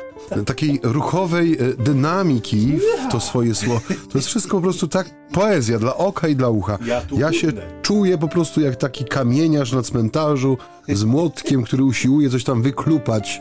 takiej 0.47 0.81
ruchowej 0.83 1.55
e, 1.55 1.83
dynamiki 1.83 2.79
w 3.09 3.13
to 3.13 3.21
swoje 3.21 3.55
słowo. 3.55 3.81
To 4.13 4.19
jest 4.19 4.29
wszystko 4.29 4.57
po 4.57 4.63
prostu 4.63 4.89
tak 4.89 5.11
poezja 5.33 5.79
dla 5.79 5.97
oka 5.97 6.29
i 6.29 6.37
dla 6.37 6.49
ucha. 6.49 6.79
Ja 7.19 7.33
się 7.33 7.49
czuję 7.83 8.19
po 8.19 8.29
prostu 8.29 8.61
jak 8.61 8.77
taki 8.77 9.05
kamieniarz 9.05 9.73
na 9.73 9.83
cmentarzu 9.83 10.59
z 10.89 11.05
młotkiem, 11.05 11.65
który 11.65 11.85
usiłuje 11.85 12.31
coś 12.31 12.45
tam 12.45 12.63
wyklupać 12.63 13.41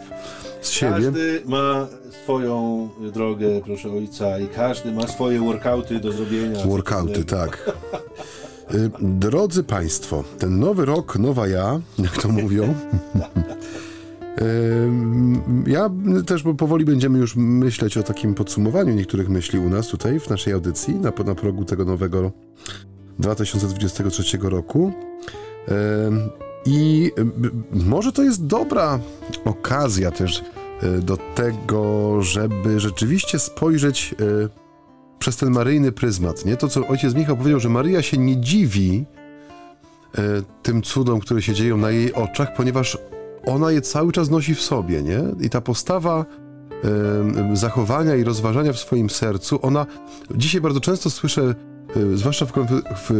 z 0.65 0.71
siebie. 0.71 0.91
Każdy 0.91 1.41
ma 1.45 1.87
swoją 2.23 2.89
drogę, 3.13 3.61
proszę 3.65 3.91
ojca, 3.91 4.39
i 4.39 4.47
każdy 4.47 4.91
ma 4.91 5.07
swoje 5.07 5.39
workouty 5.39 5.99
do 5.99 6.11
zrobienia. 6.11 6.65
Workouty, 6.65 7.25
tak. 7.25 7.71
Y, 8.73 8.89
drodzy 9.01 9.63
Państwo, 9.63 10.23
ten 10.39 10.59
nowy 10.59 10.85
rok, 10.85 11.19
nowa 11.19 11.47
ja, 11.47 11.79
jak 11.99 12.21
to 12.21 12.29
mówią. 12.29 12.73
Ja 15.67 15.89
też, 16.25 16.43
bo 16.43 16.53
powoli 16.53 16.85
będziemy 16.85 17.19
już 17.19 17.35
myśleć 17.35 17.97
o 17.97 18.03
takim 18.03 18.35
podsumowaniu 18.35 18.93
niektórych 18.93 19.29
myśli 19.29 19.59
u 19.59 19.69
nas 19.69 19.87
tutaj 19.87 20.19
w 20.19 20.29
naszej 20.29 20.53
audycji 20.53 20.95
na, 20.95 21.11
na 21.25 21.35
progu 21.35 21.65
tego 21.65 21.85
nowego 21.85 22.31
2023 23.19 24.37
roku. 24.41 24.93
I 26.65 27.11
może 27.71 28.11
to 28.11 28.23
jest 28.23 28.45
dobra 28.45 28.99
okazja 29.45 30.11
też 30.11 30.43
do 31.01 31.17
tego, 31.35 32.21
żeby 32.21 32.79
rzeczywiście 32.79 33.39
spojrzeć 33.39 34.15
e, 34.19 34.49
przez 35.19 35.37
ten 35.37 35.51
maryjny 35.51 35.91
pryzmat. 35.91 36.45
Nie? 36.45 36.57
To, 36.57 36.67
co 36.67 36.87
ojciec 36.87 37.15
Michał 37.15 37.37
powiedział, 37.37 37.59
że 37.59 37.69
Maryja 37.69 38.01
się 38.01 38.17
nie 38.17 38.37
dziwi 38.37 39.05
e, 40.17 40.21
tym 40.63 40.81
cudom, 40.81 41.19
które 41.19 41.41
się 41.41 41.53
dzieją 41.53 41.77
na 41.77 41.91
jej 41.91 42.13
oczach, 42.13 42.55
ponieważ 42.55 42.97
ona 43.45 43.71
je 43.71 43.81
cały 43.81 44.11
czas 44.11 44.29
nosi 44.29 44.55
w 44.55 44.61
sobie, 44.61 45.01
nie? 45.01 45.19
I 45.41 45.49
ta 45.49 45.61
postawa 45.61 46.25
zachowania 47.53 48.15
i 48.15 48.23
rozważania 48.23 48.73
w 48.73 48.79
swoim 48.79 49.09
sercu, 49.09 49.59
ona... 49.61 49.85
Dzisiaj 50.35 50.61
bardzo 50.61 50.79
często 50.79 51.09
słyszę, 51.09 51.55
zwłaszcza 52.13 52.45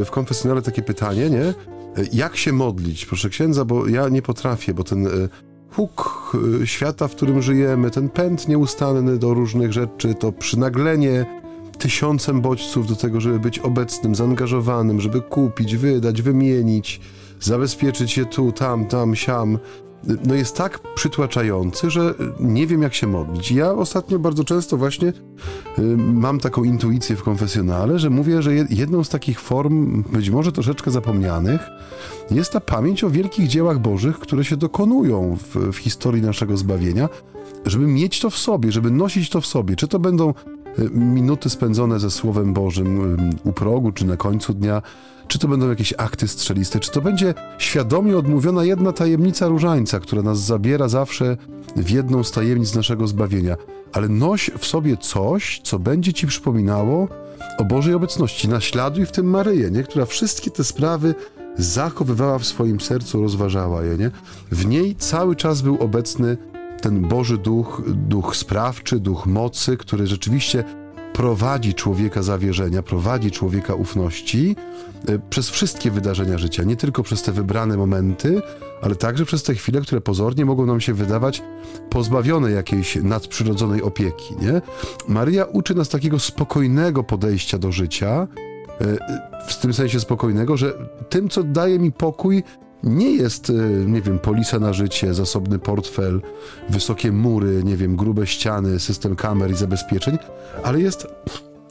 w 0.05 0.11
konfesjonale 0.11 0.61
takie 0.61 0.81
pytanie, 0.81 1.29
nie? 1.29 1.53
Jak 2.13 2.37
się 2.37 2.53
modlić, 2.53 3.05
proszę 3.05 3.29
księdza, 3.29 3.65
bo 3.65 3.87
ja 3.87 4.09
nie 4.09 4.21
potrafię, 4.21 4.73
bo 4.73 4.83
ten 4.83 5.07
huk 5.75 6.31
świata, 6.65 7.07
w 7.07 7.15
którym 7.15 7.41
żyjemy, 7.41 7.91
ten 7.91 8.09
pęd 8.09 8.47
nieustanny 8.47 9.17
do 9.17 9.33
różnych 9.33 9.73
rzeczy, 9.73 10.15
to 10.15 10.31
przynaglenie 10.31 11.25
tysiącem 11.77 12.41
bodźców 12.41 12.87
do 12.87 12.95
tego, 12.95 13.21
żeby 13.21 13.39
być 13.39 13.59
obecnym, 13.59 14.15
zaangażowanym, 14.15 15.01
żeby 15.01 15.21
kupić, 15.21 15.75
wydać, 15.75 16.21
wymienić, 16.21 17.01
zabezpieczyć 17.39 18.11
się 18.11 18.25
tu, 18.25 18.51
tam, 18.51 18.85
tam, 18.85 19.15
siam, 19.15 19.59
no 20.25 20.35
jest 20.35 20.57
tak 20.57 20.79
przytłaczający, 20.95 21.89
że 21.89 22.13
nie 22.39 22.67
wiem 22.67 22.81
jak 22.81 22.93
się 22.93 23.07
modlić. 23.07 23.51
Ja 23.51 23.71
ostatnio 23.71 24.19
bardzo 24.19 24.43
często 24.43 24.77
właśnie 24.77 25.07
y, 25.07 25.81
mam 25.97 26.39
taką 26.39 26.63
intuicję 26.63 27.15
w 27.15 27.23
konfesjonale, 27.23 27.99
że 27.99 28.09
mówię, 28.09 28.41
że 28.41 28.55
jedną 28.55 29.03
z 29.03 29.09
takich 29.09 29.39
form, 29.39 30.03
być 30.03 30.29
może 30.29 30.51
troszeczkę 30.51 30.91
zapomnianych, 30.91 31.61
jest 32.31 32.51
ta 32.51 32.59
pamięć 32.59 33.03
o 33.03 33.09
wielkich 33.09 33.47
dziełach 33.47 33.79
Bożych, 33.79 34.19
które 34.19 34.45
się 34.45 34.57
dokonują 34.57 35.37
w, 35.37 35.71
w 35.71 35.77
historii 35.77 36.21
naszego 36.21 36.57
zbawienia, 36.57 37.09
żeby 37.65 37.87
mieć 37.87 38.19
to 38.19 38.29
w 38.29 38.37
sobie, 38.37 38.71
żeby 38.71 38.91
nosić 38.91 39.29
to 39.29 39.41
w 39.41 39.45
sobie. 39.45 39.75
Czy 39.75 39.87
to 39.87 39.99
będą 39.99 40.33
minuty 40.91 41.49
spędzone 41.49 41.99
ze 41.99 42.11
Słowem 42.11 42.53
Bożym 42.53 43.19
u 43.43 43.51
progu, 43.51 43.91
czy 43.91 44.05
na 44.05 44.17
końcu 44.17 44.53
dnia, 44.53 44.81
czy 45.27 45.39
to 45.39 45.47
będą 45.47 45.69
jakieś 45.69 45.93
akty 45.97 46.27
strzeliste, 46.27 46.79
czy 46.79 46.91
to 46.91 47.01
będzie 47.01 47.33
świadomie 47.57 48.17
odmówiona 48.17 48.63
jedna 48.63 48.91
tajemnica 48.91 49.47
różańca, 49.47 49.99
która 49.99 50.21
nas 50.21 50.39
zabiera 50.39 50.87
zawsze 50.87 51.37
w 51.75 51.89
jedną 51.89 52.23
z 52.23 52.31
tajemnic 52.31 52.75
naszego 52.75 53.07
zbawienia. 53.07 53.55
Ale 53.93 54.09
noś 54.09 54.51
w 54.57 54.65
sobie 54.65 54.97
coś, 54.97 55.61
co 55.63 55.79
będzie 55.79 56.13
ci 56.13 56.27
przypominało 56.27 57.07
o 57.57 57.63
Bożej 57.63 57.93
obecności. 57.93 58.47
Naśladuj 58.47 59.05
w 59.05 59.11
tym 59.11 59.29
Maryję, 59.29 59.71
nie? 59.71 59.83
która 59.83 60.05
wszystkie 60.05 60.51
te 60.51 60.63
sprawy 60.63 61.15
zachowywała 61.57 62.39
w 62.39 62.45
swoim 62.45 62.79
sercu, 62.79 63.21
rozważała 63.21 63.83
je. 63.83 63.97
Nie? 63.97 64.11
W 64.51 64.65
niej 64.65 64.95
cały 64.95 65.35
czas 65.35 65.61
był 65.61 65.77
obecny 65.77 66.37
ten 66.85 67.01
Boży 67.01 67.37
Duch, 67.37 67.81
duch 67.87 68.35
sprawczy, 68.35 68.99
duch 68.99 69.25
mocy, 69.25 69.77
który 69.77 70.07
rzeczywiście 70.07 70.63
prowadzi 71.13 71.73
człowieka 71.73 72.23
zawierzenia, 72.23 72.83
prowadzi 72.83 73.31
człowieka 73.31 73.75
ufności 73.75 74.55
e, 75.07 75.19
przez 75.29 75.49
wszystkie 75.49 75.91
wydarzenia 75.91 76.37
życia, 76.37 76.63
nie 76.63 76.75
tylko 76.75 77.03
przez 77.03 77.23
te 77.23 77.31
wybrane 77.31 77.77
momenty, 77.77 78.41
ale 78.81 78.95
także 78.95 79.25
przez 79.25 79.43
te 79.43 79.53
chwile, 79.53 79.81
które 79.81 80.01
pozornie 80.01 80.45
mogą 80.45 80.65
nam 80.65 80.81
się 80.81 80.93
wydawać 80.93 81.43
pozbawione 81.89 82.51
jakiejś 82.51 82.95
nadprzyrodzonej 82.95 83.81
opieki. 83.81 84.35
Nie? 84.41 84.61
Maryja 85.07 85.45
uczy 85.45 85.75
nas 85.75 85.89
takiego 85.89 86.19
spokojnego 86.19 87.03
podejścia 87.03 87.57
do 87.57 87.71
życia, 87.71 88.27
e, 88.81 88.97
w 89.47 89.59
tym 89.59 89.73
sensie 89.73 89.99
spokojnego, 89.99 90.57
że 90.57 90.73
tym, 91.09 91.29
co 91.29 91.43
daje 91.43 91.79
mi 91.79 91.91
pokój, 91.91 92.43
nie 92.83 93.11
jest, 93.11 93.49
e, 93.49 93.53
nie 93.85 94.01
wiem, 94.01 94.19
polisa 94.19 94.59
na 94.59 94.73
życie, 94.73 95.13
zasobny 95.13 95.59
portfel, 95.59 96.21
wysokie 96.69 97.11
mury, 97.11 97.63
nie 97.63 97.77
wiem, 97.77 97.95
grube 97.95 98.27
ściany, 98.27 98.79
system 98.79 99.15
kamer 99.15 99.51
i 99.51 99.55
zabezpieczeń, 99.55 100.17
ale 100.63 100.81
jest 100.81 101.07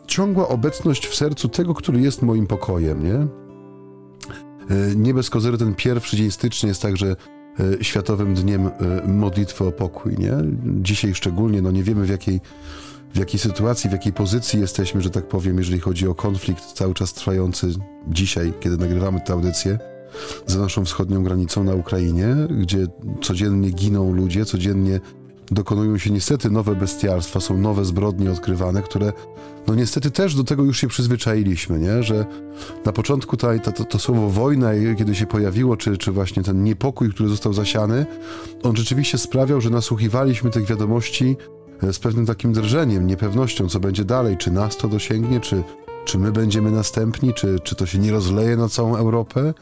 ciągła 0.07 0.49
obecność 0.49 1.07
w 1.07 1.15
sercu 1.15 1.49
tego, 1.49 1.75
który 1.75 2.01
jest 2.01 2.23
moim 2.23 2.47
pokojem, 2.47 3.05
nie? 3.05 3.15
E, 3.15 3.27
nie 4.97 5.15
bez 5.15 5.31
kozery 5.31 5.59
ten 5.59 5.75
pierwszy 5.75 6.17
dzień 6.17 6.31
stycznia 6.31 6.69
jest 6.69 6.83
także 6.83 7.17
e, 7.81 7.85
Światowym 7.85 8.35
Dniem 8.35 8.71
Modlitwy 9.07 9.65
o 9.65 9.73
Pokój, 9.73 10.17
nie? 10.19 10.33
Dzisiaj 10.83 11.15
szczególnie, 11.15 11.63
no 11.63 11.71
nie 11.71 11.83
wiemy 11.83 12.05
w 12.05 12.11
jakiej, 12.11 12.41
w 13.15 13.19
jakiej 13.19 13.41
sytuacji, 13.41 13.91
w 13.91 13.93
jakiej 13.93 14.13
pozycji 14.13 14.61
jesteśmy, 14.61 15.01
że 15.03 15.11
tak 15.11 15.29
powiem, 15.29 15.59
jeżeli 15.59 15.81
chodzi 15.81 16.09
o 16.09 16.15
konflikt 16.15 16.73
cały 16.73 16.95
czas 16.95 17.13
trwający 17.13 17.67
dzisiaj, 18.09 18.53
kiedy 18.61 18.77
nagrywamy 18.77 19.21
tę 19.21 19.33
audycję 19.33 19.93
za 20.47 20.59
naszą 20.59 20.85
wschodnią 20.85 21.25
granicą 21.25 21.65
na 21.65 21.75
Ukrainie, 21.75 22.37
gdzie 22.61 22.87
codziennie 23.23 23.71
giną 23.71 24.12
ludzie, 24.12 24.45
codziennie 24.45 25.01
dokonują 25.51 25.99
się 25.99 26.11
niestety 26.11 26.51
nowe 26.51 26.75
bestialstwa, 26.75 27.41
są 27.41 27.59
nowe 27.59 27.85
zbrodnie 27.85 28.33
odkrywane, 28.33 28.83
które 28.83 29.12
no 29.67 29.75
niestety 29.75 30.11
też 30.11 30.35
do 30.35 30.45
tego 30.45 30.65
już 30.65 30.81
się 30.81 30.89
przyzwyczailiśmy, 30.89 31.79
nie? 31.79 32.03
że 32.03 32.27
na 32.85 32.93
początku 32.93 33.37
ta, 33.37 33.59
ta, 33.59 33.73
to, 33.73 33.85
to 33.85 33.99
słowo 33.99 34.31
wojna, 34.31 34.71
kiedy 34.99 35.15
się 35.15 35.27
pojawiło, 35.27 35.77
czy, 35.77 35.99
czy 35.99 36.12
właśnie 36.12 36.43
ten 36.43 36.65
niepokój, 36.65 37.11
który 37.11 37.29
został 37.29 37.53
zasiany, 37.53 38.07
on 38.62 38.77
rzeczywiście 38.77 39.19
sprawiał, 39.19 39.61
że 39.61 39.71
nasłuchiwaliśmy 39.71 40.51
tych 40.51 40.67
wiadomości 40.67 41.37
e, 41.83 41.93
z 41.93 41.99
pewnym 41.99 42.27
takim 42.27 42.53
drżeniem, 42.53 43.07
niepewnością, 43.07 43.69
co 43.69 43.81
będzie 43.81 44.05
dalej, 44.05 44.37
czy 44.37 44.51
nas 44.51 44.77
to 44.77 44.89
dosięgnie, 44.89 45.41
czy, 45.41 45.62
czy 46.05 46.19
my 46.19 46.33
będziemy 46.33 46.71
następni, 46.71 47.35
czy, 47.35 47.61
czy 47.61 47.75
to 47.75 47.87
się 47.87 47.99
nie 47.99 48.12
rozleje 48.12 48.57
na 48.57 48.69
całą 48.69 48.97
Europę. 48.97 49.55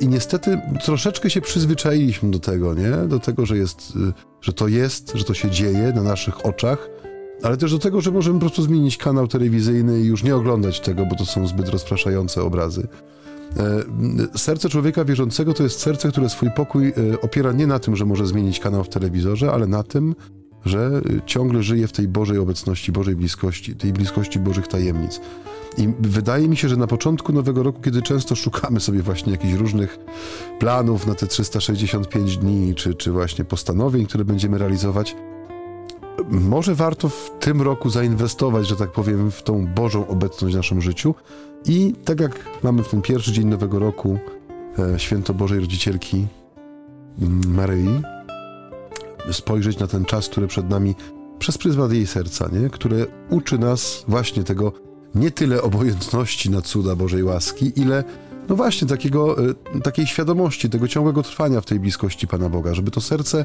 I 0.00 0.08
niestety 0.08 0.60
troszeczkę 0.84 1.30
się 1.30 1.40
przyzwyczailiśmy 1.40 2.30
do 2.30 2.38
tego, 2.38 2.74
nie? 2.74 2.90
Do 3.08 3.18
tego, 3.18 3.46
że 3.46 3.56
jest, 3.56 3.92
y, 3.96 4.12
że 4.40 4.52
to 4.52 4.68
jest, 4.68 5.12
że 5.14 5.24
to 5.24 5.34
się 5.34 5.50
dzieje 5.50 5.92
na 5.94 6.02
naszych 6.02 6.46
oczach, 6.46 6.88
ale 7.42 7.56
też 7.56 7.72
do 7.72 7.78
tego, 7.78 8.00
że 8.00 8.10
możemy 8.10 8.38
po 8.38 8.46
prostu 8.46 8.62
zmienić 8.62 8.96
kanał 8.96 9.28
telewizyjny 9.28 10.00
i 10.00 10.04
już 10.04 10.22
nie 10.22 10.36
oglądać 10.36 10.80
tego, 10.80 11.06
bo 11.06 11.16
to 11.16 11.26
są 11.26 11.46
zbyt 11.46 11.68
rozpraszające 11.68 12.42
obrazy. 12.42 12.88
E, 13.56 14.38
serce 14.38 14.68
człowieka 14.68 15.04
wierzącego 15.04 15.54
to 15.54 15.62
jest 15.62 15.80
serce, 15.80 16.08
które 16.08 16.28
swój 16.28 16.50
pokój 16.50 16.88
e, 16.88 17.20
opiera 17.20 17.52
nie 17.52 17.66
na 17.66 17.78
tym, 17.78 17.96
że 17.96 18.06
może 18.06 18.26
zmienić 18.26 18.60
kanał 18.60 18.84
w 18.84 18.88
telewizorze, 18.88 19.52
ale 19.52 19.66
na 19.66 19.82
tym, 19.82 20.14
że 20.64 21.00
ciągle 21.26 21.62
żyje 21.62 21.88
w 21.88 21.92
tej 21.92 22.08
Bożej 22.08 22.38
obecności, 22.38 22.92
Bożej 22.92 23.16
bliskości, 23.16 23.76
tej 23.76 23.92
bliskości 23.92 24.38
Bożych 24.38 24.68
tajemnic. 24.68 25.20
I 25.78 25.88
wydaje 26.00 26.48
mi 26.48 26.56
się, 26.56 26.68
że 26.68 26.76
na 26.76 26.86
początku 26.86 27.32
nowego 27.32 27.62
roku, 27.62 27.80
kiedy 27.80 28.02
często 28.02 28.36
szukamy 28.36 28.80
sobie 28.80 29.02
właśnie 29.02 29.32
jakichś 29.32 29.54
różnych 29.54 29.98
planów 30.58 31.06
na 31.06 31.14
te 31.14 31.26
365 31.26 32.36
dni, 32.36 32.74
czy, 32.74 32.94
czy 32.94 33.12
właśnie 33.12 33.44
postanowień, 33.44 34.06
które 34.06 34.24
będziemy 34.24 34.58
realizować, 34.58 35.16
może 36.30 36.74
warto 36.74 37.08
w 37.08 37.30
tym 37.40 37.62
roku 37.62 37.90
zainwestować, 37.90 38.66
że 38.68 38.76
tak 38.76 38.92
powiem, 38.92 39.30
w 39.30 39.42
tą 39.42 39.66
Bożą 39.66 40.08
obecność 40.08 40.54
w 40.54 40.56
naszym 40.56 40.82
życiu 40.82 41.14
i 41.66 41.94
tak 42.04 42.20
jak 42.20 42.44
mamy 42.62 42.82
w 42.82 42.88
ten 42.88 43.02
pierwszy 43.02 43.32
dzień 43.32 43.46
nowego 43.46 43.78
roku 43.78 44.18
e, 44.78 44.98
święto 44.98 45.34
Bożej 45.34 45.60
Rodzicielki 45.60 46.26
Maryi, 47.46 48.02
spojrzeć 49.32 49.78
na 49.78 49.86
ten 49.86 50.04
czas, 50.04 50.28
który 50.28 50.46
przed 50.46 50.70
nami 50.70 50.94
przez 51.38 51.58
pryzmat 51.58 51.92
jej 51.92 52.06
serca, 52.06 52.48
nie? 52.52 52.70
które 52.70 53.06
uczy 53.30 53.58
nas 53.58 54.04
właśnie 54.08 54.44
tego 54.44 54.72
nie 55.14 55.30
tyle 55.30 55.62
obojętności 55.62 56.50
na 56.50 56.62
cuda 56.62 56.96
Bożej 56.96 57.22
łaski, 57.22 57.72
ile 57.76 58.04
no 58.48 58.56
właśnie 58.56 58.88
takiego, 58.88 59.36
e, 59.74 59.80
takiej 59.80 60.06
świadomości, 60.06 60.70
tego 60.70 60.88
ciągłego 60.88 61.22
trwania 61.22 61.60
w 61.60 61.66
tej 61.66 61.80
bliskości 61.80 62.26
Pana 62.26 62.48
Boga, 62.48 62.74
żeby 62.74 62.90
to 62.90 63.00
serce 63.00 63.44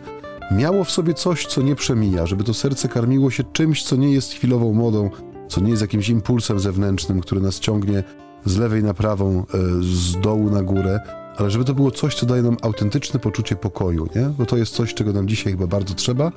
miało 0.51 0.84
w 0.84 0.91
sobie 0.91 1.13
coś, 1.13 1.45
co 1.45 1.61
nie 1.61 1.76
przemija, 1.76 2.26
żeby 2.26 2.43
to 2.43 2.53
serce 2.53 2.88
karmiło 2.88 3.32
się 3.32 3.43
czymś, 3.43 3.84
co 3.84 3.95
nie 3.95 4.11
jest 4.11 4.34
chwilową 4.34 4.74
modą, 4.74 5.09
co 5.47 5.61
nie 5.61 5.70
jest 5.70 5.82
jakimś 5.82 6.09
impulsem 6.09 6.59
zewnętrznym, 6.59 7.22
który 7.22 7.41
nas 7.41 7.59
ciągnie 7.59 8.03
z 8.45 8.57
lewej 8.57 8.84
na 8.84 8.93
prawą, 8.93 9.45
e, 9.53 9.57
z 9.82 10.22
dołu 10.22 10.49
na 10.49 10.63
górę, 10.63 10.99
ale 11.38 11.51
żeby 11.51 11.66
to 11.66 11.74
było 11.74 11.91
coś, 11.91 12.16
co 12.16 12.26
daje 12.26 12.41
nam 12.41 12.57
autentyczne 12.61 13.20
poczucie 13.20 13.55
pokoju, 13.55 14.07
nie? 14.16 14.30
Bo 14.38 14.45
to 14.45 14.57
jest 14.57 14.74
coś, 14.74 14.93
czego 14.93 15.13
nam 15.13 15.28
dzisiaj 15.28 15.53
chyba 15.53 15.68
bardzo 15.68 15.93
trzeba, 15.93 16.32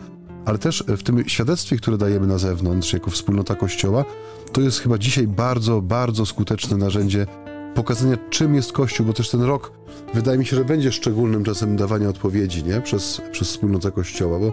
ale 0.49 0.59
też 0.59 0.84
w 0.88 1.03
tym 1.03 1.28
świadectwie, 1.28 1.76
które 1.76 1.99
dajemy 1.99 2.26
na 2.26 2.38
zewnątrz, 2.38 2.92
jako 2.92 3.11
wspólnota 3.11 3.55
Kościoła, 3.55 4.05
to 4.53 4.61
jest 4.61 4.80
chyba 4.80 4.99
dzisiaj 4.99 5.26
bardzo, 5.26 5.82
bardzo 5.82 6.26
skuteczne 6.26 6.76
narzędzie 6.76 7.26
pokazania, 7.74 8.16
czym 8.30 8.55
jest 8.55 8.72
Kościół, 8.72 9.07
bo 9.07 9.12
też 9.12 9.30
ten 9.30 9.42
rok 9.42 9.72
wydaje 10.14 10.38
mi 10.38 10.46
się, 10.46 10.57
że 10.57 10.64
będzie 10.64 10.92
szczególnym 10.92 11.44
czasem 11.44 11.76
dawania 11.76 12.09
odpowiedzi 12.09 12.64
nie? 12.64 12.80
Przez, 12.80 13.20
przez 13.32 13.49
wspólnotę 13.49 13.92
Kościoła, 13.92 14.38
bo 14.38 14.46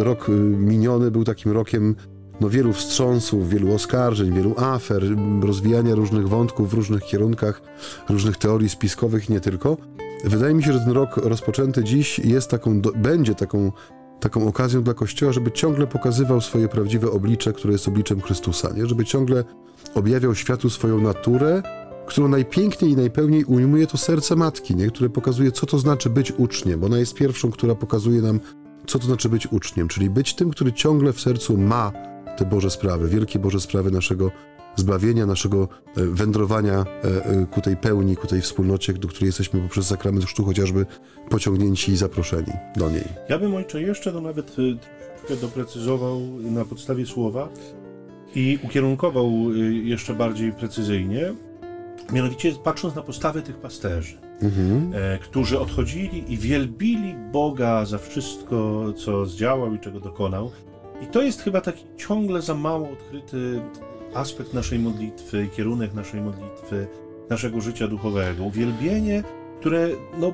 e, 0.00 0.04
rok 0.04 0.28
e, 0.28 0.32
miniony 0.42 1.10
był 1.10 1.24
takim 1.24 1.52
rokiem 1.52 1.96
no, 2.40 2.48
wielu 2.48 2.72
wstrząsów, 2.72 3.48
wielu 3.48 3.74
oskarżeń, 3.74 4.34
wielu 4.34 4.54
afer, 4.58 5.02
rozwijania 5.42 5.94
różnych 5.94 6.28
wątków 6.28 6.70
w 6.70 6.74
różnych 6.74 7.02
kierunkach, 7.02 7.62
różnych 8.08 8.36
teorii 8.36 8.68
spiskowych 8.68 9.30
i 9.30 9.32
nie 9.32 9.40
tylko. 9.40 9.76
Wydaje 10.24 10.54
mi 10.54 10.62
się, 10.62 10.72
że 10.72 10.80
ten 10.80 10.92
rok 10.92 11.16
rozpoczęty 11.16 11.84
dziś 11.84 12.18
jest 12.18 12.50
taką, 12.50 12.80
do, 12.80 12.92
będzie 12.92 13.34
taką 13.34 13.72
taką 14.22 14.48
okazją 14.48 14.82
dla 14.82 14.94
Kościoła, 14.94 15.32
żeby 15.32 15.52
ciągle 15.52 15.86
pokazywał 15.86 16.40
swoje 16.40 16.68
prawdziwe 16.68 17.10
oblicze, 17.10 17.52
które 17.52 17.72
jest 17.72 17.88
obliczem 17.88 18.20
Chrystusa, 18.20 18.72
nie? 18.72 18.86
żeby 18.86 19.04
ciągle 19.04 19.44
objawiał 19.94 20.34
światu 20.34 20.70
swoją 20.70 21.00
naturę, 21.00 21.62
którą 22.06 22.28
najpiękniej 22.28 22.90
i 22.90 22.96
najpełniej 22.96 23.44
ujmuje 23.44 23.86
to 23.86 23.98
serce 23.98 24.36
matki, 24.36 24.76
nie? 24.76 24.86
które 24.86 25.10
pokazuje, 25.10 25.52
co 25.52 25.66
to 25.66 25.78
znaczy 25.78 26.10
być 26.10 26.32
uczniem, 26.32 26.80
bo 26.80 26.86
ona 26.86 26.98
jest 26.98 27.14
pierwszą, 27.14 27.50
która 27.50 27.74
pokazuje 27.74 28.22
nam, 28.22 28.40
co 28.86 28.98
to 28.98 29.06
znaczy 29.06 29.28
być 29.28 29.52
uczniem, 29.52 29.88
czyli 29.88 30.10
być 30.10 30.34
tym, 30.34 30.50
który 30.50 30.72
ciągle 30.72 31.12
w 31.12 31.20
sercu 31.20 31.58
ma 31.58 31.92
te 32.36 32.44
Boże 32.44 32.70
sprawy, 32.70 33.08
wielkie 33.08 33.38
Boże 33.38 33.60
sprawy 33.60 33.90
naszego 33.90 34.30
zbawienia, 34.76 35.26
naszego 35.26 35.68
e, 35.96 36.04
wędrowania 36.04 36.74
e, 36.74 37.24
e, 37.24 37.46
ku 37.46 37.60
tej 37.60 37.76
pełni, 37.76 38.16
ku 38.16 38.26
tej 38.26 38.40
wspólnocie, 38.40 38.92
do 38.92 39.08
której 39.08 39.26
jesteśmy 39.26 39.60
poprzez 39.60 39.86
sakrament 39.86 40.24
chrztu 40.24 40.44
chociażby 40.44 40.86
pociągnięci 41.30 41.92
i 41.92 41.96
zaproszeni 41.96 42.52
do 42.76 42.90
niej. 42.90 43.04
Ja 43.28 43.38
bym, 43.38 43.54
ojcze, 43.54 43.82
jeszcze 43.82 44.12
to 44.12 44.20
nawet 44.20 44.54
troszeczkę 44.54 45.36
doprecyzował 45.46 46.20
na 46.40 46.64
podstawie 46.64 47.06
słowa 47.06 47.48
i 48.34 48.58
ukierunkował 48.62 49.54
jeszcze 49.82 50.14
bardziej 50.14 50.52
precyzyjnie, 50.52 51.34
mianowicie 52.12 52.52
patrząc 52.64 52.94
na 52.94 53.02
postawę 53.02 53.42
tych 53.42 53.56
pasterzy, 53.56 54.18
mhm. 54.42 54.92
którzy 55.20 55.60
odchodzili 55.60 56.32
i 56.32 56.36
wielbili 56.36 57.14
Boga 57.32 57.84
za 57.84 57.98
wszystko, 57.98 58.84
co 58.92 59.26
zdziałał 59.26 59.74
i 59.74 59.78
czego 59.78 60.00
dokonał. 60.00 60.50
I 61.02 61.06
to 61.06 61.22
jest 61.22 61.42
chyba 61.42 61.60
taki 61.60 61.84
ciągle 61.96 62.42
za 62.42 62.54
mało 62.54 62.88
odkryty 62.90 63.60
aspekt 64.14 64.54
naszej 64.54 64.78
modlitwy, 64.78 65.48
kierunek 65.56 65.94
naszej 65.94 66.20
modlitwy, 66.20 66.86
naszego 67.30 67.60
życia 67.60 67.88
duchowego. 67.88 68.44
Uwielbienie, 68.44 69.22
które 69.60 69.88
no, 70.18 70.32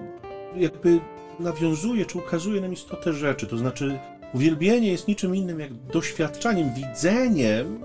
jakby 0.56 1.00
nawiązuje 1.40 2.06
czy 2.06 2.18
ukazuje 2.18 2.60
nam 2.60 2.72
istotę 2.72 3.12
rzeczy. 3.12 3.46
To 3.46 3.58
znaczy, 3.58 3.98
uwielbienie 4.34 4.92
jest 4.92 5.08
niczym 5.08 5.36
innym 5.36 5.60
jak 5.60 5.74
doświadczaniem, 5.74 6.74
widzeniem 6.74 7.80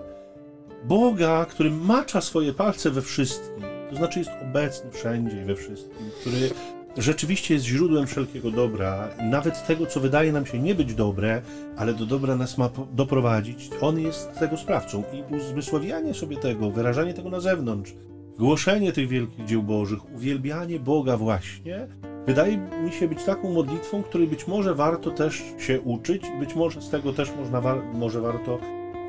Boga, 0.84 1.46
który 1.46 1.72
macza 1.72 2.22
swoje 2.22 2.54
palce 2.54 2.92
we 2.92 3.02
wszystkim. 3.02 3.64
To 3.90 3.96
znaczy, 3.96 4.20
jest 4.20 4.32
obecny 4.42 4.92
wszędzie 4.92 5.42
i 5.42 5.46
we 5.46 5.56
wszystkim, 5.56 6.10
który 6.22 6.50
rzeczywiście 6.98 7.54
jest 7.54 7.66
źródłem 7.66 8.08
wszelkiego 8.08 8.52
dobra, 8.52 9.10
nawet 9.24 9.68
tego, 9.68 9.86
co 9.86 10.00
wydaje 10.00 10.32
nam 10.32 10.46
się 10.46 10.60
nie 10.60 10.76
być 10.76 10.94
dobre, 10.94 11.42
ale 11.78 11.94
do 11.94 12.06
dobra 12.06 12.36
nas 12.36 12.58
ma 12.58 12.70
doprowadzić, 12.94 13.70
on 13.82 14.00
jest 14.00 14.40
tego 14.40 14.58
sprawcą. 14.58 15.04
I 15.14 15.36
uzmysławianie 15.36 16.14
sobie 16.14 16.38
tego, 16.38 16.72
wyrażanie 16.72 17.14
tego 17.14 17.30
na 17.30 17.40
zewnątrz, 17.40 17.94
głoszenie 18.40 18.92
tych 18.92 19.08
wielkich 19.08 19.46
dzieł 19.46 19.64
Bożych, 19.64 20.14
uwielbianie 20.16 20.80
Boga 20.80 21.18
właśnie, 21.18 21.88
wydaje 22.26 22.58
mi 22.58 22.92
się 22.92 23.08
być 23.08 23.24
taką 23.24 23.54
modlitwą, 23.54 24.04
której 24.04 24.28
być 24.28 24.48
może 24.48 24.76
warto 24.76 25.12
też 25.12 25.44
się 25.60 25.82
uczyć, 25.82 26.24
być 26.40 26.56
może 26.56 26.82
z 26.82 26.90
tego 26.90 27.14
też 27.14 27.32
można, 27.38 27.62
może 27.94 28.22
warto 28.22 28.60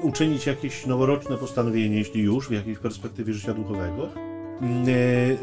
uczynić 0.02 0.46
jakieś 0.46 0.86
noworoczne 0.86 1.36
postanowienie, 1.36 1.96
jeśli 1.96 2.22
już 2.22 2.48
w 2.48 2.52
jakiejś 2.52 2.78
perspektywie 2.78 3.32
życia 3.32 3.54
duchowego 3.54 4.23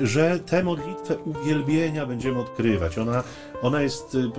że 0.03 0.39
tę 0.39 0.63
modlitwę 0.63 1.17
uwielbienia 1.17 2.05
będziemy 2.05 2.39
odkrywać. 2.39 2.97
Ona, 2.97 3.23
ona 3.61 3.81
jest, 3.81 4.15
e, 4.15 4.31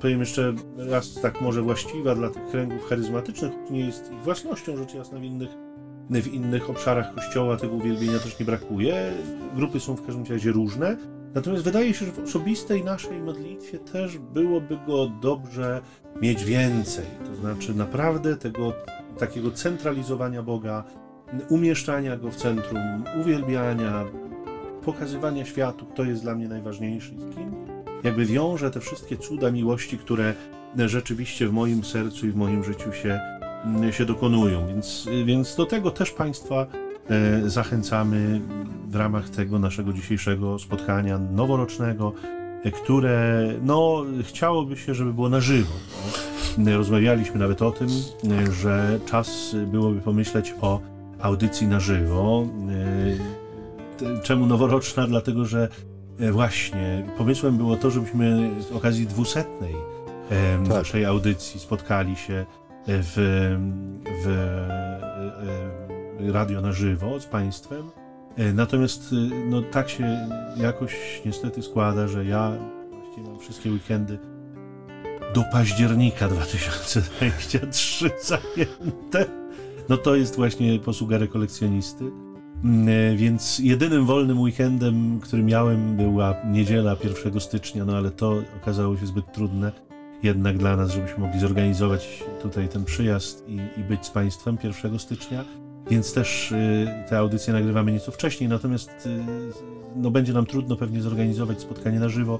powiem 0.00 0.20
jeszcze 0.20 0.54
raz, 0.76 1.14
tak 1.14 1.40
może 1.40 1.62
właściwa 1.62 2.14
dla 2.14 2.30
tych 2.30 2.46
kręgów 2.46 2.88
charyzmatycznych, 2.88 3.52
nie 3.70 3.80
jest 3.80 4.12
ich 4.12 4.22
własnością, 4.22 4.76
rzecz 4.76 4.94
jasna 4.94 5.18
w 5.18 5.22
innych, 5.22 5.50
w 6.10 6.26
innych 6.26 6.70
obszarach 6.70 7.14
Kościoła 7.14 7.56
tego 7.56 7.74
uwielbienia 7.74 8.18
też 8.18 8.38
nie 8.38 8.46
brakuje. 8.46 9.12
Grupy 9.56 9.80
są 9.80 9.94
w 9.96 10.06
każdym 10.06 10.24
razie 10.24 10.52
różne. 10.52 10.96
Natomiast 11.34 11.64
wydaje 11.64 11.94
się, 11.94 12.06
że 12.06 12.12
w 12.12 12.18
osobistej 12.18 12.84
naszej 12.84 13.20
modlitwie 13.20 13.78
też 13.78 14.18
byłoby 14.18 14.78
go 14.86 15.06
dobrze 15.22 15.80
mieć 16.22 16.44
więcej. 16.44 17.04
To 17.26 17.34
znaczy 17.34 17.74
naprawdę 17.74 18.36
tego 18.36 18.72
takiego 19.18 19.50
centralizowania 19.50 20.42
Boga, 20.42 20.84
umieszczania 21.48 22.16
go 22.16 22.30
w 22.30 22.36
centrum, 22.36 23.04
uwielbiania, 23.20 24.04
pokazywania 24.84 25.44
światu, 25.44 25.86
kto 25.86 26.04
jest 26.04 26.22
dla 26.22 26.34
mnie 26.34 26.48
najważniejszy 26.48 27.14
i 27.14 27.34
kim. 27.34 27.54
Jakby 28.04 28.26
wiąże 28.26 28.70
te 28.70 28.80
wszystkie 28.80 29.16
cuda 29.16 29.50
miłości, 29.50 29.98
które 29.98 30.34
rzeczywiście 30.76 31.48
w 31.48 31.52
moim 31.52 31.84
sercu 31.84 32.26
i 32.26 32.30
w 32.30 32.36
moim 32.36 32.64
życiu 32.64 32.92
się, 32.92 33.20
się 33.90 34.04
dokonują. 34.04 34.66
Więc, 34.66 35.08
więc 35.24 35.56
do 35.56 35.66
tego 35.66 35.90
też 35.90 36.10
Państwa 36.10 36.66
e, 37.10 37.50
zachęcamy 37.50 38.40
w 38.88 38.96
ramach 38.96 39.28
tego 39.28 39.58
naszego 39.58 39.92
dzisiejszego 39.92 40.58
spotkania 40.58 41.18
noworocznego, 41.18 42.12
e, 42.64 42.70
które 42.70 43.48
no, 43.62 44.04
chciałoby 44.22 44.76
się, 44.76 44.94
żeby 44.94 45.12
było 45.12 45.28
na 45.28 45.40
żywo. 45.40 45.72
Rozmawialiśmy 46.76 47.38
nawet 47.38 47.62
o 47.62 47.70
tym, 47.70 47.88
e, 47.88 48.52
że 48.52 49.00
czas 49.06 49.56
byłoby 49.66 50.00
pomyśleć 50.00 50.54
o 50.60 50.80
audycji 51.22 51.66
na 51.66 51.80
żywo. 51.80 52.46
E, 54.02 54.22
czemu 54.22 54.46
noworoczna? 54.46 55.06
Dlatego, 55.06 55.44
że 55.44 55.68
e, 56.20 56.32
właśnie 56.32 57.06
pomysłem 57.18 57.56
było 57.56 57.76
to, 57.76 57.90
żebyśmy 57.90 58.50
z 58.60 58.72
okazji 58.72 59.06
dwusetnej 59.06 59.74
tak. 60.68 60.68
naszej 60.68 61.04
audycji 61.04 61.60
spotkali 61.60 62.16
się 62.16 62.46
w, 62.86 63.12
w 64.24 64.28
radio 66.32 66.60
na 66.60 66.72
żywo 66.72 67.20
z 67.20 67.26
Państwem. 67.26 67.90
E, 68.36 68.52
natomiast 68.52 69.14
no, 69.50 69.62
tak 69.62 69.88
się 69.90 70.28
jakoś 70.56 71.22
niestety 71.26 71.62
składa, 71.62 72.08
że 72.08 72.24
ja 72.24 72.52
właściwie 72.90 73.28
mam 73.28 73.38
wszystkie 73.38 73.70
weekendy 73.70 74.18
do 75.34 75.44
października 75.52 76.28
2023 76.28 78.10
zajęte 78.28 79.26
no 79.88 79.96
to 79.96 80.16
jest 80.16 80.36
właśnie 80.36 80.78
posługa 80.78 81.18
rekolekcjonisty. 81.18 82.04
Mm, 82.64 82.88
e, 82.88 83.16
więc 83.16 83.58
jedynym 83.58 84.06
wolnym 84.06 84.40
weekendem, 84.40 85.20
który 85.20 85.42
miałem, 85.42 85.96
była 85.96 86.34
niedziela 86.50 86.96
1 87.24 87.40
stycznia, 87.40 87.84
no 87.84 87.96
ale 87.96 88.10
to 88.10 88.42
okazało 88.62 88.96
się 88.96 89.06
zbyt 89.06 89.32
trudne 89.32 89.72
jednak 90.22 90.58
dla 90.58 90.76
nas, 90.76 90.90
żebyśmy 90.90 91.18
mogli 91.18 91.40
zorganizować 91.40 92.24
tutaj 92.42 92.68
ten 92.68 92.84
przyjazd 92.84 93.44
i, 93.48 93.80
i 93.80 93.84
być 93.84 94.06
z 94.06 94.10
Państwem 94.10 94.58
1 94.64 94.98
stycznia. 94.98 95.44
Więc 95.90 96.12
też 96.12 96.52
y, 96.52 96.86
te 97.08 97.18
audycje 97.18 97.52
nagrywamy 97.52 97.92
nieco 97.92 98.12
wcześniej, 98.12 98.48
natomiast 98.48 99.06
y, 99.06 99.24
no, 99.96 100.10
będzie 100.10 100.32
nam 100.32 100.46
trudno 100.46 100.76
pewnie 100.76 101.02
zorganizować 101.02 101.60
spotkanie 101.60 102.00
na 102.00 102.08
żywo. 102.08 102.38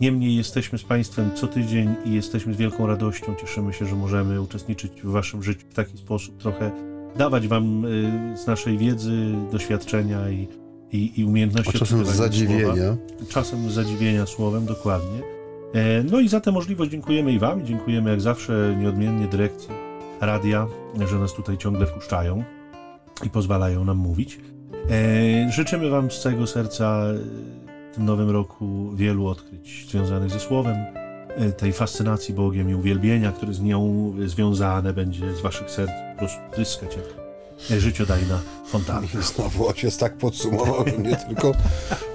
Niemniej 0.00 0.36
jesteśmy 0.36 0.78
z 0.78 0.84
Państwem 0.84 1.30
co 1.34 1.46
tydzień 1.46 1.94
i 2.04 2.12
jesteśmy 2.12 2.54
z 2.54 2.56
wielką 2.56 2.86
radością. 2.86 3.34
Cieszymy 3.40 3.72
się, 3.72 3.86
że 3.86 3.96
możemy 3.96 4.40
uczestniczyć 4.40 4.92
w 5.02 5.10
Waszym 5.10 5.42
życiu 5.42 5.66
w 5.70 5.74
taki 5.74 5.98
sposób, 5.98 6.36
trochę 6.36 6.70
dawać 7.16 7.48
Wam 7.48 7.84
y, 7.84 8.36
z 8.36 8.46
naszej 8.46 8.78
wiedzy, 8.78 9.34
doświadczenia 9.52 10.30
i, 10.30 10.48
i, 10.92 11.20
i 11.20 11.24
umiejętności. 11.24 11.76
A 11.76 11.78
czasem 11.78 12.06
z 12.06 12.08
zadziwienia. 12.08 12.74
Słowa. 12.74 12.96
Czasem 13.28 13.70
z 13.70 13.74
zadziwienia 13.74 14.26
słowem, 14.26 14.66
dokładnie. 14.66 15.20
E, 15.74 16.02
no 16.02 16.20
i 16.20 16.28
za 16.28 16.40
tę 16.40 16.52
możliwość 16.52 16.90
dziękujemy 16.90 17.32
i 17.32 17.38
Wam, 17.38 17.66
dziękujemy 17.66 18.10
jak 18.10 18.20
zawsze 18.20 18.76
nieodmiennie 18.80 19.26
dyrekcji 19.26 19.70
radia, 20.20 20.66
że 21.10 21.18
nas 21.18 21.34
tutaj 21.34 21.58
ciągle 21.58 21.86
wpuszczają 21.86 22.44
i 23.24 23.30
pozwalają 23.30 23.84
nam 23.84 23.96
mówić. 23.96 24.40
E, 24.90 25.52
życzymy 25.52 25.90
Wam 25.90 26.10
z 26.10 26.20
całego 26.20 26.46
serca 26.46 27.02
tym 27.96 28.04
nowym 28.04 28.30
roku 28.30 28.90
wielu 28.94 29.26
odkryć 29.26 29.86
związanych 29.90 30.30
ze 30.30 30.40
Słowem, 30.40 30.76
e, 31.28 31.52
tej 31.52 31.72
fascynacji 31.72 32.34
Bogiem 32.34 32.70
i 32.70 32.74
uwielbienia, 32.74 33.32
które 33.32 33.54
z 33.54 33.60
nią 33.60 34.12
związane 34.26 34.92
będzie 34.92 35.34
z 35.34 35.40
waszych 35.40 35.70
serc 35.70 35.90
po 36.12 36.18
prostu 36.18 36.38
tryskać 36.54 36.96
jak 37.70 37.80
życiodajna 37.80 38.40
fontanna. 38.66 39.08
Znowu 39.34 39.68
ojciec 39.68 39.98
tak 39.98 40.16
podsumował, 40.16 40.84
że 40.86 40.98
nie 40.98 41.16
tylko 41.16 41.52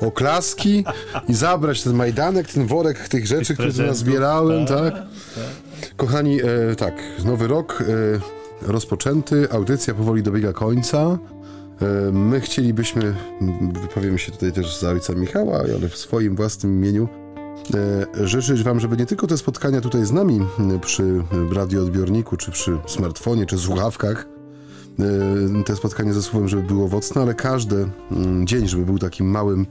oklaski 0.01 0.85
i 1.27 1.33
zabrać 1.33 1.83
ten 1.83 1.93
majdanek, 1.93 2.47
ten 2.47 2.67
worek 2.67 3.07
tych 3.07 3.27
rzeczy, 3.27 3.53
które 3.53 3.73
tu 3.73 3.81
nazbierałem, 3.81 4.65
tak? 4.65 4.93
tak? 4.93 5.95
Kochani, 5.97 6.41
e, 6.41 6.75
tak, 6.75 6.93
nowy 7.25 7.47
rok 7.47 7.83
e, 8.63 8.71
rozpoczęty, 8.71 9.47
audycja 9.51 9.93
powoli 9.93 10.23
dobiega 10.23 10.53
końca. 10.53 11.17
E, 11.81 12.11
my 12.11 12.41
chcielibyśmy, 12.41 13.15
wypowiem 13.81 14.17
się 14.17 14.31
tutaj 14.31 14.51
też 14.51 14.79
za 14.79 14.89
ojca 14.89 15.13
Michała, 15.13 15.57
ale 15.57 15.89
w 15.89 15.97
swoim 15.97 16.35
własnym 16.35 16.77
imieniu, 16.77 17.07
e, 17.73 18.27
życzyć 18.27 18.63
Wam, 18.63 18.79
żeby 18.79 18.97
nie 18.97 19.05
tylko 19.05 19.27
te 19.27 19.37
spotkania 19.37 19.81
tutaj 19.81 20.05
z 20.05 20.11
nami 20.11 20.39
przy 20.81 21.23
radioodbiorniku, 21.51 22.37
czy 22.37 22.51
przy 22.51 22.77
smartfonie, 22.87 23.45
czy 23.45 23.57
słuchawkach, 23.57 24.27
e, 24.99 25.63
te 25.63 25.75
spotkania 25.75 26.13
ze 26.13 26.21
słowem, 26.21 26.49
żeby 26.49 26.63
było 26.63 26.85
owocne, 26.85 27.21
ale 27.21 27.33
każdy 27.33 27.89
dzień, 28.43 28.67
żeby 28.67 28.85
był 28.85 28.99
takim 28.99 29.25
małym 29.25 29.65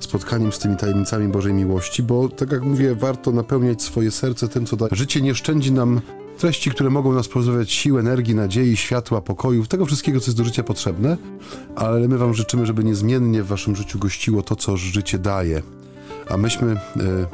spotkaniem 0.00 0.52
z 0.52 0.58
tymi 0.58 0.76
tajemnicami 0.76 1.28
Bożej 1.28 1.52
miłości, 1.52 2.02
bo 2.02 2.28
tak 2.28 2.52
jak 2.52 2.62
mówię, 2.62 2.94
warto 2.94 3.32
napełniać 3.32 3.82
swoje 3.82 4.10
serce 4.10 4.48
tym, 4.48 4.66
co 4.66 4.76
da. 4.76 4.86
Życie 4.92 5.20
nie 5.20 5.34
szczędzi 5.34 5.72
nam 5.72 6.00
Treści, 6.38 6.70
które 6.70 6.90
mogą 6.90 7.12
nas 7.12 7.28
pozbawiać 7.28 7.72
sił, 7.72 7.98
energii, 7.98 8.34
nadziei, 8.34 8.76
światła, 8.76 9.20
pokoju, 9.20 9.66
tego 9.66 9.86
wszystkiego, 9.86 10.20
co 10.20 10.26
jest 10.26 10.38
do 10.38 10.44
życia 10.44 10.62
potrzebne, 10.62 11.16
ale 11.76 12.08
my 12.08 12.18
Wam 12.18 12.34
życzymy, 12.34 12.66
żeby 12.66 12.84
niezmiennie 12.84 13.42
w 13.42 13.46
Waszym 13.46 13.76
życiu 13.76 13.98
gościło 13.98 14.42
to, 14.42 14.56
co 14.56 14.76
życie 14.76 15.18
daje. 15.18 15.62
A 16.28 16.36
myśmy 16.36 16.72
e, 16.72 16.78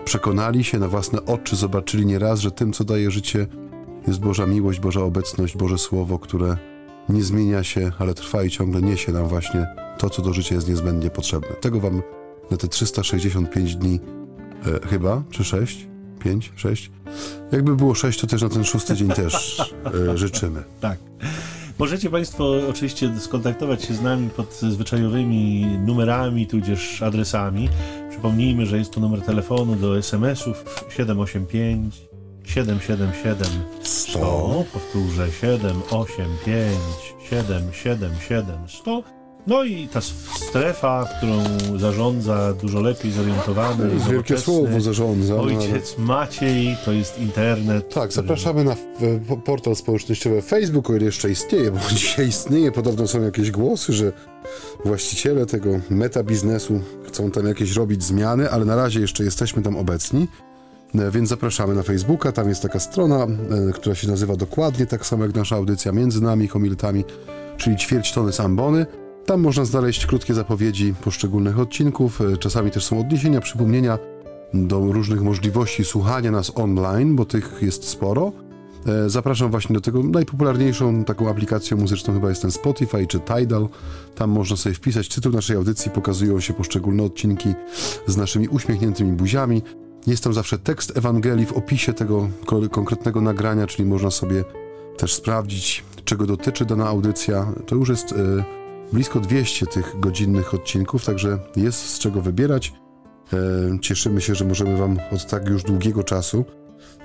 przekonali 0.05 0.65
się 0.65 0.79
na 0.79 0.89
własne 0.89 1.25
oczy, 1.27 1.57
zobaczyli 1.57 2.07
nieraz, 2.07 2.41
że 2.41 2.51
tym, 2.51 2.73
co 2.73 2.85
daje 2.85 3.11
życie, 3.11 3.47
jest 4.07 4.21
Boża 4.21 4.47
miłość, 4.47 4.81
Boża 4.81 5.01
obecność, 5.01 5.57
Boże 5.57 5.79
Słowo, 5.79 6.19
które 6.19 6.57
nie 7.09 7.23
zmienia 7.23 7.65
się, 7.65 7.93
ale 7.99 8.15
trwa 8.15 8.45
i 8.45 8.51
ciągle 8.51 8.83
niesie 8.83 9.13
nam 9.13 9.29
właśnie 9.29 9.67
to, 9.99 10.11
co 10.11 10.23
do 10.23 10.33
życia 10.33 10.55
jest 10.55 10.69
niezbędnie 10.69 11.11
potrzebne. 11.11 11.49
Tego 11.49 11.81
Wam 11.81 12.03
na 12.51 12.57
te 12.57 12.69
365 12.69 13.77
dni 13.77 14.01
e, 14.67 14.89
chyba, 14.89 15.23
czy 15.31 15.45
6, 15.45 15.90
5, 16.21 16.53
6, 16.57 16.91
jakby 17.53 17.77
było 17.77 17.95
sześć, 17.95 18.21
to 18.21 18.27
też 18.27 18.43
na 18.43 18.49
ten 18.49 18.65
szósty 18.65 18.95
dzień 18.95 19.09
też 19.09 19.61
e, 20.13 20.19
życzymy. 20.19 20.63
Tak. 20.81 20.99
Możecie 21.79 22.11
Państwo 22.11 22.53
oczywiście 22.69 23.21
skontaktować 23.21 23.85
się 23.85 23.95
z 23.95 24.03
nami 24.03 24.31
pod 24.31 24.55
zwyczajowymi 24.55 25.67
numerami, 25.87 26.47
tudzież 26.47 27.03
adresami. 27.03 27.69
Przypomnijmy, 28.11 28.67
że 28.67 28.79
jest 28.79 28.93
to 28.93 29.01
numer 29.01 29.23
telefonu 29.23 29.77
do 29.77 29.99
SMS-ów 29.99 30.65
785 30.97 31.95
777 32.45 33.47
100. 33.83 34.65
Powtórzę 34.73 35.33
785 35.41 36.79
777 37.31 38.69
100. 38.69 39.20
No 39.47 39.65
i 39.65 39.89
ta 39.89 40.01
strefa, 40.47 41.09
którą 41.19 41.43
zarządza 41.79 42.53
dużo 42.53 42.81
lepiej 42.81 43.13
zorientowany 43.13 43.87
i 43.87 43.91
Wielkie 43.91 44.13
nowoczesny 44.13 44.39
słowo 44.55 44.81
zarządza. 44.81 45.35
no 45.35 45.43
ale- 45.43 45.57
Ojciec 45.57 45.99
Maciej, 45.99 46.77
to 46.85 46.93
jest 46.93 47.19
internet. 47.19 47.95
Tak, 47.95 48.13
zapraszamy 48.13 48.65
na 48.65 48.77
portal 49.45 49.77
społecznościowy 49.77 50.43
Facebook, 50.43 50.91
o 50.91 50.97
ile 50.97 51.05
jeszcze 51.05 51.31
istnieje, 51.31 51.71
bo 51.71 51.79
dzisiaj 51.97 52.29
istnieje. 52.29 52.73
Podobno 52.73 53.07
są 53.09 53.23
jakieś 53.23 53.51
głosy, 53.51 53.93
że 53.93 54.13
właściciele 54.85 55.47
tego 55.47 55.69
meta 55.91 56.23
biznesu 56.23 56.81
chcą 57.07 57.31
tam 57.31 57.47
jakieś 57.47 57.77
robić 57.77 58.03
zmiany, 58.05 58.51
ale 58.51 58.65
na 58.65 58.77
razie 58.77 59.01
jeszcze 59.01 59.25
jesteśmy 59.25 59.63
tam 59.63 59.77
obecni. 59.77 60.29
E, 60.95 61.11
Więc 61.11 61.29
zapraszamy 61.29 61.75
na 61.75 61.83
Facebooka, 61.83 62.33
tam 62.33 62.49
jest 62.49 62.63
taka 62.63 62.81
strona, 62.81 63.25
e, 63.69 63.73
która 63.73 63.95
się 63.95 64.09
nazywa 64.09 64.37
dokładnie 64.37 64.87
tak 64.87 65.07
samo 65.07 65.25
jak 65.25 65.35
nasza 65.35 65.57
audycja 65.57 65.93
Między 65.93 66.23
nami 66.23 66.49
komiltami, 66.49 67.05
czyli 67.57 67.77
ćwierć 67.77 68.13
tony 68.13 68.33
sambony. 68.33 68.87
Tam 69.31 69.41
można 69.41 69.65
znaleźć 69.65 70.07
krótkie 70.07 70.35
zapowiedzi 70.35 70.95
poszczególnych 71.05 71.59
odcinków, 71.59 72.21
e, 72.21 72.37
czasami 72.37 72.71
też 72.71 72.85
są 72.85 73.01
odniesienia, 73.01 73.41
przypomnienia 73.41 73.99
do 74.55 74.81
różnych 74.81 75.23
możliwości 75.23 75.85
słuchania 75.85 76.31
nas 76.31 76.53
online, 76.55 77.17
bo 77.17 77.25
tych 77.25 77.59
jest 77.63 77.89
sporo. 77.89 78.33
E, 78.87 79.11
Zapraszam 79.11 79.51
właśnie 79.51 79.75
do 79.75 79.81
tego. 79.81 80.03
Najpopularniejszą 80.03 81.05
taką 81.05 81.29
aplikacją 81.29 81.77
muzyczną 81.77 82.15
chyba 82.15 82.29
jest 82.29 82.43
ten 82.43 82.51
Spotify 82.51 83.07
czy 83.07 83.21
Tidal. 83.21 83.69
Tam 84.15 84.31
można 84.31 84.57
sobie 84.57 84.75
wpisać 84.75 85.09
tytuł 85.09 85.33
naszej 85.33 85.57
audycji, 85.57 85.91
pokazują 85.91 86.41
się 86.41 86.53
poszczególne 86.53 87.03
odcinki 87.03 87.55
z 88.07 88.17
naszymi 88.17 88.49
uśmiechniętymi 88.49 89.13
buziami. 89.13 89.63
Jest 90.07 90.25
tam 90.25 90.35
zawsze 90.35 90.59
tekst 90.59 90.97
Ewangelii 90.97 91.47
w 91.47 91.53
opisie 91.53 91.93
tego 91.93 92.29
ko- 92.47 92.69
konkretnego 92.69 93.21
nagrania, 93.21 93.67
czyli 93.67 93.89
można 93.89 94.11
sobie 94.11 94.45
też 94.97 95.15
sprawdzić, 95.15 95.85
czego 96.05 96.27
dotyczy 96.27 96.65
dana 96.65 96.87
audycja. 96.87 97.53
To 97.67 97.77
już 97.77 97.89
jest 97.89 98.13
e, 98.13 98.60
blisko 98.93 99.21
200 99.21 99.67
tych 99.67 100.01
godzinnych 100.01 100.55
odcinków, 100.55 101.05
także 101.05 101.39
jest 101.57 101.95
z 101.95 101.99
czego 101.99 102.23
wybierać. 102.23 102.73
E, 103.33 103.79
Cieszymy 103.81 104.21
się, 104.21 104.35
że 104.35 104.45
możemy 104.45 104.77
Wam 104.77 104.99
od 105.13 105.27
tak 105.27 105.49
już 105.49 105.63
długiego 105.63 106.05
czasu 106.05 106.45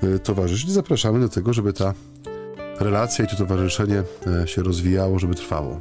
e, 0.04 0.20
towarzyszyć. 0.20 0.72
Zapraszamy 0.72 1.20
do 1.20 1.30
tego, 1.30 1.54
żeby 1.54 1.74
ta 1.74 1.94
relacja 2.80 3.26
i 3.26 3.28
to 3.28 3.36
towarzyszenie 3.36 4.04
e, 4.44 4.48
się 4.48 4.64
rozwijało, 4.64 5.20
żeby 5.20 5.36
trwało. 5.36 5.80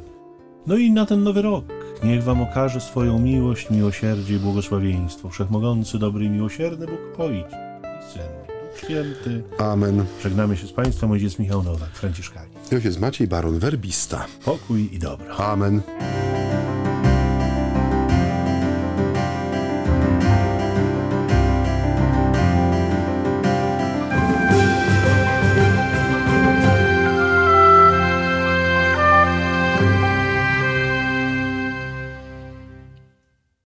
No 0.67 0.77
i 0.77 0.91
na 0.91 1.05
ten 1.05 1.23
nowy 1.23 1.41
rok 1.41 1.65
niech 2.03 2.23
wam 2.23 2.41
okaże 2.41 2.81
swoją 2.81 3.19
miłość, 3.19 3.69
miłosierdzie 3.69 4.35
i 4.35 4.39
błogosławieństwo. 4.39 5.29
Wszechmogący, 5.29 5.99
dobry 5.99 6.25
i 6.25 6.29
miłosierny 6.29 6.85
Bóg 6.85 7.19
Ojciec 7.19 7.64
Święty. 8.77 9.43
Amen. 9.57 10.05
Żegnamy 10.23 10.57
się 10.57 10.67
z 10.67 10.73
Państwem, 10.73 11.11
ojciec 11.11 11.39
Michał 11.39 11.63
Nowak, 11.63 11.89
Franciszkanie. 11.89 12.49
Ojciec 12.73 12.97
Maciej 12.97 13.27
Baron 13.27 13.59
Werbista. 13.59 14.25
Pokój 14.45 14.89
i 14.93 14.99
dobro. 14.99 15.37
Amen. 15.37 15.81